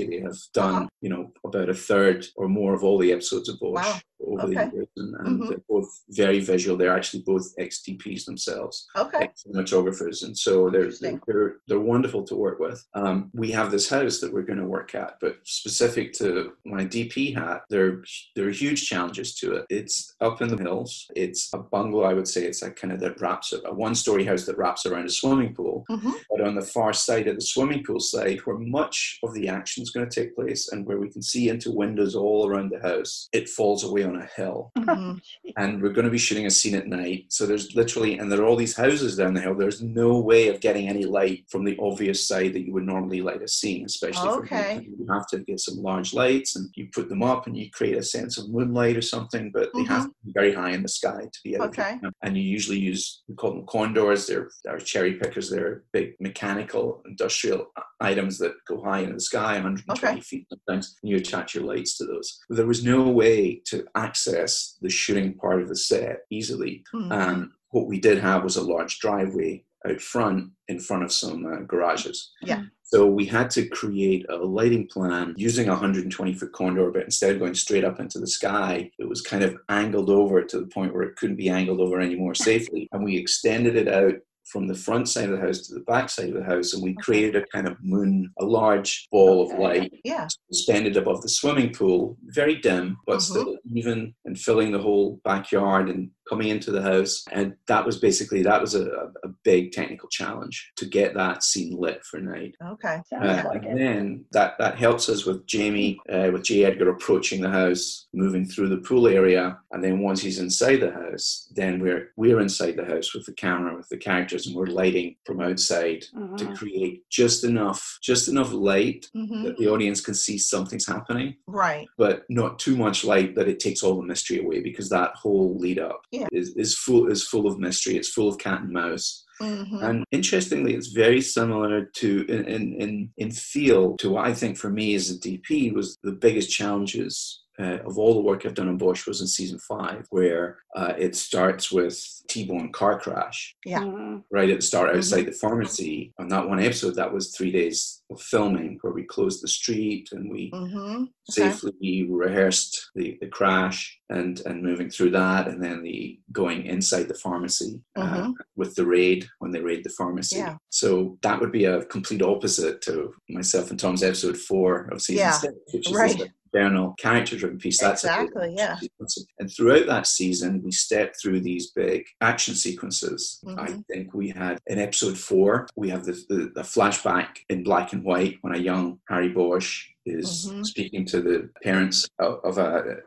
they 0.10 0.22
have 0.22 0.38
done, 0.54 0.89
you 1.02 1.10
know, 1.10 1.32
about 1.46 1.70
a 1.70 1.74
third 1.74 2.26
or 2.36 2.48
more 2.48 2.74
of 2.74 2.84
all 2.84 2.98
the 2.98 3.12
episodes 3.12 3.50
of 3.50 3.60
Bosch. 3.60 3.86
Wow 3.86 4.00
over 4.27 4.43
okay. 4.43 4.65
the 4.69 4.75
years, 4.75 4.88
and, 4.97 5.15
and 5.15 5.27
mm-hmm. 5.27 5.49
they're 5.49 5.62
both 5.69 5.89
very 6.10 6.39
visual. 6.39 6.77
They're 6.77 6.95
actually 6.95 7.23
both 7.25 7.47
ex-DPs 7.57 8.25
themselves, 8.25 8.88
okay, 8.95 9.29
cinematographers, 9.36 10.23
and 10.23 10.38
so 10.38 10.69
they're 10.69 10.91
they're 11.27 11.57
they're 11.67 11.79
wonderful 11.79 12.23
to 12.23 12.36
work 12.36 12.60
with. 12.60 12.86
Um, 12.93 13.29
we 13.34 13.51
have 13.51 13.71
this 13.71 13.89
house 13.89 14.19
that 14.19 14.34
we're 14.34 14.41
going 14.41 14.60
to 14.60 14.65
work 14.65 14.95
at, 14.95 15.17
but 15.21 15.38
specific 15.43 16.13
to 16.13 16.53
my 16.65 16.86
DP 16.86 17.36
hat, 17.36 17.63
there 17.69 18.03
there 18.36 18.47
are 18.47 18.51
huge 18.51 18.88
challenges 18.88 19.36
to 19.36 19.53
it. 19.53 19.65
It's 19.69 20.15
up 20.21 20.41
in 20.41 20.49
the 20.49 20.62
hills. 20.62 21.07
It's 21.15 21.49
a 21.53 21.57
bungalow, 21.57 22.03
I 22.03 22.13
would 22.13 22.27
say. 22.27 22.43
It's 22.43 22.62
a 22.62 22.71
kind 22.71 22.93
of 22.93 22.99
that 23.01 23.19
wraps 23.21 23.53
a 23.53 23.73
one-story 23.73 24.25
house 24.25 24.45
that 24.45 24.57
wraps 24.57 24.86
around 24.86 25.05
a 25.05 25.10
swimming 25.10 25.53
pool. 25.53 25.86
Mm-hmm. 25.89 26.12
But 26.29 26.41
on 26.41 26.55
the 26.55 26.62
far 26.62 26.93
side 26.93 27.27
of 27.27 27.36
the 27.36 27.41
swimming 27.41 27.84
pool 27.84 27.99
side, 27.99 28.39
where 28.45 28.57
much 28.57 29.19
of 29.23 29.34
the 29.34 29.47
action 29.47 29.84
is 29.84 29.89
going 29.89 30.07
to 30.07 30.21
take 30.21 30.36
place, 30.36 30.71
and 30.71 30.86
where 30.86 30.99
we 30.99 31.10
can 31.10 31.21
see 31.21 31.49
into 31.49 31.71
windows 31.71 32.15
all 32.15 32.47
around 32.47 32.71
the 32.71 32.81
house, 32.81 33.27
it 33.31 33.49
falls 33.49 33.84
away 33.84 34.03
on 34.03 34.11
a 34.15 34.26
hill. 34.36 34.71
Mm-hmm. 34.78 35.17
and 35.58 35.82
we're 35.82 35.93
going 35.93 36.06
to 36.06 36.12
be 36.12 36.17
shooting 36.17 36.45
a 36.45 36.52
scene 36.52 36.76
at 36.76 36.88
night. 36.88 37.26
So 37.30 37.45
there's 37.45 37.76
literally, 37.76 38.17
and 38.17 38.32
there 38.32 38.41
are 38.41 38.45
all 38.45 38.56
these 38.56 38.76
houses 38.76 39.15
down 39.15 39.34
the 39.34 39.41
hill. 39.41 39.56
There's 39.56 39.82
no 39.82 40.19
way 40.19 40.47
of 40.47 40.60
getting 40.60 40.88
any 40.88 41.06
light 41.06 41.45
from 41.50 41.63
the 41.63 41.78
obvious 41.80 42.28
side 42.28 42.54
that 42.54 42.65
you 42.65 42.74
would 42.74 42.86
normally 42.86 43.21
light 43.21 43.41
a 43.41 43.47
scene, 43.47 43.86
especially 43.86 44.30
okay. 44.30 44.78
for 44.78 44.82
you 44.82 45.08
have 45.10 45.28
to 45.28 45.39
get 45.39 45.60
some 45.60 45.78
large 45.78 46.13
lights 46.13 46.56
and 46.56 46.69
you 46.76 46.88
put 46.93 47.10
them 47.10 47.24
up 47.24 47.47
and 47.47 47.58
you 47.58 47.69
create 47.71 47.97
a 47.97 48.04
sense 48.04 48.38
of 48.38 48.50
moonlight 48.50 48.97
or 48.97 49.02
something, 49.02 49.52
but 49.52 49.69
mm-hmm. 49.69 49.80
they 49.80 49.86
have 49.86 50.04
mm-hmm. 50.04 50.10
to 50.10 50.26
be 50.26 50.32
very 50.34 50.54
high 50.54 50.71
in 50.71 50.84
the 50.84 50.89
sky 50.89 51.28
to 51.32 51.39
be 51.43 51.56
able 51.56 51.65
okay. 51.65 51.97
to. 52.04 52.12
And 52.24 52.38
you 52.38 52.43
usually 52.43 52.80
use, 52.80 53.24
we 53.28 53.36
call 53.36 53.52
them 53.52 53.65
condors. 53.67 54.28
They're, 54.28 54.50
they're 54.63 54.80
cherry 54.80 55.15
pickers. 55.15 55.50
They're 55.50 55.84
big 55.91 56.15
mechanical 56.19 57.02
industrial 57.06 57.67
items 58.00 58.38
that 58.39 58.54
go 58.67 58.82
high 58.84 59.00
in 59.00 59.13
the 59.13 59.19
sky, 59.19 59.54
120 59.54 60.08
okay. 60.08 60.21
feet 60.21 60.47
sometimes. 60.50 60.97
And 61.02 61.10
you 61.10 61.17
attach 61.17 61.56
your 61.56 61.63
lights 61.63 61.97
to 61.97 62.06
those. 62.06 62.39
There 62.50 62.65
was 62.65 62.84
no 62.84 63.08
way 63.08 63.62
to 63.65 63.86
access 64.03 64.77
the 64.81 64.89
shooting 64.89 65.33
part 65.33 65.61
of 65.61 65.69
the 65.69 65.75
set 65.75 66.21
easily. 66.29 66.83
Mm-hmm. 66.93 67.11
Um, 67.11 67.53
what 67.69 67.87
we 67.87 67.99
did 67.99 68.17
have 68.19 68.43
was 68.43 68.57
a 68.57 68.63
large 68.63 68.99
driveway 68.99 69.63
out 69.87 70.01
front 70.01 70.51
in 70.67 70.79
front 70.79 71.03
of 71.03 71.11
some 71.11 71.45
uh, 71.45 71.61
garages. 71.61 72.31
Yeah. 72.41 72.63
So 72.83 73.05
we 73.05 73.25
had 73.25 73.49
to 73.51 73.67
create 73.67 74.25
a 74.29 74.35
lighting 74.35 74.87
plan 74.87 75.33
using 75.37 75.69
a 75.69 75.71
120 75.71 76.33
foot 76.33 76.51
condor, 76.51 76.91
but 76.91 77.03
instead 77.03 77.31
of 77.31 77.39
going 77.39 77.55
straight 77.55 77.85
up 77.85 78.01
into 78.01 78.19
the 78.19 78.27
sky, 78.27 78.91
it 78.99 79.07
was 79.07 79.21
kind 79.21 79.43
of 79.43 79.57
angled 79.69 80.09
over 80.09 80.43
to 80.43 80.59
the 80.59 80.67
point 80.67 80.93
where 80.93 81.03
it 81.03 81.15
couldn't 81.15 81.37
be 81.37 81.49
angled 81.49 81.79
over 81.79 82.01
anymore 82.01 82.35
safely. 82.49 82.89
And 82.91 83.03
we 83.03 83.17
extended 83.17 83.75
it 83.77 83.87
out 83.87 84.15
from 84.45 84.67
the 84.67 84.75
front 84.75 85.08
side 85.08 85.25
of 85.30 85.32
the 85.32 85.45
house 85.45 85.62
to 85.67 85.73
the 85.73 85.82
back 85.82 86.10
side 86.10 86.30
of 86.30 86.34
the 86.36 86.43
house, 86.43 86.73
and 86.73 86.84
we 86.84 86.93
created 86.95 87.36
a 87.36 87.45
kind 87.47 87.67
of 87.67 87.77
moon, 87.84 88.30
a 88.39 88.45
large 88.45 89.08
ball 89.12 89.43
of 89.43 89.58
light 89.60 89.93
Yeah. 90.04 90.27
suspended 90.51 90.97
above 90.97 91.21
the 91.21 91.30
swimming 91.30 91.71
pool, 91.73 92.17
very 92.25 92.56
dim, 92.56 92.97
but 93.06 93.17
Mhm. 93.17 93.21
still 93.21 93.58
even 93.73 94.13
and 94.25 94.39
filling 94.39 94.71
the 94.71 94.80
whole 94.80 95.19
backyard 95.23 95.89
and 95.89 96.10
coming 96.32 96.48
into 96.48 96.72
the 96.72 96.82
house. 96.82 97.26
And 97.32 97.56
that 97.67 97.86
was 97.86 98.00
basically 98.00 98.41
that 98.44 98.62
was 98.62 98.74
a, 98.74 98.86
a 99.24 99.28
big 99.44 99.74
technical 99.74 100.08
challenge 100.08 100.72
to 100.78 100.86
get 100.86 101.13
that 101.15 101.44
scene 101.44 101.76
lit 101.78 102.04
for 102.06 102.22
night. 102.22 102.56
Okay. 102.65 103.02
Uh, 103.13 103.44
like 103.46 103.65
and 103.65 103.78
it. 103.78 103.84
then 103.84 104.26
that, 104.32 104.58
that 104.58 104.78
helps 104.78 105.10
us 105.10 105.26
with 105.26 105.46
Jamie, 105.46 106.00
uh, 106.10 106.30
with 106.32 106.44
J. 106.44 106.63
Edgar 106.63 106.89
approaching 106.89 107.41
the 107.41 107.50
house, 107.50 108.08
moving 108.13 108.46
through 108.46 108.70
the 108.70 108.78
pool 108.78 109.08
area, 109.08 109.60
and 109.74 109.84
then 109.84 110.00
once 110.00 110.22
he's 110.22 110.39
inside 110.39 110.78
the 110.78 110.91
house, 110.91 111.50
then 111.54 111.80
we're 111.82 112.12
we're 112.15 112.39
inside 112.39 112.78
the 112.78 112.86
house 112.86 113.13
with 113.13 113.26
the 113.26 113.34
camera, 113.34 113.76
with 113.76 113.89
the 113.89 113.98
characters, 113.98 114.48
and 114.48 114.56
we're 114.56 114.67
lighting 114.67 115.15
from 115.26 115.41
outside 115.41 116.02
to 116.38 116.46
Mhm. 116.46 116.56
create 116.58 117.04
just 117.10 117.44
enough, 117.44 117.98
just 118.02 118.30
enough 118.30 118.54
light 118.54 119.10
hmm 119.13 119.44
that 119.44 119.58
the 119.58 119.67
audience 119.67 120.00
can 120.02 120.13
see 120.13 120.38
something's 120.38 120.86
happening, 120.88 121.36
Right. 121.48 121.88
but 121.98 122.24
not 122.30 122.60
too 122.60 122.78
much 122.78 123.04
light 123.04 123.36
that 123.36 123.48
it 123.48 123.60
takes 123.60 123.82
all 123.84 123.96
the 124.00 124.04
mystery 124.08 124.39
away 124.39 124.60
because 124.62 124.88
that 124.89 125.12
whole 125.15 125.58
lead 125.58 125.80
up 125.80 126.02
Yeah. 126.12 126.20
Is, 126.31 126.55
is 126.55 126.77
full 126.77 127.10
is 127.12 127.27
full 127.27 127.47
of 127.47 127.60
mystery. 127.60 127.97
It's 127.97 128.10
full 128.10 128.29
of 128.29 128.38
cat 128.38 128.62
and 128.62 128.71
mouse. 128.71 129.23
hmm 129.39 129.63
And 129.81 130.05
interestingly, 130.12 130.75
it's 130.75 130.88
very 130.88 131.21
similar 131.21 131.86
to 131.86 132.25
in, 132.27 132.45
in 132.45 132.73
in 132.81 133.10
in 133.17 133.31
feel 133.31 133.97
to 133.97 134.10
what 134.12 134.27
I 134.27 134.34
think 134.34 134.57
for 134.57 134.69
me 134.69 134.95
as 134.95 135.10
a 135.10 135.19
DP 135.19 135.73
was 135.73 135.97
the 136.03 136.13
biggest 136.13 136.51
challenges. 136.51 137.40
Uh, 137.62 137.78
of 137.86 137.97
all 138.00 138.15
the 138.15 138.21
work 138.21 138.43
I've 138.45 138.56
done 138.56 138.69
on 138.69 138.78
Bosch 138.78 139.06
was 139.06 139.21
in 139.21 139.28
season 139.28 139.60
five, 139.60 140.08
where 140.10 140.58
uh, 140.76 140.93
it 140.97 141.15
starts 141.15 141.71
with 141.71 141.95
T-bone 142.28 142.71
car 142.71 143.00
crash 143.00 143.56
Yeah. 143.65 143.82
Mhm. 143.84 144.24
right 144.32 144.50
at 144.50 144.60
the 144.62 144.62
start 144.71 144.89
Mhm. 144.91 144.97
outside 144.97 145.26
the 145.28 145.32
pharmacy. 145.34 146.13
On 146.17 146.28
that 146.30 146.47
one 146.47 146.60
episode, 146.60 146.95
that 146.95 147.13
was 147.13 147.36
three 147.36 147.52
days 147.52 148.02
of 148.10 148.21
filming 148.21 148.78
where 148.82 148.93
we 148.93 149.04
closed 149.04 149.43
the 149.43 149.47
street 149.47 150.10
and 150.12 150.32
we 150.32 150.50
hmm 150.54 151.04
safely 151.30 152.06
rehearsed 152.10 152.89
the, 152.95 153.17
the 153.21 153.28
crash 153.28 153.80
and 154.10 154.41
and 154.45 154.62
moving 154.63 154.89
through 154.89 155.12
that 155.12 155.47
and 155.47 155.63
then 155.63 155.82
the 155.84 156.19
going 156.34 156.65
inside 156.65 157.08
the 157.08 157.13
pharmacy 157.26 157.80
uh, 157.95 158.02
Mhm. 158.24 158.34
with 158.58 158.76
the 158.76 158.86
raid 158.86 159.28
when 159.39 159.52
they 159.52 159.62
raid 159.62 159.84
the 159.86 159.89
pharmacy 160.00 160.38
Yeah. 160.38 160.58
so 160.69 161.17
that 161.21 161.39
would 161.39 161.52
be 161.54 161.65
a 161.65 161.86
complete 161.86 162.21
opposite 162.21 162.82
to 162.82 163.13
myself 163.30 163.69
and 163.71 163.80
tom's 163.80 164.04
episode 164.04 164.38
four 164.38 164.89
of 164.91 165.02
season 165.02 165.19
Yeah. 165.28 165.32
six 165.32 165.54
which 165.74 165.89
is 165.89 165.95
Right. 165.95 166.21
This 166.53 166.61
internal 166.61 166.93
character 166.99 167.37
driven 167.37 167.57
piece 167.57 167.79
that's 167.79 168.03
a 168.03 168.07
big 168.07 168.27
Exactly, 168.27 168.53
yeah. 168.57 168.77
sequence. 168.77 169.25
and 169.39 169.51
throughout 169.51 169.87
that 169.87 170.07
season 170.07 170.61
we 170.63 170.71
stepped 170.71 171.19
through 171.21 171.39
these 171.41 171.71
big 171.71 172.05
action 172.21 172.55
sequences 172.55 173.39
i 173.57 173.67
Mhm. 173.67 173.85
think 173.87 174.13
we 174.13 174.29
had 174.29 174.59
in 174.67 174.79
episode 174.79 175.17
four 175.17 175.67
we 175.75 175.89
have 175.89 176.05
the, 176.05 176.13
the, 176.29 176.51
the 176.55 176.61
flashback 176.61 177.37
in 177.49 177.63
black 177.63 177.93
and 177.93 178.03
white 178.03 178.37
when 178.41 178.55
a 178.55 178.59
young 178.59 178.99
harry 179.07 179.29
bosch 179.29 179.87
is 180.05 180.49
Mhm. 180.51 180.65
speaking 180.65 181.05
to 181.05 181.21
the 181.21 181.49
parents 181.63 182.07
of, 182.19 182.39
of 182.43 182.57
a 182.57 182.97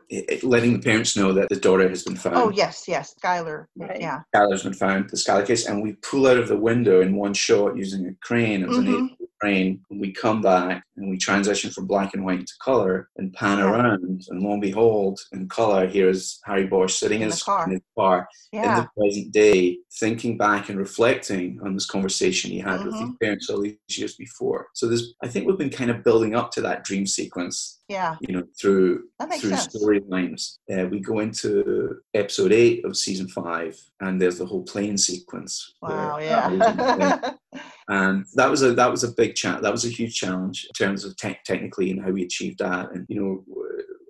letting 0.43 0.73
the 0.73 0.79
parents 0.79 1.15
know 1.17 1.33
that 1.33 1.49
the 1.49 1.55
daughter 1.59 1.87
has 1.89 2.03
been 2.03 2.15
found 2.15 2.37
Oh 2.37 2.49
yes, 2.51 2.85
yes, 2.87 3.13
Skylar. 3.21 3.65
Right. 3.75 3.99
Yeah. 3.99 4.21
Skylar's 4.33 4.63
been 4.63 4.73
found, 4.73 5.09
the 5.09 5.17
Skylar 5.17 5.45
case, 5.45 5.65
and 5.67 5.81
we 5.83 5.93
pull 6.09 6.25
out 6.27 6.37
of 6.37 6.47
the 6.47 6.55
window 6.57 7.01
in 7.01 7.15
one 7.17 7.33
shot 7.33 7.75
using 7.75 8.07
a 8.07 8.13
crane. 8.25 8.61
It 8.63 8.69
was 8.69 8.77
an 8.77 9.17
Crane. 9.41 9.81
And 9.89 9.99
we 9.99 10.11
come 10.11 10.41
back 10.41 10.83
and 10.97 11.09
we 11.09 11.17
transition 11.17 11.69
from 11.71 11.87
black 11.87 12.13
and 12.13 12.23
white 12.25 12.45
to 12.47 12.53
color 12.61 13.09
and 13.17 13.33
pan 13.33 13.59
Yeah. 13.59 13.65
around. 13.71 14.23
And 14.29 14.41
lo 14.41 14.53
and 14.53 14.61
behold, 14.61 15.19
in 15.33 15.47
color, 15.49 15.87
here's 15.87 16.39
Harry 16.45 16.67
Bosch 16.67 16.95
sitting 16.95 17.17
in, 17.17 17.23
In 17.27 17.31
his, 17.31 17.43
car. 17.43 17.65
in 17.65 17.71
his 17.71 17.81
car 17.97 18.27
in 18.53 18.61
the 18.61 18.87
present 18.97 19.31
day, 19.33 19.77
thinking 19.99 20.37
back 20.37 20.69
and 20.69 20.79
reflecting 20.79 21.59
on 21.63 21.73
this 21.73 21.85
conversation 21.85 22.51
he 22.51 22.59
had 22.59 22.83
with 22.85 22.93
his 22.93 23.03
Mhm. 23.03 23.19
parents 23.19 23.49
all 23.49 23.61
these 23.61 23.75
years 23.89 24.15
before. 24.15 24.67
So 24.73 24.87
there's, 24.87 25.13
I 25.21 25.27
think 25.27 25.47
we've 25.47 25.57
been 25.57 25.69
kind 25.69 25.91
of 25.91 26.03
building 26.03 26.35
up 26.35 26.51
to 26.51 26.61
that 26.61 26.83
dream 26.83 27.05
sequence 27.05 27.81
Yeah. 27.89 28.15
you 28.21 28.33
know, 28.35 28.43
through 28.59 29.03
through 29.39 29.51
storylines. 29.51 30.57
Uh, 30.71 30.87
we 30.89 30.99
go 30.99 31.19
into 31.19 31.97
episode 32.13 32.51
eight 32.51 32.83
of 32.85 32.95
season 32.97 33.27
five, 33.27 33.77
and 33.99 34.21
there's 34.21 34.37
the 34.37 34.45
whole 34.45 34.63
plane 34.63 34.97
sequence. 34.97 35.73
Wow. 35.81 36.17
Yeah. 36.19 37.31
and 37.87 38.25
that 38.35 38.49
was 38.49 38.63
a 38.63 38.73
that 38.73 38.91
was 38.91 39.03
a 39.03 39.11
big 39.11 39.35
chat. 39.35 39.61
That 39.61 39.71
was 39.71 39.85
a 39.85 39.89
huge 39.89 40.15
challenge 40.15 40.65
in 40.65 40.85
terms 40.85 41.03
of 41.05 41.15
te- 41.17 41.37
technically 41.45 41.91
and 41.91 42.01
how 42.03 42.11
we 42.11 42.23
achieved 42.23 42.59
that. 42.59 42.91
And 42.91 43.05
you 43.09 43.19
know, 43.21 43.45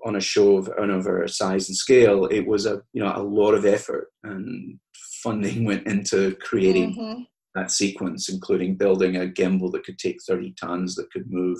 on 0.05 0.15
a 0.15 0.21
show 0.21 0.57
of, 0.57 0.69
on 0.79 0.89
of 0.91 1.07
our 1.07 1.27
size 1.27 1.67
and 1.67 1.75
scale, 1.75 2.25
it 2.25 2.45
was 2.47 2.65
a 2.65 2.81
you 2.93 3.03
know 3.03 3.11
a 3.15 3.21
lot 3.23 3.53
of 3.53 3.65
effort 3.65 4.09
and 4.23 4.79
funding 5.23 5.65
went 5.65 5.88
into 5.88 6.35
creating 6.35 6.95
Mhm. 6.95 7.25
that 7.55 7.71
sequence, 7.71 8.29
including 8.29 8.75
building 8.77 9.15
a 9.17 9.25
gimbal 9.25 9.71
that 9.71 9.83
could 9.85 9.97
take 9.97 10.17
30 10.23 10.53
tons 10.59 10.95
that 10.95 11.11
could 11.11 11.29
move 11.31 11.57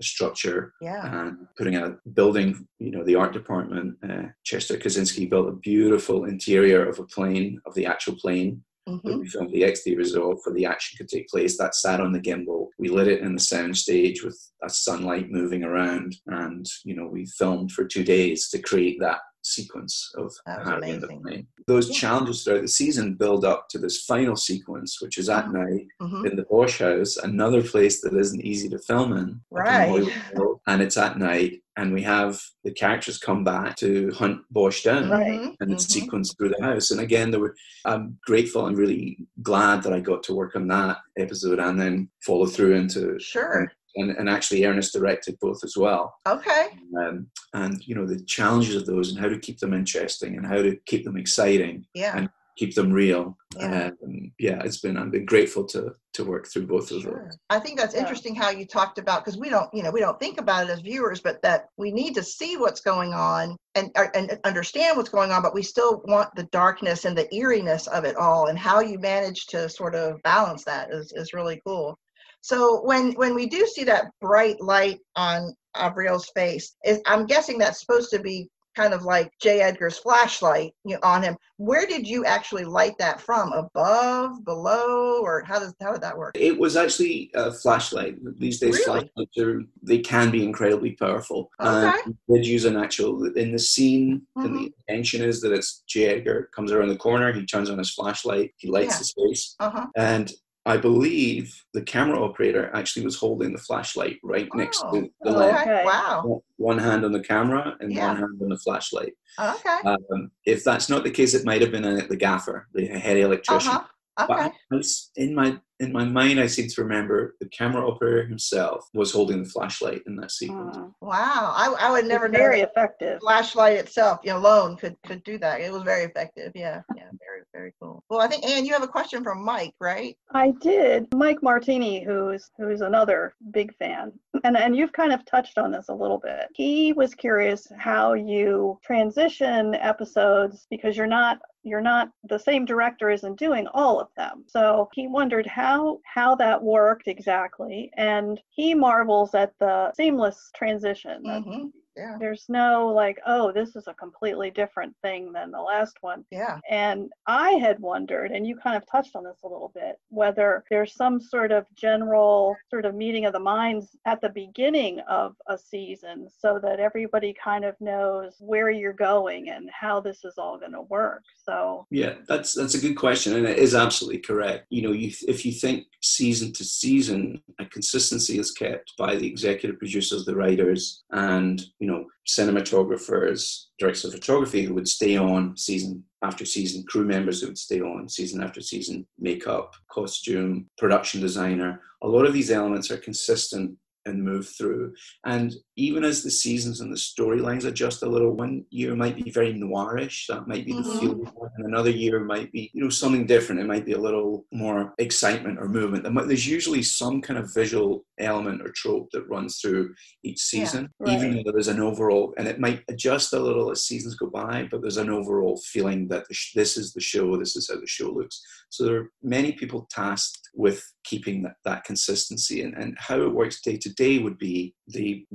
a 0.00 0.02
structure 0.02 0.72
Yeah. 0.80 1.26
and 1.26 1.36
putting 1.58 1.74
a 1.76 1.98
building, 2.14 2.66
you 2.78 2.90
know, 2.90 3.04
the 3.04 3.16
art 3.16 3.32
department, 3.34 3.98
uh, 4.08 4.28
Chester 4.44 4.78
Kaczynski 4.78 5.28
built 5.28 5.48
a 5.48 5.52
beautiful 5.52 6.24
interior 6.24 6.88
of 6.88 6.98
a 6.98 7.04
plane, 7.04 7.60
of 7.66 7.74
the 7.74 7.84
actual 7.86 8.14
plane 8.16 8.64
hmm 8.86 9.22
filmed 9.24 9.52
the 9.52 9.64
exteriors 9.64 10.08
Resort 10.12 10.38
for 10.42 10.52
the 10.52 10.66
action 10.66 10.96
could 10.98 11.08
take 11.08 11.28
place. 11.28 11.56
That 11.58 11.74
sat 11.74 12.00
on 12.00 12.12
the 12.12 12.20
gimbal. 12.20 12.68
We 12.78 12.88
lit 12.88 13.08
it 13.08 13.20
in 13.20 13.34
the 13.34 13.40
sound 13.40 13.76
stage 13.76 14.22
with 14.24 14.38
a 14.62 14.68
sunlight 14.68 15.30
moving 15.30 15.62
around 15.64 16.16
and, 16.26 16.66
you 16.84 16.94
know, 16.96 17.06
we 17.06 17.26
filmed 17.26 17.72
for 17.72 17.84
two 17.84 18.04
days 18.04 18.48
to 18.50 18.60
create 18.60 18.98
that 19.00 19.18
sequence 19.44 20.10
of 20.16 20.32
Harry 20.46 20.90
in 20.90 21.00
the 21.00 21.08
plane. 21.08 21.46
Those 21.66 21.88
Yeah. 21.90 21.96
challenges 21.96 22.44
throughout 22.44 22.62
the 22.62 22.68
season 22.68 23.14
build 23.14 23.44
up 23.44 23.68
to 23.70 23.78
this 23.78 24.04
final 24.04 24.36
sequence, 24.36 25.00
which 25.00 25.18
is 25.18 25.28
at 25.28 25.46
Mhm. 25.46 25.52
night 25.52 25.86
hmm 26.00 26.26
in 26.26 26.36
the 26.36 26.44
Bosch 26.48 26.78
house, 26.78 27.16
another 27.16 27.62
place 27.62 28.00
that 28.02 28.14
isn't 28.14 28.40
easy 28.44 28.68
to 28.68 28.78
film 28.78 29.12
in. 29.12 29.18
up 29.18 29.40
in 29.50 29.56
Right. 29.56 30.58
And 30.66 30.80
it's 30.82 30.96
at 30.96 31.18
night, 31.18 31.61
and 31.76 31.92
we 31.92 32.02
have 32.02 32.40
the 32.64 32.72
characters 32.72 33.18
come 33.18 33.44
back 33.44 33.76
to 33.76 34.10
hunt 34.12 34.42
Bosch 34.50 34.82
down. 34.82 35.08
Right. 35.10 35.54
And 35.60 35.72
it's 35.72 35.86
Mhm. 35.86 36.06
sequenced 36.08 36.36
through 36.36 36.50
the 36.50 36.62
house. 36.62 36.90
And 36.90 37.00
again, 37.00 37.30
there 37.30 37.40
were. 37.40 37.54
I'm 37.84 38.18
grateful 38.26 38.66
and 38.66 38.76
really 38.76 39.18
glad 39.42 39.82
that 39.82 39.92
I 39.92 40.00
got 40.00 40.22
to 40.24 40.34
work 40.34 40.54
on 40.54 40.68
that 40.68 40.98
episode 41.18 41.58
and 41.58 41.80
then 41.80 42.10
follow 42.24 42.46
through 42.46 42.74
into 42.74 43.18
Sure. 43.18 43.72
and, 43.96 44.10
and 44.10 44.28
actually 44.28 44.64
Ernest 44.64 44.92
directed 44.92 45.36
both 45.40 45.64
as 45.64 45.76
well. 45.76 46.14
Okay. 46.26 46.68
Um, 46.98 47.26
and 47.54 47.86
you 47.86 47.94
know 47.94 48.06
the 48.06 48.22
challenges 48.24 48.76
of 48.76 48.86
those 48.86 49.10
and 49.10 49.18
how 49.18 49.28
to 49.28 49.38
keep 49.38 49.58
them 49.58 49.72
interesting 49.74 50.36
and 50.36 50.46
how 50.46 50.60
to 50.62 50.76
keep 50.86 51.04
them 51.04 51.16
exciting, 51.16 51.86
Yeah. 51.94 52.16
And 52.16 52.30
keep 52.58 52.74
them 52.74 52.92
real. 52.92 53.36
Yeah. 53.58 53.90
Um, 54.04 54.32
yeah, 54.38 54.62
it's 54.62 54.78
been. 54.80 54.96
I've 54.98 55.10
been 55.10 55.24
grateful 55.24 55.64
to 55.68 55.94
to 56.14 56.24
work 56.24 56.46
through 56.46 56.66
both 56.66 56.90
of 56.90 57.02
Sure. 57.02 57.24
those. 57.26 57.38
I 57.50 57.58
think 57.58 57.78
that's 57.78 57.94
Yeah. 57.94 58.00
interesting 58.00 58.34
how 58.34 58.50
you 58.50 58.66
talked 58.66 58.98
about 58.98 59.24
because 59.24 59.38
we 59.38 59.48
don't, 59.48 59.72
you 59.72 59.82
know, 59.82 59.90
we 59.90 60.00
don't 60.00 60.18
think 60.20 60.38
about 60.38 60.64
it 60.64 60.70
as 60.70 60.80
viewers, 60.80 61.20
but 61.20 61.40
that 61.42 61.68
we 61.76 61.90
need 61.90 62.14
to 62.14 62.22
see 62.22 62.56
what's 62.56 62.80
going 62.80 63.14
on 63.14 63.56
and 63.74 63.90
uh, 63.96 64.08
and 64.14 64.38
understand 64.44 64.96
what's 64.96 65.08
going 65.08 65.32
on, 65.32 65.42
but 65.42 65.54
we 65.54 65.62
still 65.62 66.02
want 66.04 66.34
the 66.34 66.44
darkness 66.44 67.04
and 67.04 67.16
the 67.16 67.32
eeriness 67.34 67.86
of 67.86 68.04
it 68.04 68.16
all. 68.16 68.48
And 68.48 68.58
how 68.58 68.80
you 68.80 68.98
manage 68.98 69.46
to 69.46 69.68
sort 69.68 69.94
of 69.94 70.20
balance 70.22 70.64
that 70.64 70.92
is 70.92 71.12
is 71.12 71.32
really 71.32 71.60
cool. 71.66 71.98
So 72.42 72.82
when 72.84 73.12
when 73.12 73.34
we 73.34 73.46
do 73.46 73.66
see 73.66 73.84
that 73.84 74.10
bright 74.20 74.60
light 74.60 74.98
on 75.16 75.54
Avriel's 75.76 76.30
face, 76.34 76.76
is 76.84 77.00
I'm 77.06 77.24
guessing 77.26 77.56
that's 77.58 77.80
supposed 77.80 78.10
to 78.10 78.18
be 78.18 78.48
kind 78.74 78.94
of 78.94 79.02
like 79.02 79.30
J. 79.40 79.60
Edgar's 79.60 79.98
flashlight 79.98 80.72
you 80.84 80.94
know, 80.94 81.00
on 81.02 81.22
him. 81.22 81.36
Where 81.58 81.86
did 81.86 82.06
you 82.06 82.24
actually 82.24 82.64
light 82.64 82.96
that 82.98 83.20
from? 83.20 83.52
Above, 83.52 84.44
below, 84.44 85.20
or 85.22 85.42
how 85.42 85.58
does 85.58 85.74
how 85.80 85.92
did 85.92 86.02
that 86.02 86.16
work? 86.16 86.32
It 86.36 86.58
was 86.58 86.76
actually 86.76 87.30
a 87.34 87.52
flashlight. 87.52 88.16
These 88.38 88.60
days, 88.60 88.74
Really? 88.86 89.10
flashlights 89.14 89.38
are 89.38 89.62
they 89.82 89.98
can 89.98 90.30
be 90.30 90.44
incredibly 90.44 90.92
powerful. 90.92 91.50
Okay. 91.60 91.92
And 92.04 92.16
we 92.28 92.36
did 92.38 92.46
use 92.46 92.64
an 92.64 92.76
actual 92.76 93.24
in 93.36 93.52
the 93.52 93.58
scene. 93.58 94.22
And 94.36 94.50
Mhm. 94.50 94.54
the 94.54 94.74
intention 94.88 95.22
is 95.22 95.40
that 95.42 95.52
it's 95.52 95.82
J. 95.86 96.06
Edgar 96.06 96.50
comes 96.54 96.72
around 96.72 96.88
the 96.88 96.96
corner. 96.96 97.32
He 97.32 97.46
turns 97.46 97.70
on 97.70 97.78
his 97.78 97.90
flashlight. 97.94 98.52
He 98.56 98.68
lights 98.68 98.94
Yeah. 98.94 98.98
his 98.98 99.12
face, 99.12 99.56
Uh 99.60 99.70
huh. 99.70 99.86
and 99.96 100.32
I 100.64 100.76
believe 100.76 101.52
the 101.74 101.82
camera 101.82 102.22
operator 102.22 102.70
actually 102.72 103.04
was 103.04 103.16
holding 103.16 103.52
the 103.52 103.58
flashlight 103.58 104.18
right 104.22 104.48
next 104.54 104.82
Oh, 104.86 104.92
to 104.92 105.10
the 105.22 105.30
oh, 105.30 105.32
lamp. 105.32 105.60
Okay. 105.60 105.70
Okay. 105.72 105.84
Wow. 105.84 106.42
One 106.56 106.78
hand 106.78 107.04
on 107.04 107.10
the 107.12 107.20
camera 107.22 107.76
and 107.80 107.92
Yeah. 107.92 108.06
one 108.08 108.16
hand 108.18 108.38
on 108.40 108.48
the 108.48 108.58
flashlight. 108.58 109.14
Okay. 109.40 109.78
Um, 109.84 110.30
if 110.46 110.62
that's 110.62 110.88
not 110.88 111.02
the 111.02 111.10
case, 111.10 111.34
it 111.34 111.44
might 111.44 111.62
have 111.62 111.72
been 111.72 111.84
a, 111.84 112.06
the 112.06 112.16
gaffer, 112.16 112.68
the 112.74 112.86
head 112.86 113.16
electrician. 113.16 113.72
huh. 113.72 113.82
But 114.16 114.30
Okay. 114.30 114.42
I- 114.42 114.52
I 114.74 114.78
s- 114.78 115.10
in 115.16 115.34
my 115.34 115.58
in 115.80 115.90
my 115.90 116.04
mind, 116.04 116.38
I 116.38 116.46
seem 116.46 116.68
to 116.68 116.82
remember 116.82 117.34
the 117.40 117.48
camera 117.48 117.84
operator 117.90 118.24
himself 118.24 118.86
was 118.94 119.10
holding 119.10 119.42
the 119.42 119.48
flashlight 119.50 120.02
in 120.06 120.14
that 120.16 120.30
sequence. 120.30 120.76
Mm. 120.76 120.92
Wow. 121.00 121.52
I, 121.56 121.74
I 121.80 121.90
would 121.90 122.04
never 122.04 122.26
It's 122.26 122.34
know 122.34 122.38
very 122.38 122.60
effective. 122.60 123.18
flashlight 123.20 123.78
itself, 123.78 124.20
alone 124.28 124.76
could 124.76 124.96
could 125.04 125.24
do 125.24 125.38
that. 125.38 125.60
It 125.60 125.72
was 125.72 125.82
very 125.82 126.04
effective. 126.04 126.52
Yeah. 126.54 126.82
Yeah. 126.94 127.10
Very 127.52 127.74
cool. 127.80 128.02
Well, 128.08 128.20
I 128.20 128.28
think 128.28 128.44
Anne, 128.44 128.64
you 128.64 128.72
have 128.72 128.82
a 128.82 128.88
question 128.88 129.22
from 129.22 129.44
Mike, 129.44 129.74
right? 129.78 130.16
I 130.32 130.52
did. 130.52 131.06
Mike 131.14 131.42
Martini, 131.42 132.02
who's 132.02 132.50
who's 132.56 132.80
another 132.80 133.34
big 133.50 133.76
fan, 133.76 134.12
and 134.44 134.56
and 134.56 134.74
you've 134.74 134.92
kind 134.92 135.12
of 135.12 135.24
touched 135.26 135.58
on 135.58 135.70
this 135.70 135.88
a 135.90 135.94
little 135.94 136.18
bit. 136.18 136.48
He 136.54 136.94
was 136.94 137.14
curious 137.14 137.70
how 137.76 138.14
you 138.14 138.78
transition 138.82 139.74
episodes 139.74 140.66
because 140.70 140.96
you're 140.96 141.06
not 141.06 141.40
you're 141.62 141.80
not 141.80 142.10
the 142.24 142.38
same 142.38 142.64
director 142.64 143.10
isn't 143.10 143.38
doing 143.38 143.68
all 143.68 144.00
of 144.00 144.08
them 144.16 144.42
so 144.48 144.88
he 144.94 145.06
wondered 145.06 145.46
how 145.46 146.00
how 146.04 146.34
that 146.34 146.60
worked 146.60 147.06
exactly 147.06 147.88
and 147.96 148.40
he 148.50 148.74
marvels 148.74 149.32
at 149.34 149.52
the 149.60 149.92
seamless 149.94 150.50
transition 150.56 151.22
Mm-hmm. 151.22 151.66
Yeah. 151.96 152.16
there's 152.18 152.46
no 152.48 152.88
like 152.88 153.18
oh 153.26 153.52
this 153.52 153.76
is 153.76 153.86
a 153.86 153.94
completely 153.94 154.50
different 154.50 154.94
thing 155.02 155.32
than 155.32 155.50
the 155.50 155.60
last 155.60 155.96
one 156.00 156.24
Yeah. 156.30 156.58
and 156.70 157.10
I 157.26 157.52
had 157.52 157.78
wondered, 157.80 158.30
and 158.32 158.46
you 158.46 158.56
kind 158.56 158.76
of 158.76 158.84
touched 158.90 159.14
on 159.16 159.24
this 159.24 159.38
a 159.44 159.48
little 159.48 159.70
bit, 159.74 159.96
whether 160.08 160.64
there's 160.70 160.94
some 160.94 161.20
sort 161.20 161.52
of 161.52 161.66
general 161.76 162.56
sort 162.68 162.84
of 162.84 162.94
meeting 162.94 163.24
of 163.26 163.32
the 163.32 163.38
minds 163.40 163.96
at 164.06 164.20
the 164.20 164.28
beginning 164.28 165.00
of 165.00 165.34
a 165.48 165.56
season 165.56 166.28
so 166.36 166.58
that 166.62 166.80
everybody 166.80 167.34
kind 167.42 167.64
of 167.64 167.74
knows 167.80 168.34
where 168.40 168.70
you're 168.70 168.92
going 168.92 169.50
and 169.50 169.70
how 169.70 170.00
this 170.00 170.24
is 170.24 170.34
all 170.38 170.58
going 170.58 170.72
to 170.72 170.82
work. 170.82 171.22
So, 171.44 171.86
Yeah, 171.90 172.14
that's 172.28 172.54
that's 172.54 172.74
a 172.74 172.80
good 172.80 172.96
question, 172.96 173.34
and 173.34 173.46
it 173.46 173.58
is 173.58 173.74
absolutely 173.74 174.20
correct. 174.20 174.66
You 174.70 174.82
know, 174.82 174.92
you 174.92 175.12
if 175.28 175.44
you 175.46 175.52
think 175.52 175.86
season 176.02 176.52
to 176.54 176.64
season, 176.64 177.42
a 177.58 177.64
consistency 177.66 178.38
is 178.38 178.50
kept 178.52 178.92
by 178.98 179.16
the 179.16 179.26
executive 179.26 179.78
producers, 179.78 180.24
the 180.24 180.36
writers, 180.36 181.02
and 181.10 181.62
you 181.82 181.88
know, 181.88 182.06
cinematographers, 182.28 183.64
directors 183.76 184.04
of 184.04 184.12
photography 184.12 184.62
who 184.62 184.72
would 184.72 184.86
stay 184.86 185.16
on 185.16 185.56
season 185.56 186.04
after 186.22 186.44
season, 186.44 186.84
crew 186.84 187.04
members 187.04 187.40
who 187.40 187.48
would 187.48 187.58
stay 187.58 187.80
on 187.80 188.08
season 188.08 188.40
after 188.40 188.60
season, 188.60 189.04
makeup, 189.18 189.74
costume, 189.90 190.70
production 190.78 191.20
designer. 191.20 191.80
A 192.04 192.06
lot 192.06 192.24
of 192.24 192.32
these 192.32 192.52
elements 192.52 192.92
are 192.92 192.98
consistent 192.98 193.76
and 194.06 194.22
move 194.22 194.48
through. 194.48 194.94
And 195.26 195.56
even 195.76 196.04
as 196.04 196.22
the 196.22 196.30
seasons 196.30 196.80
and 196.80 196.92
the 196.92 196.96
storylines 196.96 197.64
adjust 197.64 198.02
a 198.02 198.06
little, 198.08 198.32
one 198.32 198.64
year 198.70 198.94
might 198.94 199.16
be 199.16 199.30
very 199.30 199.54
noirish. 199.54 200.26
That 200.28 200.46
might 200.46 200.66
be 200.66 200.74
the 200.74 200.82
Mhm. 200.82 200.98
feel, 200.98 201.12
and 201.56 201.66
another 201.66 201.90
year 201.90 202.20
might 202.20 202.52
be, 202.52 202.70
you 202.74 202.82
know, 202.82 202.90
something 202.90 203.26
different. 203.26 203.60
It 203.60 203.66
might 203.66 203.86
be 203.86 203.92
a 203.92 203.98
little 203.98 204.46
more 204.52 204.94
excitement 204.98 205.58
or 205.58 205.68
movement. 205.68 206.04
There's 206.28 206.46
usually 206.46 206.82
some 206.82 207.20
kind 207.22 207.38
of 207.38 207.52
visual 207.54 208.04
element 208.18 208.60
or 208.62 208.68
trope 208.72 209.08
that 209.12 209.28
runs 209.28 209.60
through 209.60 209.94
each 210.22 210.40
Yeah, 210.52 210.64
season, 210.64 210.88
right. 210.98 211.12
even 211.14 211.36
though 211.36 211.42
there 211.52 211.58
is 211.58 211.68
an 211.68 211.80
overall, 211.80 212.34
and 212.36 212.46
it 212.46 212.60
might 212.60 212.82
adjust 212.88 213.32
a 213.32 213.40
little 213.40 213.70
as 213.70 213.84
seasons 213.86 214.14
go 214.14 214.28
by, 214.28 214.68
but 214.70 214.82
there's 214.82 214.98
an 214.98 215.10
overall 215.10 215.56
feeling 215.72 216.08
that 216.08 216.28
the 216.28 216.34
sh- 216.34 216.52
this 216.54 216.76
is 216.76 216.92
the 216.92 217.00
show, 217.00 217.36
this 217.38 217.56
is 217.56 217.68
how 217.72 217.80
the 217.80 217.86
show 217.86 218.10
looks. 218.10 218.42
So 218.68 218.84
there 218.84 218.96
are 219.00 219.10
many 219.22 219.52
people 219.52 219.86
tasked 219.90 220.38
with 220.54 220.82
keeping 221.04 221.42
that, 221.42 221.56
that 221.64 221.84
consistency 221.84 222.62
and, 222.62 222.74
and 222.74 222.94
how 222.98 223.20
it 223.22 223.34
works 223.34 223.60
day 223.62 223.76
to 223.78 223.92
day 223.94 224.18
would 224.18 224.38
be 224.38 224.74
the 224.88 225.26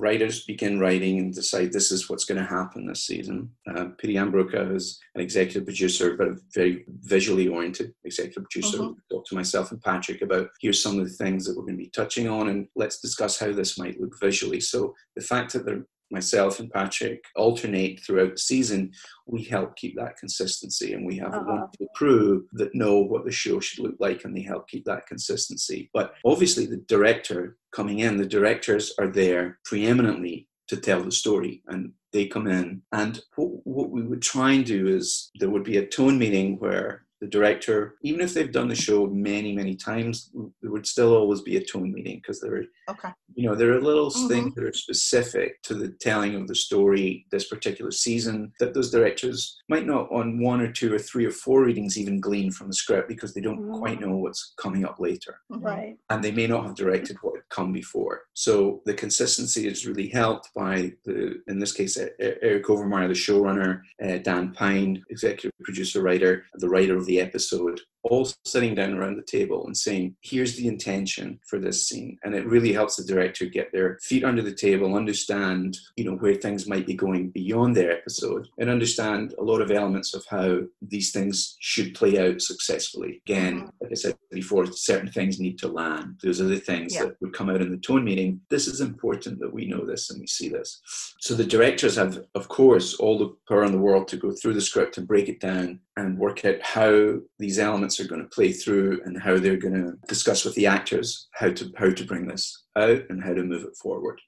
begin 0.47 0.80
writing 0.80 1.19
and 1.19 1.34
decide 1.34 1.71
this 1.71 1.91
is 1.91 2.09
what's 2.09 2.25
going 2.25 2.41
to 2.41 2.47
happen 2.47 2.86
this 2.86 3.05
season. 3.05 3.49
Uh, 3.69 3.86
Pieter 3.97 4.13
Jan 4.13 4.32
Brugge 4.32 4.75
is 4.75 4.99
an 5.15 5.21
executive 5.21 5.65
producer, 5.65 6.15
but 6.15 6.28
a 6.28 6.38
very 6.53 6.86
visually 7.01 7.47
oriented 7.47 7.93
executive 8.03 8.43
producer. 8.43 8.78
Mhm. 8.78 8.95
Talk 9.09 9.25
to 9.28 9.36
myself 9.36 9.71
and 9.71 9.82
Patrick 9.82 10.21
about 10.21 10.49
here's 10.61 10.82
some 10.82 10.99
of 10.99 11.05
the 11.05 11.13
things 11.13 11.45
that 11.45 11.55
we're 11.55 11.63
going 11.63 11.78
to 11.78 11.84
be 11.84 11.89
touching 11.89 12.28
on 12.28 12.49
and 12.49 12.67
let's 12.75 12.99
discuss 12.99 13.39
how 13.39 13.51
this 13.51 13.78
might 13.78 13.99
look 13.99 14.19
visually. 14.19 14.59
So 14.59 14.93
the 15.15 15.21
fact 15.21 15.53
that 15.53 15.65
they're 15.65 15.86
myself 16.12 16.60
and 16.60 16.72
Patrick 16.72 17.24
alternate 17.36 17.99
throughout 18.03 18.32
the 18.34 18.38
season, 18.38 18.91
we 19.26 19.43
help 19.43 19.76
keep 19.76 19.95
that 19.97 20.18
consistency 20.18 20.93
and 20.93 21.05
we 21.05 21.18
have 21.18 21.34
a 21.34 21.38
Uh-huh. 21.38 21.45
wonderful 21.47 21.88
crew 21.95 22.47
that 22.53 22.74
know 22.76 22.99
what 22.99 23.26
the 23.26 23.32
show 23.32 23.60
should 23.60 23.84
look 23.84 23.95
like 23.99 24.24
and 24.26 24.36
they 24.36 24.41
help 24.41 24.68
keep 24.68 24.86
that 24.86 25.08
consistency. 25.08 25.89
But 25.93 26.14
obviously, 26.26 26.66
the 26.66 26.78
director 26.88 27.58
coming 27.72 27.99
in, 27.99 28.18
the 28.18 28.26
directors 28.26 28.93
are 28.99 29.08
there 29.08 29.60
preeminently 29.66 30.47
to 30.68 30.78
tell 30.78 31.01
the 31.03 31.12
story 31.12 31.64
and 31.68 31.91
they 32.14 32.26
come 32.28 32.47
in. 32.47 32.82
And 32.91 33.22
what, 33.36 33.66
what 33.66 33.89
we 33.89 34.01
would 34.01 34.22
try 34.22 34.51
and 34.53 34.66
do 34.66 34.88
is 34.88 35.30
there 35.39 35.49
would 35.49 35.64
be 35.64 35.78
a 35.78 35.86
tone 35.86 36.18
meeting 36.18 36.58
where 36.60 37.05
the 37.20 37.28
director, 37.28 37.95
even 38.03 38.22
if 38.22 38.34
they've 38.34 38.51
done 38.51 38.68
the 38.68 38.76
show 38.76 39.07
many, 39.07 39.53
many 39.53 39.76
times, 39.76 40.32
there 40.61 40.72
would 40.72 40.86
still 40.86 41.15
always 41.15 41.41
be 41.41 41.57
a 41.57 41.63
tone 41.63 41.91
meeting 41.91 42.18
because 42.18 42.39
there 42.39 42.55
are 42.57 42.63
Okay. 42.89 43.09
you 43.36 43.47
know 43.47 43.53
there 43.55 43.74
are 43.74 43.82
little 43.82 44.09
Mhm. 44.09 44.28
things 44.30 44.55
that 44.55 44.63
are 44.63 44.72
specific 44.72 45.61
to 45.63 45.74
the 45.74 45.89
telling 45.89 46.36
of 46.36 46.47
the 46.47 46.55
story 46.55 47.26
this 47.32 47.49
particular 47.49 47.91
season 47.91 48.51
that 48.61 48.74
those 48.74 48.89
directors 48.91 49.57
might 49.68 49.86
not 49.86 50.09
on 50.11 50.39
one 50.41 50.61
or 50.61 50.72
two 50.72 50.93
or 50.93 50.99
three 50.99 51.26
or 51.26 51.32
four 51.32 51.65
readings 51.65 51.97
even 51.97 52.22
glean 52.22 52.49
from 52.51 52.68
the 52.68 52.74
script 52.74 53.09
because 53.09 53.34
they 53.34 53.41
don't 53.41 53.59
Mhm. 53.61 53.78
quite 53.80 53.99
know 53.99 54.15
what's 54.15 54.53
coming 54.57 54.86
up 54.86 54.99
later 54.99 55.39
Mhm. 55.51 55.63
right. 55.65 55.97
and 56.09 56.24
they 56.24 56.32
may 56.32 56.47
not 56.47 56.65
have 56.65 56.76
directed 56.76 57.18
what 57.22 57.36
had 57.36 57.49
come 57.49 57.74
before. 57.74 58.22
So 58.34 58.82
the 58.86 58.93
consistency 58.93 59.68
is 59.68 59.86
really 59.86 60.07
helped 60.07 60.49
by 60.55 60.93
the, 61.03 61.41
in 61.47 61.59
this 61.59 61.74
case, 61.74 61.97
Eric 62.20 62.65
Overmyer, 62.65 63.07
the 63.09 63.13
showrunner, 63.13 63.82
uh, 64.01 64.18
Dan 64.20 64.53
Pyne, 64.53 65.03
executive 65.09 65.51
producer, 65.63 66.01
writer, 66.01 66.45
the 66.55 66.70
writer 66.70 66.95
of 66.95 67.05
the 67.08 67.20
episode, 67.20 67.82
all 68.03 68.30
sitting 68.45 68.74
down 68.76 68.93
around 68.93 69.18
the 69.18 69.24
table 69.24 69.66
and 69.66 69.76
saying, 69.76 70.16
"Here's 70.22 70.55
the 70.55 70.68
intention 70.68 71.39
for 71.49 71.60
this 71.60 71.88
scene," 71.88 72.18
and 72.24 72.34
it 72.36 72.45
really 72.45 72.72
helps 72.72 72.95
the 72.95 73.03
director 73.03 73.45
get 73.45 73.72
their 73.74 73.99
feet 74.03 74.24
under 74.24 74.41
the 74.41 74.53
table, 74.53 74.95
understand, 74.95 75.78
you 75.97 76.05
know, 76.05 76.16
where 76.16 76.36
things 76.36 76.68
might 76.68 76.86
be 76.86 76.93
going 76.93 77.32
beyond 77.32 77.76
their 77.76 77.91
episode, 77.91 78.47
and 78.60 78.70
understand 78.70 79.34
a 79.38 79.43
lot 79.43 79.62
of 79.62 79.72
elements 79.72 80.14
of 80.14 80.24
how 80.30 80.62
these 80.82 81.12
things 81.12 81.58
should 81.60 81.93
play 81.95 82.18
out 82.18 82.41
successfully. 82.41 83.22
Again, 83.26 83.62
Mhm. 83.62 83.72
like 83.82 83.91
I 83.91 83.95
said 83.95 84.18
before, 84.32 84.66
certain 84.68 85.12
things 85.12 85.39
need 85.39 85.58
to 85.60 85.68
land. 85.68 86.20
Those 86.24 86.39
are 86.39 86.45
the 86.47 86.60
things 86.60 86.93
Yeah. 86.93 87.05
that 87.05 87.22
would 87.22 87.34
come 87.34 87.49
out 87.49 87.62
in 87.62 87.72
the 87.72 87.78
tone 87.78 88.03
meeting. 88.05 88.41
This 88.49 88.68
is 88.68 88.80
important 88.80 89.39
that 89.39 89.53
we 89.53 89.66
know 89.66 89.86
this 89.86 90.10
and 90.10 90.20
we 90.22 90.28
see 90.28 90.47
this. 90.49 90.80
So 91.20 91.34
the 91.34 91.43
directors 91.43 91.95
have, 91.95 92.24
of 92.36 92.47
course, 92.47 92.93
all 92.95 93.18
the 93.18 93.36
power 93.49 93.64
in 93.66 93.72
the 93.72 93.78
world 93.80 94.08
to 94.10 94.18
go 94.18 94.32
through 94.32 94.53
the 94.53 94.62
script 94.62 94.97
and 94.97 95.08
break 95.08 95.28
it 95.28 95.39
down 95.39 95.82
and 95.97 96.17
work 96.17 96.45
out 96.45 96.61
how 96.61 97.15
these 97.39 97.59
elements 97.59 97.99
are 97.99 98.07
going 98.07 98.21
to 98.21 98.27
play 98.29 98.51
through 98.53 99.01
and 99.05 99.19
how 99.21 99.37
they're 99.37 99.57
going 99.57 99.73
to 99.73 99.93
discuss 100.07 100.45
with 100.45 100.55
the 100.55 100.67
actors 100.67 101.27
how 101.33 101.49
to 101.51 101.71
how 101.77 101.89
to 101.89 102.05
bring 102.05 102.27
this 102.27 102.63
out 102.77 103.01
and 103.09 103.23
how 103.23 103.33
to 103.33 103.43
move 103.43 103.63
it 103.63 103.75
forward 103.81 104.19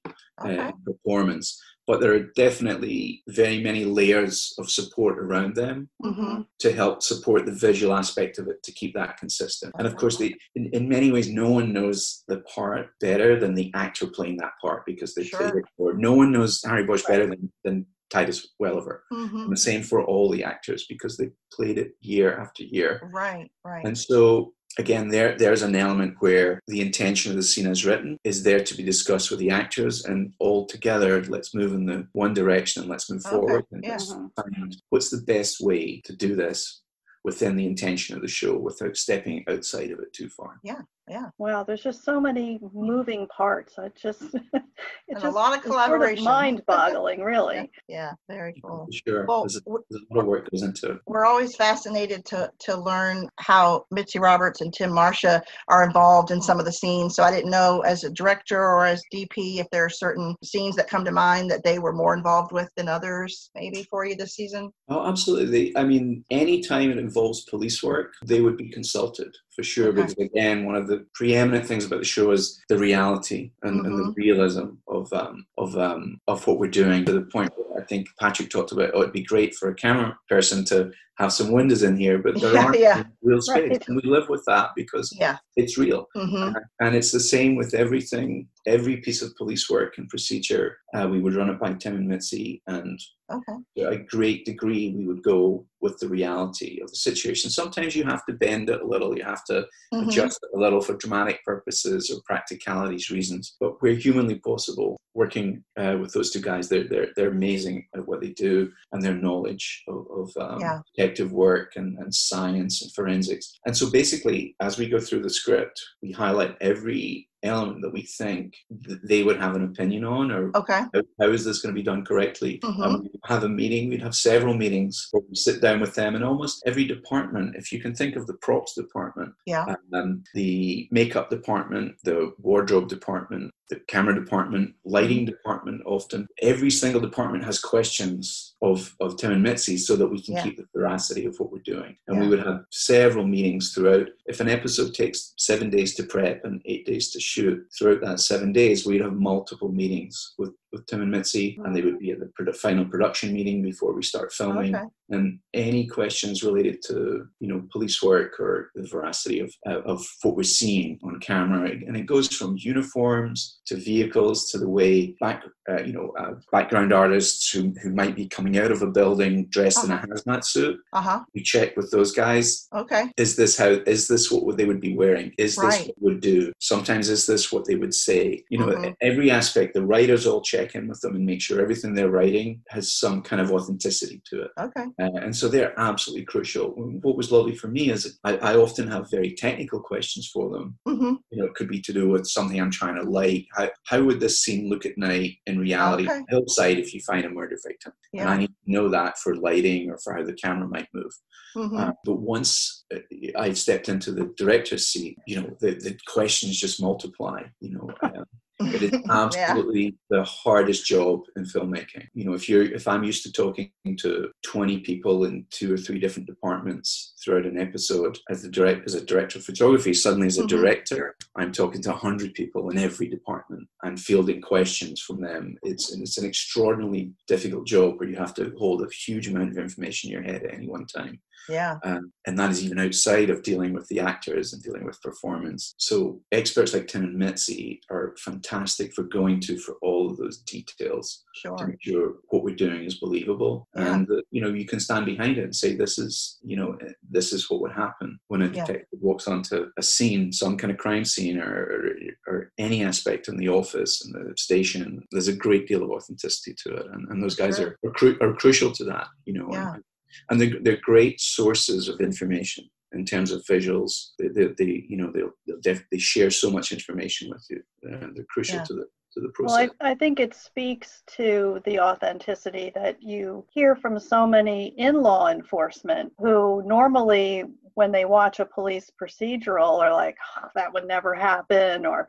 Okay. 0.41 0.57
uh, 0.57 0.71
performance. 0.85 1.61
But 1.85 2.01
there 2.01 2.13
are 2.13 2.31
definitely 2.35 3.23
very 3.29 3.63
many 3.63 3.83
layers 3.83 4.53
of 4.59 4.69
support 4.69 5.17
around 5.19 5.55
them 5.55 5.89
Mm-hmm. 6.03 6.41
to 6.59 6.71
help 6.71 7.01
support 7.03 7.45
the 7.45 7.51
visual 7.51 7.93
aspect 7.95 8.37
of 8.39 8.47
it 8.47 8.61
to 8.63 8.71
keep 8.71 8.93
that 8.95 9.17
consistent. 9.17 9.73
And 9.77 9.85
of 9.87 9.95
course, 9.95 10.17
they, 10.17 10.35
in, 10.55 10.67
in 10.77 10.87
many 10.89 11.11
ways, 11.11 11.29
no 11.29 11.49
one 11.49 11.73
knows 11.73 12.23
the 12.27 12.39
part 12.41 12.87
better 13.01 13.39
than 13.39 13.53
the 13.53 13.71
actor 13.75 14.07
playing 14.07 14.37
that 14.37 14.53
part 14.61 14.85
because 14.85 15.13
they 15.13 15.23
Sure. 15.23 15.39
played 15.39 15.55
it 15.55 15.65
before. 15.65 15.93
No 15.95 16.13
one 16.13 16.31
knows 16.31 16.61
Harry 16.63 16.85
Bosch 16.85 17.03
better 17.07 17.27
than, 17.27 17.51
than 17.63 17.85
Titus 18.09 18.47
Welliver. 18.59 19.03
Mm-hmm. 19.11 19.37
And 19.37 19.51
the 19.51 19.57
same 19.57 19.83
for 19.83 20.03
all 20.03 20.29
the 20.29 20.43
actors 20.43 20.85
because 20.87 21.17
they 21.17 21.29
played 21.53 21.77
it 21.77 21.91
year 22.01 22.37
after 22.37 22.63
year. 22.63 23.09
Right. 23.11 23.49
Right. 23.63 23.85
And 23.85 23.97
so 23.97 24.53
again 24.77 25.07
there 25.09 25.35
there's 25.37 25.63
an 25.63 25.75
element 25.75 26.15
where 26.19 26.59
the 26.67 26.79
intention 26.79 27.31
of 27.31 27.37
the 27.37 27.43
scene 27.43 27.65
as 27.65 27.85
written 27.85 28.17
is 28.23 28.43
there 28.43 28.63
to 28.63 28.75
be 28.75 28.83
discussed 28.83 29.31
with 29.31 29.39
the 29.39 29.49
actors 29.49 30.05
and 30.05 30.31
all 30.39 30.65
together 30.67 31.23
let's 31.23 31.55
move 31.55 31.73
in 31.73 31.85
the 31.85 32.07
one 32.13 32.35
direction 32.35 32.83
and 32.83 32.91
let's 32.91 33.09
move 33.09 33.25
Okay, 33.25 33.35
forward 33.35 33.65
and 33.71 33.83
yeah. 33.83 33.91
let's 33.91 34.13
find 34.35 34.77
what's 34.89 35.09
the 35.09 35.23
best 35.25 35.59
way 35.59 35.99
to 36.05 36.15
do 36.15 36.35
this 36.35 36.81
within 37.23 37.55
the 37.55 37.65
intention 37.65 38.15
of 38.15 38.21
the 38.21 38.27
show 38.27 38.57
without 38.57 38.95
stepping 38.95 39.43
outside 39.47 39.91
of 39.91 39.99
it 39.99 40.11
too 40.13 40.29
far 40.29 40.59
yeah. 40.63 40.81
Yeah. 41.09 41.29
Wow, 41.39 41.63
there's 41.63 41.81
just 41.81 42.03
so 42.05 42.21
many 42.21 42.59
moving 42.71 43.25
parts. 43.35 43.73
It 43.79 43.97
just, 43.99 44.21
it 44.33 44.41
And 44.53 45.19
just 45.19 45.25
a 45.25 45.29
lot 45.31 45.53
of 45.53 45.57
it's 45.57 45.67
sort 45.67 45.73
collaboration. 45.87 46.23
mind-boggling, 46.23 47.21
really. 47.21 47.71
Yeah. 47.87 48.11
Very 48.29 48.53
cool. 48.63 48.87
sure 48.91 49.25
Well, 49.25 49.41
there's, 49.41 49.55
a, 49.55 49.61
w- 49.61 49.83
there's 49.89 50.03
a 50.03 50.13
lot 50.13 50.21
of 50.21 50.27
work 50.27 50.47
goes 50.51 50.61
into 50.61 50.91
it 50.91 50.99
we're 51.07 51.25
always 51.25 51.55
fascinated 51.55 52.23
to 52.25 52.51
to 52.59 52.77
learn 52.77 53.27
how 53.39 53.85
Mitzi 53.89 54.19
Roberts 54.19 54.61
and 54.61 54.71
Tim 54.71 54.93
Marcia 54.93 55.41
are 55.67 55.83
involved 55.83 56.29
in 56.29 56.39
some 56.41 56.59
of 56.59 56.65
the 56.65 56.71
scenes. 56.71 57.15
So 57.15 57.23
I 57.23 57.31
didn't 57.31 57.49
know 57.49 57.81
as 57.81 58.03
a 58.03 58.11
director 58.11 58.61
or 58.61 58.85
as 58.85 59.01
DP 59.11 59.59
if 59.59 59.67
there 59.71 59.85
are 59.85 59.89
certain 59.89 60.35
scenes 60.43 60.75
that 60.75 60.87
come 60.87 61.03
to 61.05 61.11
mind 61.11 61.49
that 61.49 61.63
they 61.63 61.79
were 61.79 61.93
more 61.93 62.13
involved 62.13 62.51
with 62.51 62.69
than 62.77 62.87
others, 62.87 63.49
maybe 63.55 63.87
for 63.89 64.05
you 64.05 64.15
this 64.15 64.35
season. 64.35 64.69
Oh, 64.89 65.07
absolutely. 65.07 65.75
I 65.75 65.83
mean, 65.83 66.23
any 66.29 66.61
time 66.61 66.91
it 66.91 66.99
involves 67.09 67.41
police 67.41 67.81
work, 67.81 68.13
they 68.23 68.39
would 68.41 68.55
be 68.55 68.69
consulted 68.69 69.31
for 69.59 69.63
sure. 69.63 69.87
Okay. 69.89 69.95
Because 70.03 70.13
again, 70.17 70.65
one 70.65 70.75
of 70.75 70.87
the 70.87 71.05
preeminent 71.13 71.65
things 71.65 71.83
about 71.85 71.99
the 71.99 72.05
show 72.05 72.31
is 72.31 72.61
the 72.69 72.77
reality 72.77 73.51
and, 73.63 73.85
and 73.85 73.97
the 73.97 74.13
realism 74.15 74.67
of 74.87 75.11
um, 75.11 75.45
of 75.57 75.77
um, 75.77 76.19
of 76.27 76.47
what 76.47 76.59
we're 76.59 76.69
doing 76.69 77.03
to 77.05 77.11
the 77.11 77.23
point 77.23 77.51
where 77.57 77.81
I 77.81 77.85
think 77.85 78.07
Patrick 78.19 78.49
talked 78.49 78.71
about, 78.71 78.91
oh, 78.93 79.01
it'd 79.01 79.11
be 79.13 79.23
great 79.23 79.53
for 79.55 79.69
a 79.69 79.75
camera 79.75 80.17
person 80.29 80.63
to 80.65 80.91
have 81.17 81.33
some 81.33 81.51
windows 81.51 81.83
in 81.83 81.97
here, 81.97 82.17
but 82.19 82.39
there 82.39 82.57
aren't 82.63 82.79
Yeah. 82.79 83.03
real 83.21 83.41
space. 83.41 83.69
Right. 83.71 83.87
And 83.89 83.99
we 84.01 84.09
live 84.09 84.29
with 84.29 84.43
that 84.47 84.69
because 84.77 85.13
Yeah. 85.19 85.37
it's 85.57 85.77
real. 85.77 86.07
hmm 86.15 86.53
And 86.79 86.95
it's 86.95 87.11
the 87.11 87.19
same 87.19 87.55
with 87.57 87.73
everything, 87.73 88.47
every 88.65 88.97
piece 88.97 89.21
of 89.21 89.35
police 89.35 89.69
work 89.69 89.97
and 89.97 90.07
procedure. 90.07 90.77
Uh, 90.95 91.09
we 91.11 91.19
would 91.19 91.35
run 91.35 91.49
it 91.49 91.59
by 91.59 91.73
Tim 91.73 91.95
and 91.97 92.07
Mitzi, 92.07 92.61
and 92.67 92.97
Okay. 93.31 93.57
to 93.77 93.89
a 93.89 93.97
great 93.97 94.43
degree, 94.45 94.93
we 94.97 95.05
would 95.05 95.21
go 95.21 95.65
with 95.81 95.97
the 95.99 96.07
reality 96.07 96.79
of 96.81 96.89
the 96.89 96.95
situation. 96.95 97.49
Sometimes 97.51 97.95
you 97.95 98.03
have 98.05 98.25
to 98.25 98.33
bend 98.33 98.69
it 98.69 98.81
a 98.81 98.87
little, 98.87 99.15
you 99.17 99.23
have 99.23 99.43
to 99.49 99.65
Mhm. 99.93 100.07
adjust 100.07 100.39
a 100.55 100.57
little 100.57 100.81
for 100.81 100.95
dramatic 100.95 101.43
purposes 101.43 102.09
or 102.11 102.21
practicalities 102.25 103.09
reasons. 103.09 103.55
But 103.59 103.81
we're 103.81 103.95
humanly 103.95 104.35
possible 104.39 104.97
working 105.15 105.63
uh, 105.77 105.97
with 106.01 106.13
those 106.13 106.31
two 106.31 106.41
guys. 106.41 106.69
They're, 106.69 106.87
they're, 106.87 107.09
they're 107.15 107.31
amazing 107.31 107.87
at 107.95 108.07
what 108.07 108.21
they 108.21 108.29
do 108.29 108.71
and 108.91 109.01
their 109.01 109.15
knowledge 109.15 109.83
of, 109.87 110.05
of 110.19 110.27
um, 110.45 110.59
Yeah. 110.61 110.79
detective 110.95 111.31
work 111.31 111.73
and, 111.75 111.97
and 111.99 112.13
science 112.13 112.81
and 112.81 112.91
forensics. 112.93 113.45
And 113.65 113.75
so 113.75 113.89
basically, 113.89 114.55
as 114.59 114.77
we 114.77 114.87
go 114.89 114.99
through 114.99 115.23
the 115.23 115.29
script, 115.29 115.81
we 116.03 116.11
highlight 116.11 116.55
every 116.61 117.28
element 117.43 117.81
that 117.81 117.93
we 117.93 118.01
think 118.01 118.55
th- 118.85 118.99
they 119.03 119.23
would 119.23 119.37
have 119.39 119.55
an 119.55 119.63
opinion 119.63 120.03
on 120.03 120.31
or 120.31 120.51
Okay. 120.55 120.81
how, 120.93 121.01
how 121.21 121.27
is 121.29 121.45
this 121.45 121.61
going 121.61 121.73
to 121.73 121.79
be 121.79 121.83
done 121.83 122.03
correctly? 122.03 122.59
Mhm. 122.63 122.85
And 122.85 123.03
we'd 123.03 123.11
have 123.25 123.43
a 123.43 123.49
meeting, 123.49 123.89
we'd 123.89 124.01
have 124.01 124.15
several 124.15 124.53
meetings 124.53 125.07
where 125.11 125.23
we 125.29 125.35
sit 125.35 125.61
down 125.61 125.79
with 125.79 125.95
them, 125.95 126.15
and 126.15 126.23
almost 126.23 126.63
every 126.65 126.85
department, 126.85 127.55
if 127.55 127.71
you 127.71 127.79
can 127.81 127.95
think 127.95 128.15
of 128.15 128.27
the 128.27 128.33
props 128.35 128.73
department, 128.75 129.33
Yeah. 129.45 129.75
um, 129.93 130.23
the 130.33 130.87
makeup 130.91 131.29
department, 131.29 131.95
the 132.03 132.33
wardrobe 132.39 132.89
department, 132.89 133.53
the 133.69 133.79
camera 133.87 134.15
department, 134.15 134.73
lighting 134.83 135.23
mm. 135.23 135.27
department, 135.27 135.81
often 135.85 136.27
every 136.41 136.71
single 136.71 136.99
department 136.99 137.43
has 137.43 137.59
questions 137.59 138.55
of, 138.61 138.95
of 138.99 139.15
Tim 139.17 139.31
and 139.31 139.43
Mitzi 139.43 139.77
so 139.77 139.95
that 139.95 140.07
we 140.07 140.21
can 140.21 140.35
Yeah. 140.35 140.43
keep 140.43 140.57
the 140.57 140.67
veracity 140.75 141.25
of 141.25 141.39
what 141.39 141.51
we're 141.51 141.59
doing. 141.59 141.95
And 142.07 142.17
Yeah. 142.17 142.23
we 142.23 142.29
would 142.29 142.45
have 142.45 142.65
several 142.71 143.25
meetings 143.27 143.73
throughout. 143.73 144.09
If 144.25 144.39
an 144.39 144.49
episode 144.49 144.93
takes 144.93 145.33
seven 145.37 145.69
days 145.69 145.95
to 145.95 146.03
prep 146.03 146.45
and 146.45 146.61
eight 146.65 146.85
days 146.85 147.11
to 147.11 147.19
shoot, 147.19 147.65
throughout 147.77 148.01
that 148.01 148.19
seven 148.19 148.51
days, 148.51 148.85
we'd 148.85 149.01
have 149.01 149.13
multiple 149.13 149.71
meetings 149.71 150.33
with, 150.37 150.51
with 150.71 150.85
Tim 150.85 151.01
and 151.01 151.11
Mitzi, 151.11 151.59
and 151.63 151.75
they 151.75 151.81
would 151.81 151.99
be 151.99 152.11
at 152.11 152.19
the 152.19 152.53
final 152.53 152.85
production 152.85 153.33
meeting 153.33 153.61
before 153.61 153.93
we 153.93 154.03
start 154.03 154.31
filming 154.31 154.75
Okay. 154.75 154.85
and 155.09 155.39
any 155.53 155.87
questions 155.87 156.43
related 156.43 156.81
to 156.87 157.25
you 157.39 157.47
know 157.47 157.63
police 157.71 158.01
work 158.03 158.39
or 158.39 158.71
the 158.75 158.87
veracity 158.87 159.39
of 159.39 159.51
uh, 159.67 159.81
of 159.81 160.05
what 160.21 160.35
we're 160.35 160.43
seeing 160.43 160.99
on 161.03 161.19
camera 161.19 161.69
and 161.71 161.97
it 161.97 162.05
goes 162.05 162.27
from 162.37 162.55
uniforms 162.59 163.59
to 163.65 163.75
vehicles 163.75 164.49
to 164.51 164.57
the 164.59 164.69
way 164.69 165.15
back 165.19 165.43
uh, 165.69 165.81
you 165.83 165.93
know 165.93 166.13
uh, 166.19 166.33
background 166.51 166.93
artists 166.93 167.51
who, 167.51 167.73
who 167.81 167.89
might 167.91 168.15
be 168.15 168.27
coming 168.27 168.57
out 168.59 168.71
of 168.71 168.81
a 168.83 168.87
building 168.99 169.45
dressed 169.49 169.83
in 169.83 169.91
a 169.91 169.97
hazmat 169.97 170.43
suit 170.45 170.77
Uh 170.93 171.01
huh. 171.01 171.19
we 171.33 171.41
check 171.41 171.75
with 171.77 171.89
those 171.91 172.11
guys 172.11 172.67
Okay. 172.75 173.03
is 173.17 173.35
this 173.35 173.57
how 173.57 173.69
is 173.95 174.07
this 174.07 174.29
what 174.31 174.57
they 174.57 174.65
would 174.65 174.81
be 174.81 174.95
wearing 174.95 175.33
is 175.37 175.55
this 175.55 175.63
Right. 175.63 175.87
what 175.87 175.95
they 175.97 176.05
would 176.07 176.21
do 176.21 176.51
sometimes 176.59 177.09
is 177.09 177.25
this 177.25 177.51
what 177.51 177.65
they 177.65 177.75
would 177.75 177.93
say 178.07 178.43
you 178.49 178.57
know 178.59 178.67
Mhm. 178.67 178.95
every 179.01 179.29
aspect 179.31 179.73
the 179.73 179.85
writers 179.91 180.27
all 180.27 180.41
check 180.41 180.58
in 180.75 180.87
with 180.87 180.99
them 181.01 181.15
and 181.15 181.25
make 181.25 181.41
sure 181.41 181.61
everything 181.61 181.93
they're 181.93 182.09
writing 182.09 182.61
has 182.69 182.91
some 182.93 183.21
kind 183.21 183.41
of 183.41 183.51
authenticity 183.51 184.21
to 184.25 184.43
it 184.43 184.51
Okay. 184.59 184.85
uh, 185.01 185.19
and 185.21 185.35
so 185.35 185.47
they're 185.47 185.77
absolutely 185.79 186.25
crucial. 186.25 186.69
What 187.01 187.17
was 187.17 187.31
lovely 187.31 187.55
for 187.55 187.67
me 187.67 187.91
is 187.91 188.19
I, 188.23 188.37
I 188.37 188.55
often 188.55 188.87
have 188.89 189.09
very 189.11 189.33
technical 189.33 189.79
questions 189.79 190.29
for 190.33 190.49
them. 190.49 190.77
Mm-hmm. 190.87 191.13
You 191.31 191.37
know, 191.37 191.45
it 191.45 191.55
could 191.55 191.67
be 191.69 191.81
to 191.81 191.93
do 191.93 192.09
with 192.09 192.27
something 192.27 192.59
I'm 192.59 192.71
trying 192.71 192.95
to 192.95 193.09
light. 193.09 193.45
How, 193.55 193.69
how 193.85 194.03
would 194.03 194.19
this 194.19 194.41
scene 194.41 194.69
look 194.69 194.85
at 194.85 194.97
night 194.97 195.37
in 195.45 195.59
reality? 195.59 196.09
Okay. 196.09 196.21
Hillside, 196.29 196.77
if 196.79 196.93
you 196.93 197.01
find 197.01 197.25
a 197.25 197.29
murder 197.29 197.57
victim. 197.65 197.93
And 198.13 198.21
Yeah. 198.21 198.29
I 198.29 198.37
need 198.37 198.47
to 198.47 198.71
know 198.71 198.89
that 198.89 199.17
for 199.19 199.35
lighting 199.35 199.89
or 199.89 199.97
for 200.03 200.13
how 200.15 200.23
the 200.23 200.33
camera 200.33 200.67
might 200.67 200.87
move. 200.93 201.11
Mm-hmm. 201.55 201.77
Uh, 201.77 201.91
but 202.05 202.19
once 202.19 202.85
uh, 202.93 202.99
I 203.37 203.53
stepped 203.53 203.89
into 203.89 204.11
the 204.11 204.31
director's 204.37 204.87
seat, 204.87 205.17
you 205.25 205.41
know, 205.41 205.49
the, 205.59 205.71
the 205.71 205.97
questions 206.07 206.59
just 206.59 206.81
multiply. 206.81 207.41
You 207.59 207.71
know, 207.71 207.89
it 208.59 208.83
is 208.83 208.91
yeah. 209.05 209.11
absolutely 209.11 209.95
the 210.09 210.23
hardest 210.23 210.85
job 210.85 211.21
in 211.35 211.43
filmmaking. 211.45 212.07
You 212.13 212.25
know, 212.25 212.33
if 212.33 212.49
you're 212.49 212.63
if 212.63 212.87
I'm 212.87 213.03
used 213.03 213.23
to 213.23 213.31
talking 213.31 213.71
to 213.97 214.29
20 214.43 214.79
people 214.79 215.25
in 215.25 215.45
two 215.49 215.73
or 215.73 215.77
three 215.77 215.99
different 215.99 216.27
departments 216.27 217.13
throughout 217.23 217.45
an 217.45 217.59
episode 217.59 218.17
as 218.29 218.41
the 218.41 218.49
direct 218.49 218.85
as 218.85 218.95
a 218.95 219.05
director 219.05 219.39
of 219.39 219.45
photography, 219.45 219.93
suddenly 219.93 220.27
as 220.27 220.37
a 220.37 220.43
Mhm. 220.43 220.49
director, 220.49 221.15
I'm 221.35 221.51
talking 221.51 221.81
to 221.83 221.91
100 221.91 222.33
people 222.33 222.69
in 222.69 222.77
every 222.77 223.07
department 223.07 223.67
and 223.83 223.99
fielding 223.99 224.41
questions 224.41 225.01
from 225.01 225.21
them. 225.21 225.57
It's 225.63 225.91
it's 225.93 226.17
an 226.17 226.25
extraordinarily 226.25 227.13
difficult 227.27 227.65
job 227.67 227.99
where 227.99 228.09
you 228.09 228.17
have 228.17 228.33
to 228.35 228.53
hold 228.57 228.81
a 228.81 228.87
huge 228.93 229.27
amount 229.27 229.51
of 229.51 229.57
information 229.57 230.09
in 230.09 230.13
your 230.13 230.23
head 230.23 230.43
at 230.43 230.53
any 230.53 230.67
one 230.67 230.85
time 230.85 231.19
Yeah. 231.49 231.77
um, 231.83 232.11
and 232.25 232.37
that 232.37 232.51
is 232.51 232.63
even 232.63 232.79
outside 232.79 233.29
of 233.29 233.43
dealing 233.43 233.73
with 233.73 233.87
the 233.87 233.99
actors 233.99 234.53
and 234.53 234.61
dealing 234.61 234.85
with 234.85 235.01
performance. 235.01 235.73
So 235.77 236.21
experts 236.31 236.73
like 236.73 236.87
Tim 236.87 237.03
and 237.03 237.15
Mitzi 237.17 237.81
are 237.89 238.15
fantastic 238.19 238.93
for 238.93 239.03
going 239.03 239.39
to 239.41 239.57
for 239.57 239.75
all 239.81 240.09
of 240.09 240.17
those 240.17 240.37
details 240.39 241.23
to 241.43 241.67
make 241.67 241.81
sure 241.81 242.15
what 242.29 242.43
we're 242.43 242.55
doing 242.55 242.83
is 242.83 242.99
believable, 242.99 243.67
Yeah. 243.75 243.93
and 243.95 244.07
that 244.07 244.23
you 244.31 244.41
know 244.41 244.49
you 244.53 244.65
can 244.65 244.79
stand 244.79 245.05
behind 245.05 245.37
it 245.37 245.43
and 245.43 245.55
say 245.55 245.75
this 245.75 245.97
is 245.97 246.37
you 246.43 246.55
know 246.57 246.77
this 247.09 247.33
is 247.33 247.49
what 247.49 247.61
would 247.61 247.71
happen 247.71 248.19
when 248.27 248.41
a 248.41 248.45
Yeah. 248.45 248.65
detective 248.65 248.99
walks 249.01 249.27
onto 249.27 249.71
a 249.77 249.81
scene, 249.83 250.31
some 250.31 250.57
kind 250.57 250.71
of 250.71 250.77
crime 250.77 251.05
scene, 251.05 251.39
or, 251.39 251.53
or 251.53 251.95
or 252.27 252.51
any 252.57 252.83
aspect 252.83 253.27
in 253.27 253.37
the 253.37 253.49
office 253.49 254.03
and 254.05 254.13
the 254.13 254.33
station. 254.37 255.03
There's 255.11 255.27
a 255.29 255.33
great 255.35 255.67
deal 255.67 255.83
of 255.83 255.89
authenticity 255.91 256.53
to 256.63 256.75
it, 256.75 256.85
and, 256.93 257.07
and 257.09 257.23
those 257.23 257.35
guys 257.35 257.57
Sure. 257.57 257.69
are 257.83 257.89
are, 257.89 257.93
cru- 257.93 258.17
are 258.21 258.33
crucial 258.33 258.71
to 258.73 258.83
that. 258.85 259.07
You 259.25 259.33
know, 259.33 259.49
Yeah. 259.51 259.73
and, 259.75 259.83
and 260.29 260.39
they're, 260.39 260.59
they're 260.61 260.81
great 260.81 261.19
sources 261.21 261.87
of 261.87 261.99
information 262.01 262.69
in 262.93 263.05
terms 263.05 263.31
of 263.31 263.43
visuals. 263.45 264.09
They, 264.17 264.29
they, 264.29 264.47
they 264.57 264.85
you 264.87 264.97
know, 264.97 265.11
they'll, 265.13 265.31
they'll 265.45 265.61
def- 265.61 265.85
they 265.91 265.97
share 265.99 266.31
so 266.31 266.49
much 266.49 266.71
information 266.71 267.29
with 267.29 267.45
you. 267.49 267.61
and 267.83 268.15
they're 268.15 268.25
crucial 268.29 268.57
Yeah. 268.57 268.63
to 268.65 268.73
the 268.73 268.85
to 269.13 269.21
the 269.21 269.29
process. 269.29 269.55
Well, 269.55 269.63
I, 269.63 269.67
process. 269.67 269.77
I 269.81 269.95
think 269.95 270.19
it 270.19 270.35
speaks 270.35 271.01
to 271.17 271.61
the 271.65 271.79
authenticity 271.79 272.71
that 272.75 273.01
you 273.01 273.43
hear 273.51 273.75
from 273.75 273.99
so 273.99 274.27
many 274.27 274.67
in 274.77 275.01
law 275.01 275.29
enforcement 275.29 276.13
who 276.19 276.61
normally, 276.63 277.45
when 277.73 277.91
they 277.91 278.05
watch 278.05 278.39
a 278.39 278.45
police 278.45 278.91
procedural, 279.01 279.79
are 279.79 279.91
like, 279.91 280.15
"Oh, 280.37 280.49
that 280.53 280.71
would 280.73 280.87
never 280.87 281.15
happen, 281.15 281.85
or, 281.87 282.07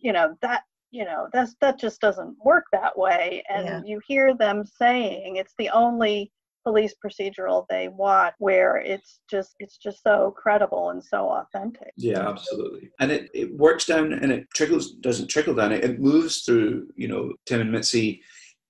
you 0.00 0.12
know, 0.12 0.36
that. 0.42 0.62
You 0.92 1.04
know, 1.04 1.28
that's 1.32 1.54
that 1.60 1.78
just 1.78 2.00
doesn't 2.00 2.36
work 2.44 2.64
that 2.72 2.98
way. 2.98 3.44
And 3.48 3.64
Yeah. 3.66 3.82
you 3.86 4.00
hear 4.04 4.34
them 4.34 4.64
saying 4.64 5.36
it's 5.36 5.54
the 5.56 5.70
only 5.70 6.32
police 6.64 6.94
procedural 7.04 7.64
they 7.70 7.88
want 7.88 8.34
where 8.38 8.76
it's 8.76 9.20
just 9.30 9.54
it's 9.58 9.76
just 9.78 10.02
so 10.02 10.34
credible 10.36 10.90
and 10.90 11.02
so 11.02 11.28
authentic. 11.30 11.92
Yeah, 11.96 12.28
absolutely. 12.28 12.90
And 13.00 13.10
it, 13.10 13.30
it 13.34 13.56
works 13.56 13.86
down 13.86 14.12
and 14.12 14.30
it 14.30 14.46
trickles 14.54 14.92
doesn't 14.92 15.28
trickle 15.28 15.54
down. 15.54 15.72
It, 15.72 15.84
it 15.84 16.00
moves 16.00 16.42
through, 16.42 16.88
you 16.96 17.08
know, 17.08 17.32
Tim 17.46 17.60
and 17.60 17.72
Mitzi 17.72 18.20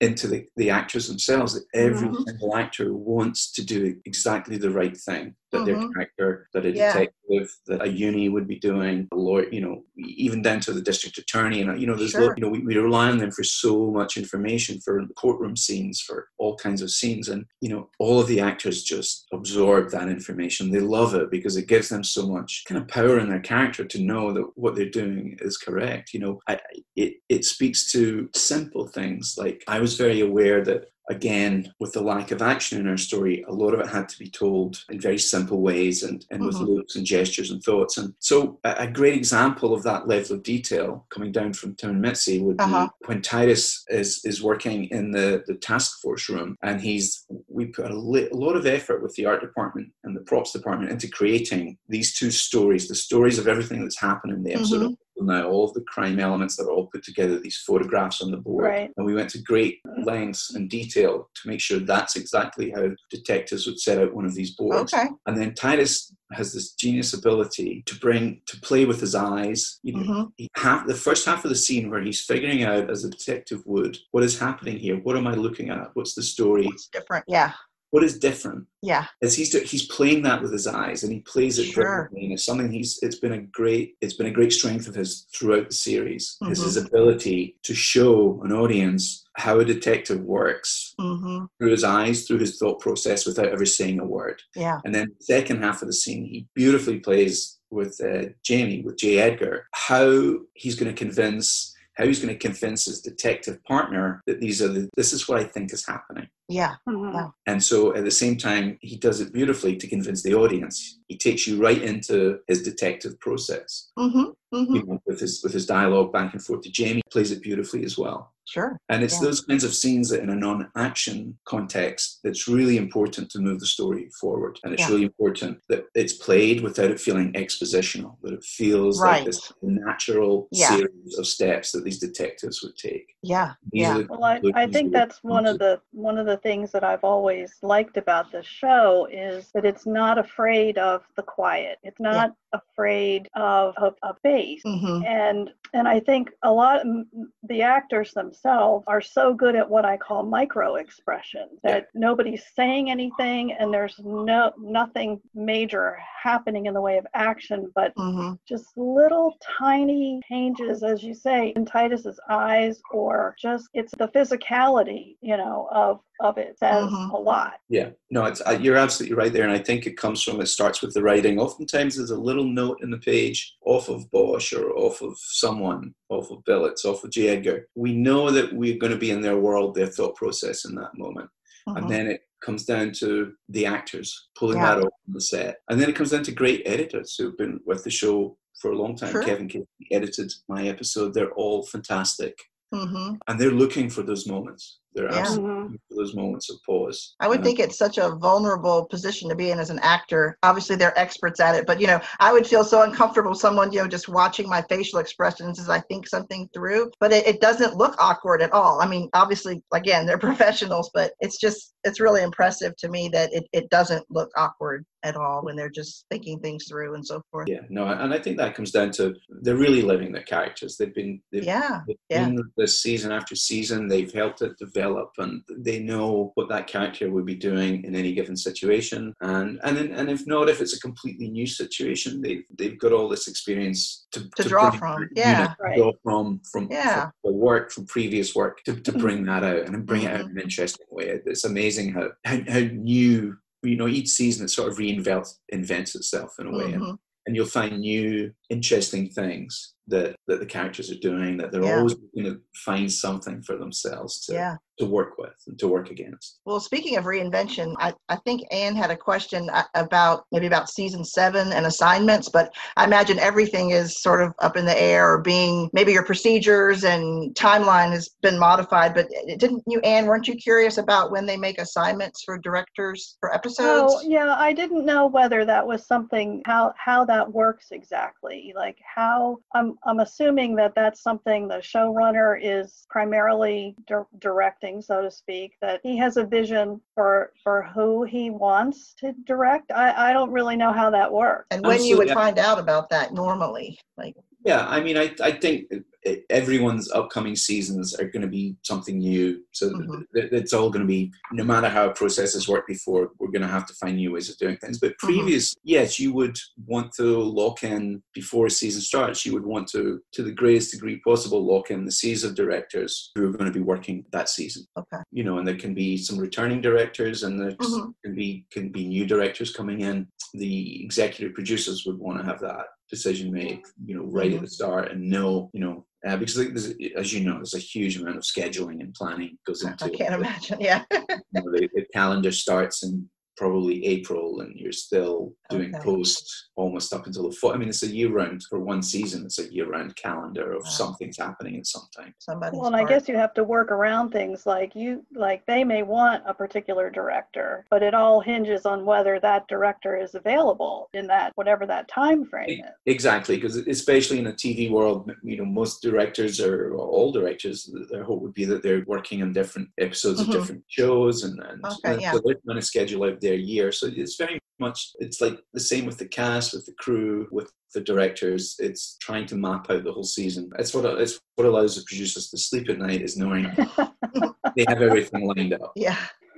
into 0.00 0.28
the, 0.28 0.46
the 0.56 0.70
actors 0.70 1.08
themselves. 1.08 1.54
That 1.54 1.64
every 1.74 2.08
Mhm. 2.08 2.24
single 2.26 2.56
actor 2.56 2.94
wants 2.94 3.52
to 3.52 3.64
do 3.64 3.96
exactly 4.06 4.56
the 4.56 4.70
right 4.70 4.96
thing. 4.96 5.34
That 5.52 5.64
their 5.64 5.74
Mhm. 5.76 5.92
character, 5.92 6.48
that 6.54 6.64
a 6.64 6.70
Yeah. 6.70 6.92
detective, 6.92 7.56
that 7.66 7.82
a 7.82 7.88
uni 7.88 8.28
would 8.28 8.46
be 8.46 8.56
doing, 8.56 9.08
a 9.10 9.16
lawyer, 9.16 9.48
you 9.50 9.60
know, 9.60 9.84
even 9.96 10.42
down 10.42 10.60
to 10.60 10.72
the 10.72 10.80
district 10.80 11.18
attorney. 11.18 11.60
And 11.60 11.80
you 11.80 11.88
know, 11.88 11.96
there's 11.96 12.12
Sure. 12.12 12.28
lo- 12.28 12.34
you 12.36 12.40
know, 12.42 12.48
we, 12.48 12.60
we 12.60 12.76
rely 12.76 13.10
on 13.10 13.18
them 13.18 13.32
for 13.32 13.42
so 13.42 13.90
much 13.90 14.16
information 14.16 14.80
for 14.80 15.04
courtroom 15.16 15.56
scenes, 15.56 16.00
for 16.00 16.28
all 16.38 16.54
kinds 16.56 16.82
of 16.82 16.90
scenes, 16.92 17.28
and 17.28 17.46
you 17.60 17.68
know, 17.68 17.90
all 17.98 18.20
of 18.20 18.28
the 18.28 18.38
actors 18.38 18.84
just 18.84 19.26
absorb 19.32 19.90
that 19.90 20.08
information. 20.08 20.70
They 20.70 20.78
love 20.80 21.14
it 21.16 21.32
because 21.32 21.56
it 21.56 21.66
gives 21.66 21.88
them 21.88 22.04
so 22.04 22.28
much 22.28 22.64
kind 22.68 22.80
of 22.80 22.86
power 22.86 23.18
in 23.18 23.28
their 23.28 23.40
character 23.40 23.84
to 23.84 24.00
know 24.00 24.32
that 24.32 24.56
what 24.56 24.76
they're 24.76 24.88
doing 24.88 25.36
is 25.40 25.56
correct. 25.56 26.14
You 26.14 26.20
know, 26.20 26.40
I- 26.46 26.60
it 26.94 27.14
it 27.28 27.44
speaks 27.44 27.90
to 27.92 28.28
simple 28.34 28.86
things 28.86 29.34
like 29.36 29.64
I 29.66 29.80
was 29.80 29.96
very 29.96 30.20
aware 30.20 30.62
that 30.64 30.90
again 31.10 31.72
with 31.80 31.92
the 31.92 32.00
lack 32.00 32.30
of 32.30 32.40
action 32.40 32.78
in 32.80 32.86
our 32.88 32.96
story 32.96 33.44
a 33.48 33.52
lot 33.52 33.74
of 33.74 33.80
it 33.80 33.88
had 33.88 34.08
to 34.08 34.18
be 34.18 34.30
told 34.30 34.82
in 34.90 34.98
very 35.00 35.18
simple 35.18 35.60
ways 35.60 36.02
and, 36.04 36.24
and 36.30 36.44
with 36.46 36.54
Mhm. 36.56 36.68
looks 36.68 36.94
and 36.96 37.04
gestures 37.04 37.50
and 37.50 37.60
thoughts 37.62 37.98
and 37.98 38.14
so 38.20 38.58
a, 38.64 38.74
a 38.86 38.86
great 38.98 39.14
example 39.14 39.74
of 39.74 39.82
that 39.82 40.06
level 40.06 40.36
of 40.36 40.42
detail 40.44 41.04
coming 41.10 41.32
down 41.32 41.52
from 41.52 41.74
Tim 41.74 41.90
and 41.90 42.00
Mitzi 42.00 42.38
would 42.40 42.56
be 42.58 42.64
Uh-huh. 42.64 42.88
when 43.06 43.20
Titus 43.22 43.84
is 43.88 44.20
is 44.24 44.40
working 44.50 44.84
in 44.98 45.10
the 45.10 45.42
the 45.48 45.56
task 45.56 46.00
force 46.00 46.28
room 46.28 46.56
and 46.62 46.80
he's 46.80 47.26
we 47.48 47.66
put 47.66 47.90
a, 47.90 47.98
li- 47.98 48.28
a 48.32 48.36
lot 48.46 48.54
of 48.56 48.64
effort 48.66 49.02
with 49.02 49.14
the 49.16 49.26
art 49.26 49.40
department 49.40 49.88
and 50.04 50.16
the 50.16 50.20
props 50.30 50.52
department 50.52 50.90
into 50.92 51.08
creating 51.08 51.76
these 51.88 52.14
two 52.18 52.30
stories 52.30 52.86
the 52.86 52.94
stories 53.08 53.38
of 53.38 53.48
everything 53.48 53.80
that's 53.82 54.00
happened 54.00 54.32
in 54.32 54.42
the 54.44 54.54
episode 54.54 54.82
Mhm. 54.90 54.96
Now 55.26 55.48
all 55.48 55.64
of 55.64 55.74
the 55.74 55.82
crime 55.82 56.18
elements 56.18 56.56
that 56.56 56.64
are 56.64 56.70
all 56.70 56.86
put 56.86 57.02
together 57.02 57.38
these 57.38 57.58
photographs 57.66 58.20
on 58.22 58.30
the 58.30 58.36
board 58.36 58.64
Right. 58.64 58.90
and 58.96 59.06
we 59.06 59.14
went 59.14 59.30
to 59.30 59.42
great 59.42 59.78
lengths 60.04 60.54
and 60.54 60.68
detail 60.70 61.28
to 61.34 61.48
make 61.48 61.60
sure 61.60 61.78
that's 61.78 62.16
exactly 62.16 62.70
how 62.70 62.88
detectives 63.10 63.66
would 63.66 63.80
set 63.80 63.98
out 63.98 64.14
one 64.14 64.24
of 64.24 64.34
these 64.34 64.54
boards 64.56 64.92
Okay. 64.94 65.06
and 65.26 65.36
then 65.36 65.54
Titus 65.54 66.12
has 66.32 66.52
this 66.52 66.72
genius 66.74 67.12
ability 67.12 67.82
to 67.86 67.96
bring 67.98 68.40
to 68.46 68.60
play 68.60 68.84
with 68.84 69.00
his 69.00 69.16
eyes. 69.16 69.80
You 69.82 69.94
know, 69.94 70.00
Mhm. 70.02 70.32
he- 70.36 70.48
half 70.56 70.86
the 70.86 70.94
first 70.94 71.26
half 71.26 71.44
of 71.44 71.48
the 71.48 71.56
scene 71.56 71.90
where 71.90 72.00
he's 72.02 72.20
figuring 72.24 72.62
out 72.62 72.88
as 72.88 73.04
a 73.04 73.10
detective 73.10 73.62
would 73.66 73.98
what 74.12 74.22
is 74.22 74.38
happening 74.38 74.78
here. 74.78 74.96
What 74.96 75.16
am 75.16 75.26
I 75.26 75.34
looking 75.34 75.70
at? 75.70 75.90
What's 75.94 76.14
the 76.14 76.22
story? 76.22 76.66
It's 76.66 76.86
different. 76.88 77.24
Yeah. 77.26 77.52
What 77.90 78.04
is 78.04 78.18
different? 78.18 78.66
Yeah. 78.82 79.06
is 79.20 79.34
he's 79.34 79.52
he's 79.70 79.86
playing 79.86 80.22
that 80.22 80.40
with 80.42 80.52
his 80.52 80.66
eyes, 80.66 81.02
and 81.02 81.12
he 81.12 81.20
plays 81.20 81.58
it 81.58 81.64
Sure. 81.66 81.84
brilliantly. 81.84 82.24
And 82.24 82.32
it's 82.34 82.44
something 82.44 82.70
he's. 82.70 82.98
It's 83.02 83.16
been 83.18 83.32
a 83.32 83.42
great. 83.42 83.96
It's 84.00 84.14
been 84.14 84.28
a 84.28 84.30
great 84.32 84.52
strength 84.52 84.86
of 84.88 84.94
his 84.94 85.26
throughout 85.34 85.68
the 85.68 85.74
series. 85.74 86.36
Is 86.48 86.60
Mhm. 86.60 86.64
his 86.64 86.76
ability 86.76 87.56
to 87.64 87.74
show 87.74 88.40
an 88.44 88.52
audience 88.52 89.24
how 89.36 89.58
a 89.60 89.64
detective 89.64 90.20
works 90.22 90.94
hmm 90.98 91.44
through 91.58 91.70
his 91.70 91.84
eyes, 91.84 92.26
through 92.26 92.38
his 92.38 92.58
thought 92.58 92.80
process, 92.80 93.26
without 93.26 93.48
ever 93.48 93.66
saying 93.66 93.98
a 94.00 94.04
word. 94.04 94.40
Yeah. 94.54 94.80
And 94.84 94.94
then 94.94 95.08
the 95.18 95.24
second 95.24 95.62
half 95.62 95.82
of 95.82 95.88
the 95.88 95.94
scene, 95.94 96.24
he 96.24 96.46
beautifully 96.54 97.00
plays 97.00 97.58
with 97.70 98.00
uh, 98.00 98.30
Jamie, 98.42 98.82
with 98.82 98.96
J. 98.98 99.18
Edgar, 99.18 99.66
how 99.72 100.38
he's 100.54 100.74
going 100.74 100.92
to 100.94 100.98
convince, 101.04 101.74
how 102.00 102.06
he's 102.06 102.18
going 102.18 102.32
to 102.32 102.38
convince 102.48 102.86
his 102.86 103.02
detective 103.02 103.62
partner 103.64 104.22
that 104.26 104.40
these 104.40 104.62
are 104.62 104.68
the, 104.68 104.88
this 104.96 105.12
is 105.12 105.28
what 105.28 105.38
I 105.38 105.44
think 105.44 105.72
is 105.72 105.86
happening. 105.86 106.28
Yeah. 106.48 106.76
Mhm. 106.88 107.12
Wow. 107.12 107.34
And 107.46 107.62
so 107.62 107.94
at 107.94 108.04
the 108.04 108.10
same 108.10 108.36
time, 108.38 108.78
he 108.80 108.96
does 108.96 109.20
it 109.20 109.32
beautifully 109.34 109.76
to 109.76 109.86
convince 109.86 110.22
the 110.22 110.34
audience. 110.34 110.98
He 111.08 111.18
takes 111.18 111.46
you 111.46 111.60
right 111.60 111.80
into 111.82 112.38
his 112.48 112.62
detective 112.62 113.20
process. 113.20 113.90
hmm 113.98 114.30
hmm 114.52 114.74
You 114.74 114.82
know, 114.86 115.02
with 115.06 115.20
his 115.20 115.42
with 115.44 115.52
his 115.52 115.66
dialogue 115.66 116.12
back 116.12 116.32
and 116.32 116.42
forth 116.42 116.62
to 116.62 116.70
Jamie, 116.70 117.02
plays 117.12 117.30
it 117.32 117.42
beautifully 117.42 117.84
as 117.84 117.98
well. 117.98 118.32
Sure. 118.50 118.76
And 118.88 119.04
it's 119.04 119.14
Yeah. 119.20 119.26
those 119.28 119.40
kinds 119.42 119.62
of 119.62 119.72
scenes 119.74 120.08
that, 120.08 120.20
in 120.24 120.28
a 120.30 120.34
non-action 120.34 121.38
context, 121.44 122.18
that's 122.24 122.48
really 122.48 122.76
important 122.78 123.30
to 123.30 123.38
move 123.38 123.60
the 123.60 123.66
story 123.66 124.10
forward. 124.20 124.58
And 124.64 124.72
it's 124.74 124.82
Yeah. 124.82 124.88
really 124.90 125.04
important 125.04 125.60
that 125.68 125.84
it's 125.94 126.14
played 126.14 126.60
without 126.60 126.90
it 126.90 127.00
feeling 127.00 127.32
expositional. 127.34 128.16
That 128.22 128.32
it 128.32 128.42
feels 128.42 129.00
Right. 129.00 129.18
like 129.18 129.26
this 129.26 129.52
natural 129.62 130.48
Yeah. 130.50 130.70
series 130.76 131.16
of 131.16 131.26
steps 131.28 131.70
that 131.72 131.84
these 131.84 132.00
detectives 132.00 132.60
would 132.62 132.76
take. 132.76 133.14
Yeah. 133.22 133.52
These 133.70 133.82
Yeah. 133.82 134.02
Well, 134.08 134.24
I, 134.24 134.40
I 134.54 134.66
think 134.66 134.92
that's 134.92 135.22
one 135.22 135.46
of 135.46 135.58
the 135.60 135.80
one 135.92 136.18
of 136.18 136.26
the 136.26 136.38
things 136.38 136.72
that 136.72 136.82
I've 136.82 137.04
always 137.04 137.54
liked 137.62 137.96
about 137.96 138.32
this 138.32 138.46
show 138.46 139.06
is 139.12 139.50
that 139.54 139.64
it's 139.64 139.86
not 139.86 140.18
afraid 140.18 140.76
of 140.76 141.04
the 141.16 141.22
quiet. 141.22 141.78
It's 141.84 142.00
not 142.00 142.34
afraid 142.52 143.28
of 143.36 143.74
a 143.76 143.92
of 144.02 144.16
bass. 144.24 144.60
hmm 144.64 145.02
And 145.06 145.52
and 145.72 145.86
I 145.86 146.00
think 146.00 146.32
a 146.42 146.52
lot 146.52 146.80
m- 146.80 147.08
the 147.44 147.62
actors 147.62 148.12
themselves 148.12 148.39
are 148.46 149.00
so 149.00 149.34
good 149.34 149.56
at 149.56 149.68
what 149.68 149.84
I 149.84 149.96
call 149.96 150.22
micro 150.22 150.76
expressions 150.76 151.58
that 151.62 151.88
nobody's 151.94 152.44
saying 152.54 152.90
anything 152.90 153.52
and 153.52 153.72
there's 153.72 153.98
no 153.98 154.52
nothing 154.58 155.20
major 155.34 155.98
happening 156.22 156.66
in 156.66 156.74
the 156.74 156.80
way 156.80 156.98
of 156.98 157.06
action, 157.14 157.70
but 157.74 157.92
hmm 157.96 158.32
just 158.48 158.76
little 158.76 159.36
tiny 159.58 160.20
changes, 160.28 160.82
as 160.82 161.02
you 161.02 161.14
say, 161.14 161.52
in 161.56 161.64
Titus's 161.64 162.18
eyes, 162.28 162.80
or 162.92 163.36
just 163.38 163.68
it's 163.74 163.92
the 163.98 164.08
physicality, 164.08 165.16
you 165.20 165.36
know, 165.36 165.68
of 165.70 166.00
of 166.20 166.38
it 166.38 166.58
says 166.58 166.90
Mhm. 166.90 167.12
a 167.12 167.16
lot. 167.16 167.54
Yeah, 167.68 167.90
no, 168.10 168.24
it's 168.26 168.40
uh, 168.46 168.58
you're 168.60 168.76
absolutely 168.76 169.16
right 169.16 169.32
there, 169.32 169.44
and 169.44 169.52
I 169.52 169.58
think 169.58 169.86
it 169.86 169.96
comes 169.96 170.22
from 170.22 170.40
it 170.40 170.46
starts 170.46 170.82
with 170.82 170.94
the 170.94 171.02
writing. 171.02 171.38
Oftentimes, 171.38 171.96
there's 171.96 172.10
a 172.10 172.18
little 172.18 172.44
note 172.44 172.78
in 172.82 172.90
the 172.90 172.98
page 172.98 173.56
off 173.64 173.88
of 173.88 174.10
Bosch 174.10 174.52
or 174.52 174.70
off 174.76 175.00
of 175.02 175.16
someone, 175.18 175.94
off 176.08 176.30
of 176.30 176.44
Billets, 176.44 176.84
off 176.84 177.02
of 177.04 177.10
J. 177.10 177.28
Edgar. 177.28 177.68
We 177.74 177.94
know 177.94 178.30
that 178.30 178.52
we're 178.52 178.78
going 178.78 178.92
to 178.92 178.98
be 178.98 179.10
in 179.10 179.22
their 179.22 179.38
world, 179.38 179.74
their 179.74 179.86
thought 179.86 180.14
process 180.16 180.64
in 180.64 180.74
that 180.76 180.96
moment, 180.96 181.30
hmm 181.66 181.76
and 181.76 181.90
then 181.90 182.06
it 182.06 182.22
comes 182.42 182.64
down 182.64 182.90
to 182.90 183.32
the 183.50 183.66
actors 183.66 184.28
pulling 184.34 184.58
Yeah. 184.58 184.74
that 184.76 184.78
off 184.84 184.92
on 185.08 185.14
the 185.14 185.20
set, 185.20 185.58
and 185.68 185.80
then 185.80 185.88
it 185.88 185.94
comes 185.96 186.10
down 186.10 186.22
to 186.24 186.32
great 186.32 186.62
editors 186.66 187.14
who've 187.16 187.36
been 187.36 187.60
with 187.66 187.84
the 187.84 187.90
show 187.90 188.36
for 188.60 188.72
a 188.72 188.76
long 188.76 188.94
time. 188.96 189.12
Sure. 189.12 189.22
Kevin 189.22 189.48
Casey 189.48 189.66
edited 189.90 190.32
my 190.48 190.66
episode; 190.68 191.14
they're 191.14 191.32
all 191.32 191.62
fantastic, 191.64 192.36
hmm 192.72 193.14
and 193.26 193.40
they're 193.40 193.50
looking 193.50 193.88
for 193.90 194.02
those 194.02 194.26
moments. 194.26 194.79
They're 194.94 195.10
Yeah. 195.12 195.20
absolutely 195.20 195.54
looking 195.62 195.78
for 195.88 195.94
those 195.94 196.14
moments 196.14 196.50
of 196.50 196.56
pause. 196.66 197.14
I 197.20 197.28
would 197.28 197.36
And- 197.38 197.44
think 197.44 197.60
it's 197.60 197.78
such 197.78 197.96
a 197.98 198.10
vulnerable 198.16 198.86
position 198.86 199.28
to 199.28 199.36
be 199.36 199.50
in 199.52 199.60
as 199.60 199.70
an 199.70 199.78
actor. 199.80 200.36
Obviously, 200.42 200.74
they're 200.74 200.98
experts 200.98 201.38
at 201.38 201.54
it, 201.54 201.64
but 201.66 201.80
you 201.80 201.86
know, 201.86 202.00
I 202.18 202.32
would 202.32 202.46
feel 202.46 202.64
so 202.64 202.82
uncomfortable. 202.82 203.34
Someone, 203.34 203.72
you 203.72 203.80
know, 203.80 203.86
just 203.88 204.08
watching 204.08 204.48
my 204.48 204.62
facial 204.62 204.98
expressions 204.98 205.60
as 205.60 205.68
I 205.68 205.78
think 205.80 206.08
something 206.08 206.48
through, 206.52 206.90
but 206.98 207.12
it, 207.12 207.26
it 207.26 207.40
doesn't 207.40 207.76
look 207.76 207.94
awkward 208.00 208.42
at 208.42 208.52
all. 208.52 208.80
I 208.80 208.86
mean, 208.86 209.08
obviously, 209.14 209.62
again, 209.72 210.06
they're 210.06 210.18
professionals, 210.18 210.90
but 210.92 211.12
it's 211.20 211.38
just 211.38 211.74
it's 211.84 212.00
really 212.00 212.22
impressive 212.22 212.76
to 212.78 212.88
me 212.88 213.08
that 213.10 213.32
it, 213.32 213.44
it 213.52 213.70
doesn't 213.70 214.04
look 214.10 214.30
awkward 214.36 214.84
at 215.02 215.16
all 215.16 215.42
when 215.42 215.56
they're 215.56 215.70
just 215.70 216.04
thinking 216.10 216.38
things 216.40 216.66
through 216.68 216.94
and 216.94 217.06
so 217.06 217.22
forth. 217.30 217.48
Yeah, 217.48 217.60
no, 217.68 217.86
and 217.86 218.12
I 218.12 218.18
think 218.18 218.36
that 218.36 218.54
comes 218.54 218.70
down 218.70 218.90
to 218.92 219.14
they're 219.42 219.56
really 219.56 219.82
living 219.82 220.12
their 220.12 220.22
characters. 220.22 220.76
They've 220.76 220.94
been 220.94 221.20
they've, 221.32 221.44
Yeah, 221.44 221.80
they've 221.86 221.96
yeah. 222.08 222.26
been 222.26 222.42
this 222.56 222.82
season 222.82 223.12
after 223.12 223.34
season. 223.34 223.88
They've 223.88 224.12
helped 224.12 224.42
it 224.42 224.58
develop, 224.58 225.12
and 225.18 225.42
they 225.58 225.78
know 225.80 226.32
what 226.34 226.48
that 226.50 226.66
character 226.66 227.10
would 227.10 227.26
be 227.26 227.34
doing 227.34 227.84
in 227.84 227.94
any 227.94 228.12
given 228.12 228.36
situation. 228.36 229.14
And 229.20 229.58
and 229.62 229.76
then- 229.76 229.92
and 229.92 230.08
if 230.10 230.26
not, 230.26 230.48
if 230.48 230.60
it's 230.60 230.76
a 230.76 230.80
completely 230.80 231.28
new 231.30 231.46
situation, 231.46 232.20
they 232.20 232.44
they've 232.56 232.78
got 232.78 232.92
all 232.92 233.08
this 233.08 233.26
experience 233.28 234.06
to, 234.12 234.28
To 234.36 234.48
draw 234.48 234.70
bring 234.70 234.78
from, 234.80 235.08
yeah. 235.14 235.40
unit, 235.42 235.56
Right. 235.60 235.76
draw 235.78 235.92
from 236.02 236.40
from, 236.52 236.68
Yeah. 236.70 237.02
from 237.02 237.12
the 237.24 237.32
work 237.32 237.70
from 237.72 237.86
previous 237.86 238.34
work 238.34 238.62
to, 238.64 238.74
to 238.80 238.92
Mhm. 238.92 239.00
bring 239.00 239.24
that 239.24 239.44
out 239.44 239.66
and 239.66 239.86
bring 239.86 240.02
it 240.02 240.10
out 240.12 240.20
in 240.20 240.30
an 240.32 240.40
interesting 240.40 240.86
way. 240.90 241.20
It's 241.26 241.44
amazing 241.44 241.92
how 241.92 242.10
how, 242.24 242.40
how 242.48 242.60
new. 242.60 243.36
You 243.62 243.76
know, 243.76 243.88
each 243.88 244.08
season 244.08 244.44
it 244.46 244.48
sort 244.48 244.70
of 244.70 244.78
reinvents 244.78 245.34
invents 245.50 245.94
itself 245.94 246.34
in 246.38 246.46
a 246.46 246.52
way, 246.52 246.72
and 246.72 246.82
Mhm. 246.82 246.98
and 247.26 247.36
you'll 247.36 247.46
find 247.46 247.80
new 247.80 248.32
interesting 248.48 249.10
things 249.10 249.74
that 249.90 250.16
that 250.28 250.40
the 250.40 250.46
characters 250.46 250.90
are 250.90 250.98
doing 250.98 251.36
that 251.36 251.52
they're 251.52 251.62
Yeah. 251.64 251.78
always 251.78 251.94
going 251.94 252.24
to 252.24 252.40
find 252.64 252.90
something 252.90 253.42
for 253.42 253.56
themselves 253.56 254.24
to, 254.26 254.32
Yeah. 254.34 254.56
to 254.78 254.86
work 254.86 255.18
with 255.18 255.34
and 255.46 255.58
to 255.58 255.68
work 255.68 255.90
against 255.90 256.38
Well, 256.46 256.60
speaking 256.60 256.96
of 256.96 257.04
reinvention, 257.04 257.74
I, 257.78 257.92
I 258.08 258.16
think 258.24 258.42
Anne 258.52 258.74
had 258.76 258.90
a 258.90 258.96
question 258.96 259.50
uh, 259.50 259.64
about 259.74 260.24
maybe 260.32 260.46
about 260.46 260.68
season 260.70 261.04
seven 261.04 261.52
and 261.52 261.66
assignments, 261.66 262.28
but 262.28 262.54
I 262.76 262.84
imagine 262.84 263.18
everything 263.18 263.70
is 263.70 264.00
sort 264.00 264.22
of 264.22 264.32
up 264.40 264.56
in 264.56 264.64
the 264.64 264.80
air 264.80 265.12
or 265.12 265.20
being 265.20 265.68
maybe 265.72 265.92
your 265.92 266.04
procedures 266.04 266.84
and 266.84 267.34
timeline 267.34 267.90
has 267.90 268.08
been 268.22 268.38
modified. 268.38 268.94
But 268.94 269.06
it- 269.10 269.38
didn't 269.40 269.62
you, 269.66 269.80
Anne, 269.80 270.06
weren't 270.06 270.28
you 270.28 270.36
curious 270.36 270.78
about 270.78 271.10
when 271.10 271.26
they 271.26 271.36
make 271.36 271.58
assignments 271.60 272.22
for 272.24 272.38
directors 272.38 273.16
for 273.20 273.34
episodes? 273.34 273.94
Oh, 273.96 274.00
yeah, 274.02 274.34
I 274.38 274.52
didn't 274.52 274.84
know 274.84 275.06
whether 275.06 275.44
that 275.44 275.66
was 275.66 275.86
something 275.86 276.42
how 276.46 276.72
how 276.76 277.04
that 277.06 277.30
works 277.32 277.66
exactly. 277.72 278.52
Like 278.56 278.78
how 278.84 279.38
I'm 279.54 279.78
I'm 279.84 280.00
assuming 280.00 280.54
that 280.56 280.74
that's 280.74 281.02
something 281.02 281.48
the 281.48 281.56
showrunner 281.56 282.38
is 282.40 282.86
primarily 282.90 283.74
dir- 283.86 284.06
directing, 284.18 284.82
so 284.82 285.02
to 285.02 285.10
speak. 285.10 285.52
That 285.60 285.80
he 285.82 285.96
has 285.98 286.16
a 286.16 286.24
vision 286.24 286.80
for 286.94 287.32
for 287.42 287.62
who 287.74 288.04
he 288.04 288.30
wants 288.30 288.94
to 289.00 289.12
direct. 289.24 289.72
I 289.72 290.10
I 290.10 290.12
don't 290.12 290.30
really 290.30 290.56
know 290.56 290.72
how 290.72 290.90
that 290.90 291.10
works. 291.12 291.46
and 291.50 291.66
when 291.66 291.82
you 291.82 291.96
would 291.98 292.10
find 292.10 292.38
out 292.38 292.58
about 292.58 292.90
that 292.90 293.12
normally? 293.14 293.78
Like, 293.96 294.16
yeah 294.44 294.66
i 294.68 294.80
mean 294.80 294.96
i, 294.96 295.14
I 295.22 295.32
think 295.32 295.70
it- 296.02 296.24
everyone's 296.30 296.90
upcoming 296.92 297.36
seasons 297.36 297.94
are 297.94 298.08
going 298.08 298.22
to 298.22 298.28
be 298.28 298.56
something 298.62 298.98
new 298.98 299.42
so 299.52 299.68
th- 299.68 299.80
Mhm. 299.88 300.04
th- 300.14 300.32
it's 300.32 300.52
all 300.52 300.70
going 300.70 300.80
to 300.86 300.88
be 300.88 301.12
no 301.32 301.44
matter 301.44 301.68
how 301.68 301.88
a 301.88 301.94
process 301.94 302.32
has 302.34 302.48
worked 302.48 302.68
before 302.68 303.10
we're 303.18 303.30
going 303.30 303.42
to 303.42 303.48
have 303.48 303.66
to 303.66 303.74
find 303.74 303.96
new 303.96 304.12
ways 304.12 304.30
of 304.30 304.36
doing 304.38 304.56
things 304.58 304.78
but 304.78 304.92
Mhm. 304.92 304.98
previous 304.98 305.54
yes 305.64 305.98
you 305.98 306.12
would 306.12 306.38
want 306.66 306.92
to 306.94 307.18
lock 307.22 307.62
in 307.64 308.02
before 308.14 308.46
a 308.46 308.50
season 308.50 308.80
starts 308.80 309.24
you 309.26 309.32
would 309.34 309.44
want 309.44 309.68
to 309.68 310.00
to 310.12 310.22
the 310.22 310.32
greatest 310.32 310.72
degree 310.72 310.98
possible 311.00 311.44
lock 311.44 311.70
in 311.70 311.84
the 311.84 311.92
seas 311.92 312.24
of 312.24 312.34
directors 312.34 313.10
who 313.14 313.24
are 313.26 313.32
going 313.32 313.50
to 313.52 313.58
be 313.58 313.64
working 313.72 314.04
that 314.12 314.28
season 314.28 314.64
okay. 314.78 315.02
you 315.12 315.22
know, 315.24 315.38
and 315.38 315.46
there 315.46 315.56
can 315.56 315.74
be 315.74 315.96
some 315.96 316.18
returning 316.18 316.60
directors, 316.60 317.22
and 317.24 317.38
there 317.40 317.52
Mhm. 317.52 317.92
can 318.04 318.14
be 318.14 318.46
can 318.50 318.70
be 318.70 318.86
new 318.86 319.04
directors 319.06 319.52
coming 319.52 319.80
in. 319.80 320.06
The 320.34 320.82
executive 320.84 321.34
producers 321.34 321.84
would 321.86 321.98
want 321.98 322.18
to 322.18 322.24
have 322.24 322.40
that 322.40 322.66
decision 322.90 323.32
made, 323.32 323.62
you 323.84 323.94
know, 323.94 324.04
right 324.04 324.28
Mm-hmm. 324.30 324.36
at 324.36 324.42
the 324.42 324.50
start, 324.50 324.90
and 324.92 325.08
know, 325.08 325.50
you 325.52 325.60
know, 325.60 325.86
uh, 326.06 326.16
because 326.16 326.36
like, 326.38 326.48
as 326.96 327.12
you 327.12 327.24
know, 327.24 327.34
there's 327.34 327.54
a 327.54 327.58
huge 327.58 327.98
amount 327.98 328.16
of 328.16 328.22
scheduling 328.22 328.80
and 328.80 328.94
planning 328.94 329.38
goes 329.46 329.62
into 329.64 329.84
I 329.84 329.90
can't 329.90 330.14
imagine. 330.14 330.60
Yeah. 330.60 330.84
You 331.32 331.42
know, 331.42 331.52
the, 331.52 331.68
the 331.74 331.84
calendar 331.94 332.32
starts 332.32 332.82
in 332.82 333.08
probably 333.44 333.86
April, 333.86 334.42
and 334.42 334.54
you're 334.54 334.70
still 334.70 335.32
doing 335.48 335.74
Okay. 335.74 335.82
post 335.82 336.50
almost 336.56 336.92
up 336.92 337.06
until 337.06 337.28
the 337.30 337.34
fall. 337.34 337.54
I 337.54 337.56
mean, 337.56 337.70
it's 337.70 337.82
a 337.82 337.86
year 337.86 338.10
round 338.12 338.42
for 338.50 338.58
one 338.60 338.82
season. 338.82 339.24
It's 339.24 339.38
a 339.38 339.50
year 339.50 339.66
round 339.66 339.96
calendar 339.96 340.52
of 340.52 340.62
Wow. 340.64 340.68
something's 340.82 341.16
happening 341.16 341.56
at 341.56 341.66
some 341.66 341.88
time. 341.96 342.14
Somebody's 342.18 342.58
Well, 342.58 342.66
and 342.66 342.76
I 342.76 342.84
guess 342.84 343.08
you 343.08 343.16
have 343.16 343.32
to 343.34 343.42
work 343.42 343.70
around 343.72 344.10
things 344.10 344.44
like 344.44 344.76
you 344.76 345.06
like 345.14 345.46
they 345.46 345.64
may 345.64 345.82
want 345.82 346.22
a 346.26 346.34
particular 346.34 346.90
director, 346.90 347.64
but 347.70 347.82
it 347.82 347.94
all 347.94 348.20
hinges 348.20 348.66
on 348.66 348.84
whether 348.84 349.18
that 349.20 349.48
director 349.48 349.96
is 349.96 350.14
available 350.14 350.90
in 350.92 351.06
that 351.06 351.32
whatever 351.36 351.64
that 351.66 351.88
time 351.88 352.26
frame 352.26 352.60
is. 352.60 352.72
Exactly, 352.84 353.36
because 353.36 353.56
especially 353.56 354.18
in 354.18 354.26
a 354.26 354.34
TV 354.34 354.70
world, 354.70 355.10
you 355.22 355.38
know, 355.38 355.46
most 355.46 355.80
directors 355.80 356.40
or 356.42 356.74
all 356.74 357.10
directors, 357.10 357.72
their 357.90 358.04
hope 358.04 358.20
would 358.20 358.34
be 358.34 358.44
that 358.44 358.62
they're 358.62 358.84
working 358.86 359.22
on 359.22 359.32
different 359.32 359.68
episodes 359.78 360.20
Mhm. 360.20 360.24
of 360.26 360.30
different 360.30 360.64
shows, 360.68 361.24
and, 361.24 361.40
and, 361.48 361.64
Okay, 361.64 361.92
and 361.92 362.00
yeah. 362.02 362.12
so 362.12 362.20
they're 362.22 362.34
trying 362.44 362.56
to 362.60 362.62
schedule 362.62 363.04
out 363.04 363.18
their 363.30 363.38
year. 363.38 363.70
So 363.70 363.88
it's 363.94 364.16
very 364.16 364.38
much 364.58 364.92
it's 364.98 365.20
like 365.20 365.38
the 365.54 365.60
same 365.60 365.86
with 365.86 365.98
the 365.98 366.08
cast, 366.08 366.52
with 366.52 366.66
the 366.66 366.74
crew, 366.74 367.28
with 367.30 367.50
the 367.74 367.80
directors. 367.80 368.56
It's 368.58 368.96
trying 369.00 369.26
to 369.26 369.36
map 369.36 369.70
out 369.70 369.84
the 369.84 369.92
whole 369.92 370.04
season. 370.04 370.50
It's 370.58 370.74
what 370.74 370.84
it's 371.00 371.20
what 371.36 371.46
allows 371.46 371.76
the 371.76 371.84
producers 371.86 372.28
to 372.30 372.38
sleep 372.38 372.68
at 372.68 372.78
night 372.78 373.02
is 373.02 373.16
knowing 373.16 373.44
they 374.56 374.64
have 374.68 374.82
everything 374.82 375.26
lined 375.26 375.54
up. 375.54 375.72
Yeah. 375.76 375.96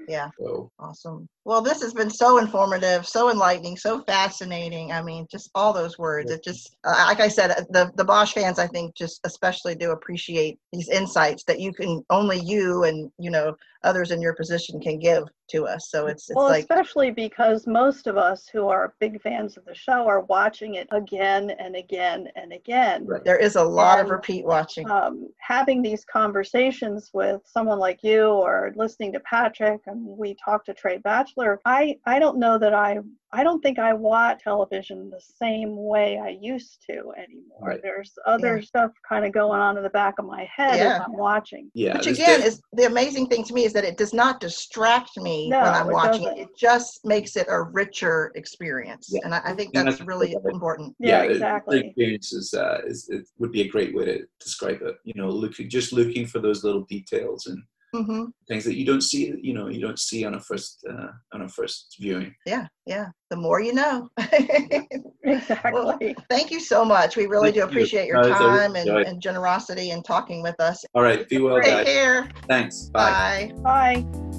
Yeah. 0.09 0.31
So 0.39 0.71
Awesome. 0.81 1.29
Well, 1.45 1.63
this 1.63 1.81
has 1.81 1.95
been 1.95 2.11
so 2.11 2.39
informative, 2.39 3.07
so 3.07 3.31
enlightening, 3.31 3.77
so 3.77 4.03
fascinating. 4.03 4.91
I 4.91 5.01
mean, 5.01 5.27
just 5.31 5.49
all 5.55 5.73
those 5.73 5.97
words. 5.97 6.31
It 6.31 6.43
just, 6.43 6.77
uh, 6.85 7.05
like 7.07 7.21
I 7.21 7.29
said, 7.29 7.67
the 7.71 7.93
the 7.97 8.05
Bosch 8.05 8.33
fans, 8.33 8.59
I 8.59 8.67
think, 8.67 8.97
just 8.97 9.21
especially 9.25 9.77
do 9.77 9.93
appreciate 9.93 10.59
these 10.73 10.89
insights 10.89 11.45
that 11.45 11.61
you 11.61 11.73
can 11.73 12.05
only 12.11 12.41
you 12.41 12.85
and 12.85 13.11
you 13.19 13.31
know 13.31 13.55
others 13.85 14.11
in 14.11 14.21
your 14.21 14.35
position 14.35 14.81
can 14.81 14.99
give 14.99 15.25
to 15.51 15.67
us. 15.67 15.91
So 15.91 16.07
it's 16.07 16.29
it's 16.29 16.37
well, 16.37 16.49
like 16.49 16.63
especially 16.63 17.11
because 17.11 17.67
most 17.67 18.07
of 18.07 18.17
us 18.17 18.49
who 18.53 18.69
are 18.69 18.95
big 19.01 19.21
fans 19.21 19.57
of 19.57 19.65
the 19.65 19.75
show 19.75 20.07
are 20.07 20.21
watching 20.21 20.75
it 20.75 20.89
again 20.91 21.51
and 21.51 21.77
again 21.77 22.29
and 22.37 22.53
again. 22.53 23.07
Right. 23.07 23.25
there 23.25 23.39
is 23.39 23.57
a 23.57 23.65
lot 23.65 24.01
of 24.01 24.11
repeat 24.11 24.45
watching. 24.45 24.91
Um, 24.91 25.29
having 25.39 25.83
these 25.83 26.05
conversations 26.05 27.11
with 27.13 27.41
someone 27.45 27.79
like 27.79 28.03
you 28.03 28.27
or 28.27 28.73
listening 28.77 29.13
to 29.13 29.21
Patrick, 29.21 29.81
and 29.87 30.05
we 30.05 30.35
talked 30.35 30.67
to 30.67 30.75
Trey 30.75 30.99
Batchelor, 30.99 31.61
I, 31.65 31.97
I 32.07 32.19
don't 32.19 32.39
know 32.39 32.59
that 32.59 32.75
I 32.75 32.99
I 33.35 33.43
don't 33.43 33.63
think 33.63 33.79
I 33.79 33.95
watch 33.95 34.43
television 34.45 35.09
the 35.09 35.21
same 35.21 35.75
way 35.77 36.19
I 36.19 36.29
used 36.41 36.85
to 36.91 37.13
anymore. 37.17 37.61
Right. 37.63 37.81
There's 37.83 38.13
other 38.27 38.61
stuff 38.61 38.91
kind 39.09 39.25
of 39.25 39.33
going 39.33 39.59
on 39.59 39.79
in 39.79 39.83
the 39.83 39.89
back 39.91 40.19
of 40.19 40.27
my 40.27 40.45
head 40.55 40.77
Yeah. 40.77 40.97
as 40.97 41.01
I'm 41.07 41.17
watching. 41.17 41.71
yeah, 41.73 41.95
Which 41.97 42.09
again 42.09 42.43
is 42.43 42.61
the 42.75 42.85
amazing 42.85 43.29
thing 43.29 43.43
to 43.45 43.55
me 43.55 43.65
is 43.65 43.73
that 43.73 43.85
it 43.85 43.97
does 43.97 44.13
not 44.13 44.39
distract 44.39 45.17
me 45.17 45.49
No, 45.49 45.61
when 45.63 45.73
I'm 45.73 45.89
it 45.89 45.93
watching 45.95 46.23
doesn't. 46.25 46.39
it. 46.39 46.43
It 46.43 46.57
just 46.59 47.01
makes 47.07 47.37
it 47.37 47.47
a 47.49 47.63
richer 47.63 48.33
experience. 48.35 49.09
Yeah. 49.11 49.21
And 49.25 49.35
I, 49.35 49.41
I 49.47 49.53
think 49.55 49.73
that's 49.73 49.97
that's 49.99 50.01
really 50.07 50.37
important. 50.45 50.95
Yeah, 50.99 51.23
it- 51.23 51.29
the 51.29 51.33
exactly. 51.35 51.87
experience 51.87 52.33
is, 52.35 52.53
uh, 52.53 52.81
is 52.87 53.09
it 53.09 53.27
would 53.39 53.51
be 53.53 53.63
a 53.63 53.69
great 53.69 53.95
way 53.95 54.05
to 54.05 54.27
describe 54.41 54.83
it. 54.83 54.97
You 55.05 55.15
know, 55.17 55.29
looking 55.31 55.71
just 55.71 55.95
looking 55.95 56.27
for 56.27 56.39
those 56.39 56.65
little 56.65 56.83
details 56.83 57.47
and 57.47 57.63
hmm 57.95 58.25
things 58.49 58.65
that 58.65 58.77
you 58.77 58.85
don't 58.85 59.03
see. 59.03 59.33
You 59.41 59.55
know, 59.55 59.69
you 59.69 59.81
don't 59.81 59.99
see 59.99 60.25
on 60.25 60.35
a 60.35 60.41
first 60.41 60.85
uh, 60.89 61.09
on 61.33 61.43
a 61.43 61.49
first 61.49 61.97
viewing. 62.01 62.35
Yeah, 62.47 62.67
yeah. 62.87 63.07
The 63.31 63.37
more 63.37 63.61
you 63.61 63.75
know. 63.75 64.11
Exactly. 65.25 66.17
Thank 66.29 66.51
you 66.51 66.59
so 66.59 66.85
much. 66.85 67.17
We 67.17 67.27
really 67.27 67.53
Thank 67.53 67.55
do 67.55 67.61
you. 67.61 67.67
appreciate 67.67 68.09
your 68.09 68.21
No, 68.21 68.29
it's 68.29 68.41
a 68.41 68.45
time 68.45 68.75
and, 68.75 68.89
and 68.89 69.23
generosity 69.23 69.91
and 69.91 70.05
talking 70.05 70.43
with 70.43 70.59
us. 70.61 70.85
All 70.95 71.03
right, 71.03 71.29
be 71.29 71.39
well, 71.39 71.61
Take 71.61 71.71
guys. 71.75 71.87
care. 71.87 72.29
Thanks. 72.49 72.91
Bye. 72.93 73.53
Bye. 73.63 74.03
Bye. 74.03 74.32